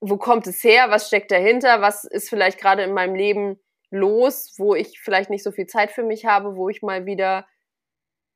wo 0.00 0.16
kommt 0.16 0.46
es 0.46 0.62
her, 0.64 0.86
was 0.90 1.06
steckt 1.06 1.30
dahinter, 1.30 1.80
was 1.80 2.04
ist 2.04 2.28
vielleicht 2.28 2.58
gerade 2.58 2.82
in 2.82 2.94
meinem 2.94 3.14
Leben 3.14 3.60
los, 3.90 4.54
wo 4.56 4.74
ich 4.74 5.00
vielleicht 5.00 5.30
nicht 5.30 5.44
so 5.44 5.52
viel 5.52 5.66
Zeit 5.66 5.90
für 5.90 6.02
mich 6.02 6.24
habe, 6.24 6.56
wo 6.56 6.68
ich 6.68 6.82
mal 6.82 7.06
wieder 7.06 7.46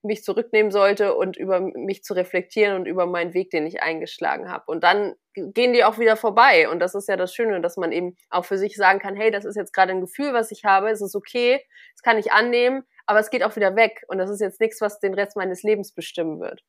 mich 0.02 0.22
zurücknehmen 0.22 0.70
sollte 0.70 1.14
und 1.14 1.36
über 1.36 1.60
mich 1.60 2.04
zu 2.04 2.12
reflektieren 2.14 2.76
und 2.76 2.86
über 2.86 3.06
meinen 3.06 3.32
Weg, 3.32 3.50
den 3.50 3.66
ich 3.66 3.82
eingeschlagen 3.82 4.50
habe. 4.50 4.64
Und 4.66 4.84
dann 4.84 5.14
gehen 5.34 5.72
die 5.72 5.84
auch 5.84 5.98
wieder 5.98 6.16
vorbei. 6.16 6.68
Und 6.68 6.78
das 6.80 6.94
ist 6.94 7.08
ja 7.08 7.16
das 7.16 7.34
Schöne, 7.34 7.60
dass 7.62 7.78
man 7.78 7.90
eben 7.90 8.16
auch 8.28 8.44
für 8.44 8.58
sich 8.58 8.76
sagen 8.76 8.98
kann, 8.98 9.16
hey, 9.16 9.30
das 9.30 9.46
ist 9.46 9.56
jetzt 9.56 9.72
gerade 9.72 9.92
ein 9.92 10.02
Gefühl, 10.02 10.34
was 10.34 10.50
ich 10.50 10.64
habe, 10.64 10.90
es 10.90 11.00
ist 11.00 11.16
okay, 11.16 11.64
das 11.94 12.02
kann 12.02 12.18
ich 12.18 12.32
annehmen, 12.32 12.84
aber 13.06 13.18
es 13.18 13.30
geht 13.30 13.42
auch 13.42 13.56
wieder 13.56 13.74
weg. 13.76 14.04
Und 14.08 14.18
das 14.18 14.30
ist 14.30 14.40
jetzt 14.40 14.60
nichts, 14.60 14.80
was 14.82 15.00
den 15.00 15.14
Rest 15.14 15.36
meines 15.36 15.62
Lebens 15.62 15.92
bestimmen 15.92 16.38
wird. 16.38 16.62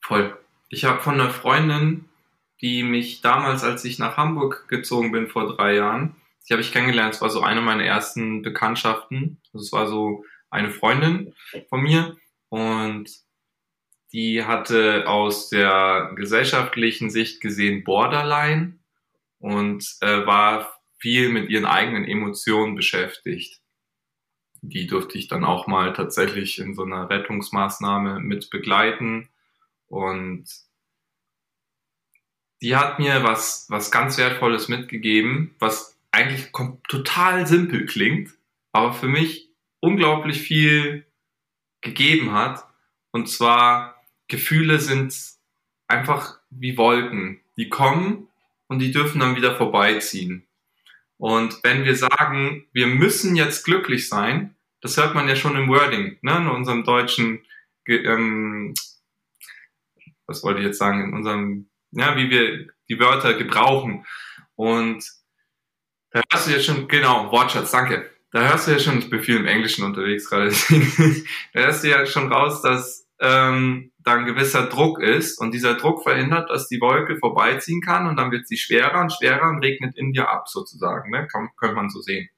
Voll. 0.00 0.36
Ich 0.68 0.84
habe 0.84 1.00
von 1.00 1.14
einer 1.14 1.30
Freundin, 1.30 2.08
die 2.60 2.82
mich 2.82 3.20
damals, 3.20 3.64
als 3.64 3.84
ich 3.84 3.98
nach 3.98 4.16
Hamburg 4.16 4.66
gezogen 4.68 5.12
bin 5.12 5.28
vor 5.28 5.54
drei 5.54 5.74
Jahren, 5.74 6.16
die 6.48 6.52
habe 6.52 6.62
ich 6.62 6.72
kennengelernt. 6.72 7.14
Es 7.14 7.20
war 7.20 7.30
so 7.30 7.42
eine 7.42 7.60
meiner 7.60 7.84
ersten 7.84 8.42
Bekanntschaften. 8.42 9.40
Also 9.52 9.64
es 9.64 9.72
war 9.72 9.88
so 9.88 10.24
eine 10.48 10.70
Freundin 10.70 11.34
von 11.68 11.80
mir 11.80 12.16
und 12.48 13.10
die 14.12 14.44
hatte 14.44 15.08
aus 15.08 15.50
der 15.50 16.12
gesellschaftlichen 16.14 17.10
Sicht 17.10 17.40
gesehen 17.40 17.84
Borderline 17.84 18.78
und 19.38 19.84
äh, 20.00 20.24
war 20.24 20.72
viel 20.98 21.28
mit 21.28 21.50
ihren 21.50 21.66
eigenen 21.66 22.04
Emotionen 22.04 22.76
beschäftigt. 22.76 23.60
Die 24.62 24.86
durfte 24.86 25.18
ich 25.18 25.28
dann 25.28 25.44
auch 25.44 25.66
mal 25.66 25.92
tatsächlich 25.92 26.58
in 26.58 26.74
so 26.74 26.84
einer 26.84 27.10
Rettungsmaßnahme 27.10 28.20
mit 28.20 28.50
begleiten 28.50 29.28
und 29.88 30.48
die 32.62 32.76
hat 32.76 32.98
mir 32.98 33.22
was, 33.22 33.66
was 33.68 33.90
ganz 33.90 34.18
Wertvolles 34.18 34.68
mitgegeben, 34.68 35.54
was 35.58 35.98
eigentlich 36.10 36.50
total 36.88 37.46
simpel 37.46 37.86
klingt, 37.86 38.32
aber 38.72 38.92
für 38.92 39.08
mich 39.08 39.48
unglaublich 39.80 40.40
viel 40.40 41.06
gegeben 41.82 42.32
hat. 42.32 42.66
Und 43.12 43.28
zwar, 43.28 44.02
Gefühle 44.28 44.80
sind 44.80 45.14
einfach 45.88 46.38
wie 46.50 46.76
Wolken. 46.76 47.40
Die 47.56 47.68
kommen 47.68 48.28
und 48.66 48.80
die 48.80 48.90
dürfen 48.90 49.20
dann 49.20 49.36
wieder 49.36 49.56
vorbeiziehen. 49.56 50.46
Und 51.18 51.62
wenn 51.62 51.84
wir 51.84 51.96
sagen, 51.96 52.66
wir 52.72 52.86
müssen 52.86 53.36
jetzt 53.36 53.64
glücklich 53.64 54.08
sein, 54.08 54.54
das 54.80 54.96
hört 54.96 55.14
man 55.14 55.28
ja 55.28 55.36
schon 55.36 55.56
im 55.56 55.68
Wording, 55.68 56.18
ne, 56.20 56.36
in 56.36 56.48
unserem 56.48 56.84
deutschen, 56.84 57.40
ähm, 57.86 58.74
was 60.26 60.42
wollte 60.42 60.60
ich 60.60 60.66
jetzt 60.66 60.78
sagen, 60.78 61.04
in 61.04 61.14
unserem, 61.14 61.70
ja, 61.96 62.16
wie 62.16 62.30
wir 62.30 62.68
die 62.88 62.98
Wörter 62.98 63.34
gebrauchen. 63.34 64.06
Und 64.54 65.04
da 66.10 66.22
hörst 66.30 66.46
du 66.46 66.52
ja 66.52 66.60
schon, 66.60 66.88
genau, 66.88 67.30
Wortschatz, 67.32 67.70
danke. 67.70 68.10
Da 68.30 68.48
hörst 68.48 68.66
du 68.66 68.72
ja 68.72 68.78
schon, 68.78 68.98
ich 68.98 69.10
bin 69.10 69.22
viel 69.22 69.36
im 69.36 69.46
Englischen 69.46 69.84
unterwegs 69.84 70.28
gerade, 70.28 70.50
da 71.52 71.60
hörst 71.60 71.84
du 71.84 71.88
ja 71.88 72.04
schon 72.06 72.32
raus, 72.32 72.60
dass 72.60 73.08
ähm, 73.18 73.92
da 73.98 74.14
ein 74.14 74.26
gewisser 74.26 74.66
Druck 74.66 75.00
ist 75.00 75.40
und 75.40 75.52
dieser 75.52 75.74
Druck 75.74 76.02
verhindert, 76.02 76.50
dass 76.50 76.68
die 76.68 76.80
Wolke 76.80 77.16
vorbeiziehen 77.16 77.80
kann 77.80 78.06
und 78.06 78.16
dann 78.16 78.30
wird 78.30 78.46
sie 78.46 78.58
schwerer 78.58 79.00
und 79.00 79.12
schwerer 79.12 79.48
und 79.48 79.64
regnet 79.64 79.96
in 79.96 80.12
dir 80.12 80.28
ab 80.28 80.48
sozusagen, 80.48 81.10
ne? 81.10 81.26
Kann, 81.26 81.48
könnte 81.56 81.76
man 81.76 81.88
so 81.88 82.00
sehen. 82.00 82.28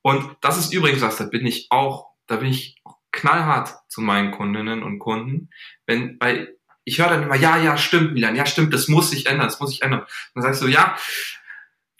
Und 0.00 0.36
das 0.40 0.58
ist 0.58 0.72
übrigens 0.72 1.02
was, 1.02 1.16
da 1.16 1.24
bin 1.24 1.46
ich 1.46 1.66
auch, 1.70 2.12
da 2.26 2.36
bin 2.36 2.48
ich 2.48 2.76
knallhart 3.12 3.74
zu 3.88 4.00
meinen 4.00 4.32
Kundinnen 4.32 4.82
und 4.82 4.98
Kunden, 4.98 5.50
wenn, 5.86 6.16
weil 6.20 6.56
ich 6.84 6.98
höre 6.98 7.08
dann 7.08 7.22
immer, 7.24 7.36
ja, 7.36 7.58
ja, 7.58 7.76
stimmt, 7.76 8.14
Milan, 8.14 8.36
ja, 8.36 8.46
stimmt, 8.46 8.74
das 8.74 8.88
muss 8.88 9.10
sich 9.10 9.26
ändern, 9.26 9.46
das 9.46 9.60
muss 9.60 9.70
sich 9.70 9.82
ändern. 9.82 10.04
Dann 10.34 10.42
sagst 10.42 10.62
du, 10.62 10.66
ja, 10.66 10.96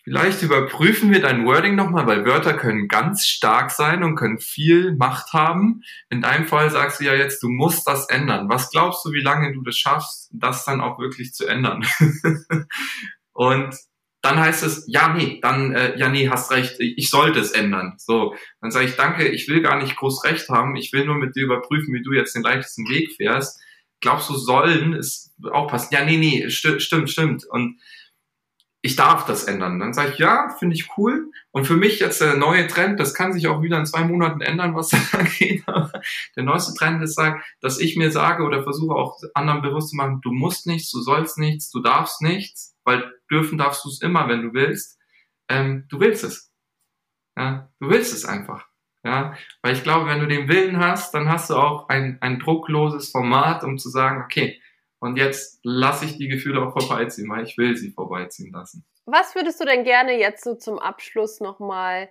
Vielleicht 0.05 0.43
überprüfen 0.43 1.11
wir 1.11 1.19
dein 1.19 1.47
Wording 1.47 1.73
nochmal, 1.73 2.05
weil 2.05 2.25
Wörter 2.25 2.53
können 2.53 2.87
ganz 2.87 3.25
stark 3.25 3.71
sein 3.71 4.03
und 4.03 4.15
können 4.15 4.37
viel 4.37 4.93
Macht 4.95 5.33
haben. 5.33 5.81
In 6.11 6.21
deinem 6.21 6.45
Fall 6.45 6.69
sagst 6.69 6.99
du 6.99 7.05
ja 7.05 7.15
jetzt, 7.15 7.41
du 7.41 7.49
musst 7.49 7.87
das 7.87 8.07
ändern. 8.07 8.47
Was 8.47 8.69
glaubst 8.69 9.03
du, 9.03 9.13
wie 9.13 9.23
lange 9.23 9.51
du 9.53 9.63
das 9.63 9.75
schaffst, 9.75 10.29
das 10.31 10.63
dann 10.63 10.79
auch 10.79 10.99
wirklich 10.99 11.33
zu 11.33 11.47
ändern? 11.47 11.83
und 13.33 13.75
dann 14.21 14.39
heißt 14.39 14.61
es, 14.61 14.85
ja, 14.87 15.11
nee, 15.11 15.39
dann, 15.41 15.73
äh, 15.73 15.97
ja, 15.97 16.09
nee, 16.09 16.29
hast 16.29 16.51
recht, 16.51 16.75
ich 16.79 17.09
sollte 17.09 17.39
es 17.39 17.51
ändern. 17.51 17.95
So, 17.97 18.35
dann 18.61 18.69
sage 18.69 18.85
ich, 18.85 18.95
danke, 18.95 19.27
ich 19.27 19.47
will 19.47 19.63
gar 19.63 19.81
nicht 19.81 19.95
groß 19.95 20.23
recht 20.23 20.49
haben, 20.49 20.75
ich 20.75 20.93
will 20.93 21.05
nur 21.05 21.15
mit 21.15 21.35
dir 21.35 21.45
überprüfen, 21.45 21.95
wie 21.95 22.03
du 22.03 22.11
jetzt 22.11 22.35
den 22.35 22.43
leichtesten 22.43 22.87
Weg 22.89 23.11
fährst. 23.17 23.59
Glaubst 24.05 24.29
du, 24.29 24.35
sollen 24.35 24.93
ist 24.93 25.33
auch 25.51 25.67
passen? 25.67 25.91
Ja, 25.91 26.05
nee, 26.05 26.17
nee, 26.17 26.47
sti 26.47 26.79
stimmt, 26.79 27.09
stimmt. 27.09 27.43
Und 27.43 27.81
ich 28.83 28.95
darf 28.95 29.25
das 29.25 29.45
ändern. 29.45 29.79
Dann 29.79 29.95
sage 29.95 30.11
ich, 30.11 30.19
ja, 30.19 30.55
finde 30.59 30.75
ich 30.75 30.95
cool. 30.95 31.31
Und 31.49 31.65
für 31.65 31.75
mich 31.75 31.97
jetzt 31.97 32.21
der 32.21 32.35
neue 32.35 32.67
Trend, 32.67 32.99
das 32.99 33.15
kann 33.15 33.33
sich 33.33 33.47
auch 33.47 33.63
wieder 33.63 33.79
in 33.79 33.87
zwei 33.87 34.03
Monaten 34.03 34.41
ändern, 34.41 34.75
was 34.75 34.89
da 35.11 35.23
geht. 35.23 35.67
Aber 35.67 35.91
der 36.35 36.43
neueste 36.43 36.75
Trend 36.75 37.01
ist, 37.01 37.19
dass 37.61 37.79
ich 37.79 37.97
mir 37.97 38.11
sage 38.11 38.43
oder 38.43 38.61
versuche 38.61 38.93
auch 38.93 39.17
anderen 39.33 39.63
bewusst 39.63 39.89
zu 39.89 39.95
machen, 39.95 40.21
du 40.21 40.31
musst 40.31 40.67
nichts, 40.67 40.91
du 40.91 41.01
sollst 41.01 41.39
nichts, 41.39 41.71
du 41.71 41.81
darfst 41.81 42.21
nichts, 42.21 42.75
weil 42.83 43.11
dürfen 43.31 43.57
darfst 43.57 43.83
du 43.85 43.89
es 43.89 44.03
immer, 44.03 44.27
wenn 44.27 44.43
du 44.43 44.53
willst. 44.53 44.99
Ähm, 45.49 45.85
du 45.89 45.99
willst 45.99 46.23
es. 46.23 46.51
Ja, 47.35 47.71
du 47.79 47.89
willst 47.89 48.13
es 48.13 48.23
einfach. 48.23 48.67
Ja, 49.05 49.35
weil 49.61 49.73
ich 49.73 49.83
glaube, 49.83 50.07
wenn 50.07 50.19
du 50.19 50.25
den 50.25 50.47
Willen 50.47 50.79
hast, 50.79 51.13
dann 51.13 51.29
hast 51.29 51.51
du 51.51 51.55
auch 51.55 51.89
ein, 51.89 52.17
ein 52.21 52.39
druckloses 52.39 53.11
Format, 53.11 53.63
um 53.63 53.77
zu 53.77 53.89
sagen, 53.89 54.23
okay, 54.25 54.59
und 54.97 55.17
jetzt 55.17 55.59
lasse 55.61 56.05
ich 56.05 56.17
die 56.17 56.27
Gefühle 56.27 56.63
auch 56.63 56.73
vorbeiziehen, 56.73 57.29
weil 57.29 57.43
ich 57.43 57.55
will 57.59 57.77
sie 57.77 57.91
vorbeiziehen 57.91 58.51
lassen. 58.51 58.83
Was 59.05 59.35
würdest 59.35 59.61
du 59.61 59.65
denn 59.65 59.83
gerne 59.83 60.17
jetzt 60.17 60.43
so 60.43 60.55
zum 60.55 60.79
Abschluss 60.79 61.39
nochmal 61.39 62.09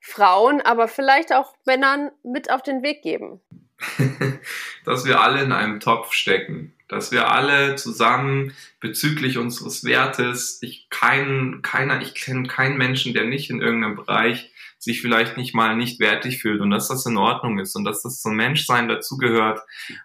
Frauen, 0.00 0.60
aber 0.60 0.86
vielleicht 0.86 1.34
auch 1.34 1.56
Männern 1.66 2.12
mit 2.22 2.48
auf 2.52 2.62
den 2.62 2.84
Weg 2.84 3.02
geben? 3.02 3.40
dass 4.84 5.04
wir 5.04 5.20
alle 5.20 5.42
in 5.42 5.50
einem 5.50 5.80
Topf 5.80 6.12
stecken, 6.12 6.75
dass 6.88 7.10
wir 7.10 7.30
alle 7.30 7.76
zusammen 7.76 8.52
bezüglich 8.80 9.38
unseres 9.38 9.84
Wertes, 9.84 10.58
ich 10.62 10.88
keinen, 10.88 11.62
keiner, 11.62 12.00
ich 12.00 12.14
kenne 12.14 12.46
keinen 12.46 12.78
Menschen, 12.78 13.12
der 13.12 13.24
nicht 13.24 13.50
in 13.50 13.60
irgendeinem 13.60 13.96
Bereich 13.96 14.52
sich 14.78 15.00
vielleicht 15.00 15.36
nicht 15.36 15.54
mal 15.54 15.74
nicht 15.74 16.00
wertig 16.00 16.40
fühlt 16.40 16.60
und 16.60 16.70
dass 16.70 16.88
das 16.88 17.06
in 17.06 17.16
Ordnung 17.16 17.58
ist 17.58 17.74
und 17.76 17.84
dass 17.84 18.02
das 18.02 18.20
zum 18.20 18.36
Menschsein 18.36 18.88
dazugehört 18.88 19.60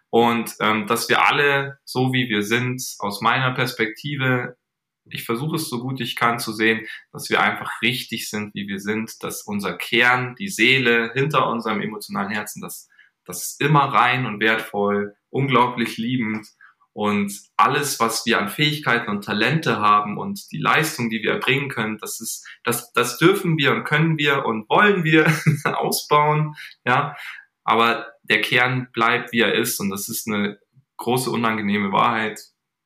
und 0.10 0.56
ähm, 0.60 0.88
dass 0.88 1.10
wir 1.10 1.28
alle, 1.28 1.78
so 1.84 2.14
wie 2.14 2.30
wir 2.30 2.42
sind, 2.42 2.82
aus 3.00 3.22
meiner 3.22 3.52
Perspektive, 3.52 4.58
ich 5.06 5.24
versuche 5.24 5.58
es 5.58 5.70
so 5.70 5.82
gut 5.82 6.00
ich 6.00 6.16
kann 6.16 6.40
zu 6.40 6.54
sehen, 6.54 6.88
dass 7.12 7.30
wir 7.30 7.42
einfach 7.42 7.82
richtig 7.82 8.30
sind, 8.30 8.56
wie 8.56 8.68
wir 8.68 8.80
sind, 8.80 9.24
dass 9.24 9.44
unser 9.44 9.74
Kern, 9.74 10.36
die 10.36 10.50
Seele 10.50 11.12
hinter 11.14 11.50
unserem 11.50 11.82
emotionalen 11.82 12.32
Herzen, 12.32 12.62
das, 12.62 12.88
das 13.26 13.44
ist 13.44 13.62
immer 13.62 13.86
rein 13.86 14.26
und 14.26 14.40
wertvoll, 14.40 15.16
unglaublich 15.30 15.98
liebend 15.98 16.48
und 16.94 17.32
alles, 17.56 18.00
was 18.00 18.26
wir 18.26 18.39
an 18.39 18.50
Fähigkeiten 18.50 19.10
und 19.10 19.24
Talente 19.24 19.80
haben 19.80 20.18
und 20.18 20.52
die 20.52 20.58
Leistung, 20.58 21.10
die 21.10 21.24
wir 21.24 21.34
erbringen 21.34 21.70
können, 21.70 21.98
das 22.00 22.20
ist, 22.20 22.46
das, 22.64 22.92
das 22.94 23.18
dürfen 23.18 23.58
wir 23.58 23.72
und 23.72 23.86
können 23.86 24.18
wir 24.18 24.46
und 24.46 24.70
wollen 24.70 25.04
wir 25.04 25.26
ausbauen, 25.64 26.56
ja. 26.86 27.16
Aber 27.64 28.08
der 28.24 28.42
Kern 28.42 28.89
bleibt, 28.92 29.32
wie 29.32 29.39
er 29.42 29.54
ist 29.54 29.80
und 29.80 29.89
das 29.89 30.10
ist 30.10 30.28
eine 30.28 30.60
große 30.98 31.30
unangenehme 31.30 31.92
Wahrheit 31.92 32.39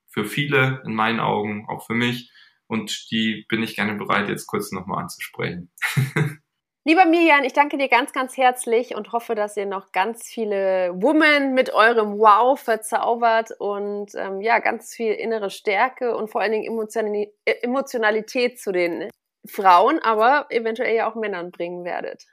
für 0.07 0.25
viele 0.25 0.81
in 0.85 0.93
meinen 0.93 1.19
Augen, 1.19 1.65
auch 1.67 1.85
für 1.85 1.93
mich. 1.93 2.31
Und 2.67 3.11
die 3.11 3.45
bin 3.49 3.61
ich 3.63 3.75
gerne 3.75 3.95
bereit, 3.95 4.29
jetzt 4.29 4.47
kurz 4.47 4.71
nochmal 4.71 5.03
anzusprechen. 5.03 5.71
Lieber 6.87 7.05
Mirjan, 7.05 7.43
ich 7.43 7.53
danke 7.53 7.79
dir 7.79 7.87
ganz, 7.87 8.13
ganz 8.13 8.37
herzlich 8.37 8.93
und 8.93 9.11
hoffe, 9.11 9.33
dass 9.33 9.57
ihr 9.57 9.65
noch 9.65 9.91
ganz 9.91 10.27
viele 10.27 10.91
Women 10.93 11.55
mit 11.55 11.73
eurem 11.73 12.19
Wow 12.19 12.61
verzaubert 12.61 13.49
und 13.57 14.11
ähm, 14.13 14.39
ja, 14.39 14.59
ganz 14.59 14.93
viel 14.93 15.13
innere 15.13 15.49
Stärke 15.49 16.15
und 16.15 16.29
vor 16.29 16.41
allen 16.41 16.51
Dingen 16.51 16.87
äh, 17.45 17.51
Emotionalität 17.63 18.59
zu 18.59 18.71
den 18.71 19.09
Frauen, 19.47 19.97
aber 19.97 20.45
eventuell 20.51 20.95
ja 20.95 21.09
auch 21.09 21.15
Männern 21.15 21.49
bringen 21.49 21.85
werdet. 21.85 22.25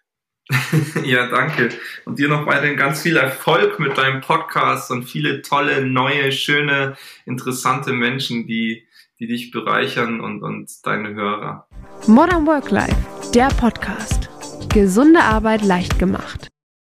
ja, 1.03 1.29
danke. 1.29 1.71
Und 2.05 2.19
dir 2.19 2.29
noch 2.29 2.47
weiterhin 2.47 2.77
ganz 2.77 3.01
viel 3.01 3.17
Erfolg 3.17 3.79
mit 3.79 3.97
deinem 3.97 4.21
Podcast 4.21 4.91
und 4.91 5.05
viele 5.05 5.41
tolle, 5.41 5.81
neue, 5.87 6.31
schöne, 6.31 6.99
interessante 7.25 7.95
Menschen, 7.95 8.47
die, 8.47 8.87
die 9.19 9.29
dich 9.29 9.51
bereichern 9.51 10.21
und, 10.21 10.43
und 10.43 10.71
deine 10.85 11.15
Hörer. 11.15 11.69
Modern 12.07 12.47
Work 12.47 12.71
Life, 12.71 12.97
der 13.33 13.49
Podcast. 13.49 14.41
Gesunde 14.73 15.20
Arbeit 15.20 15.61
leicht 15.62 15.99
gemacht. 15.99 16.52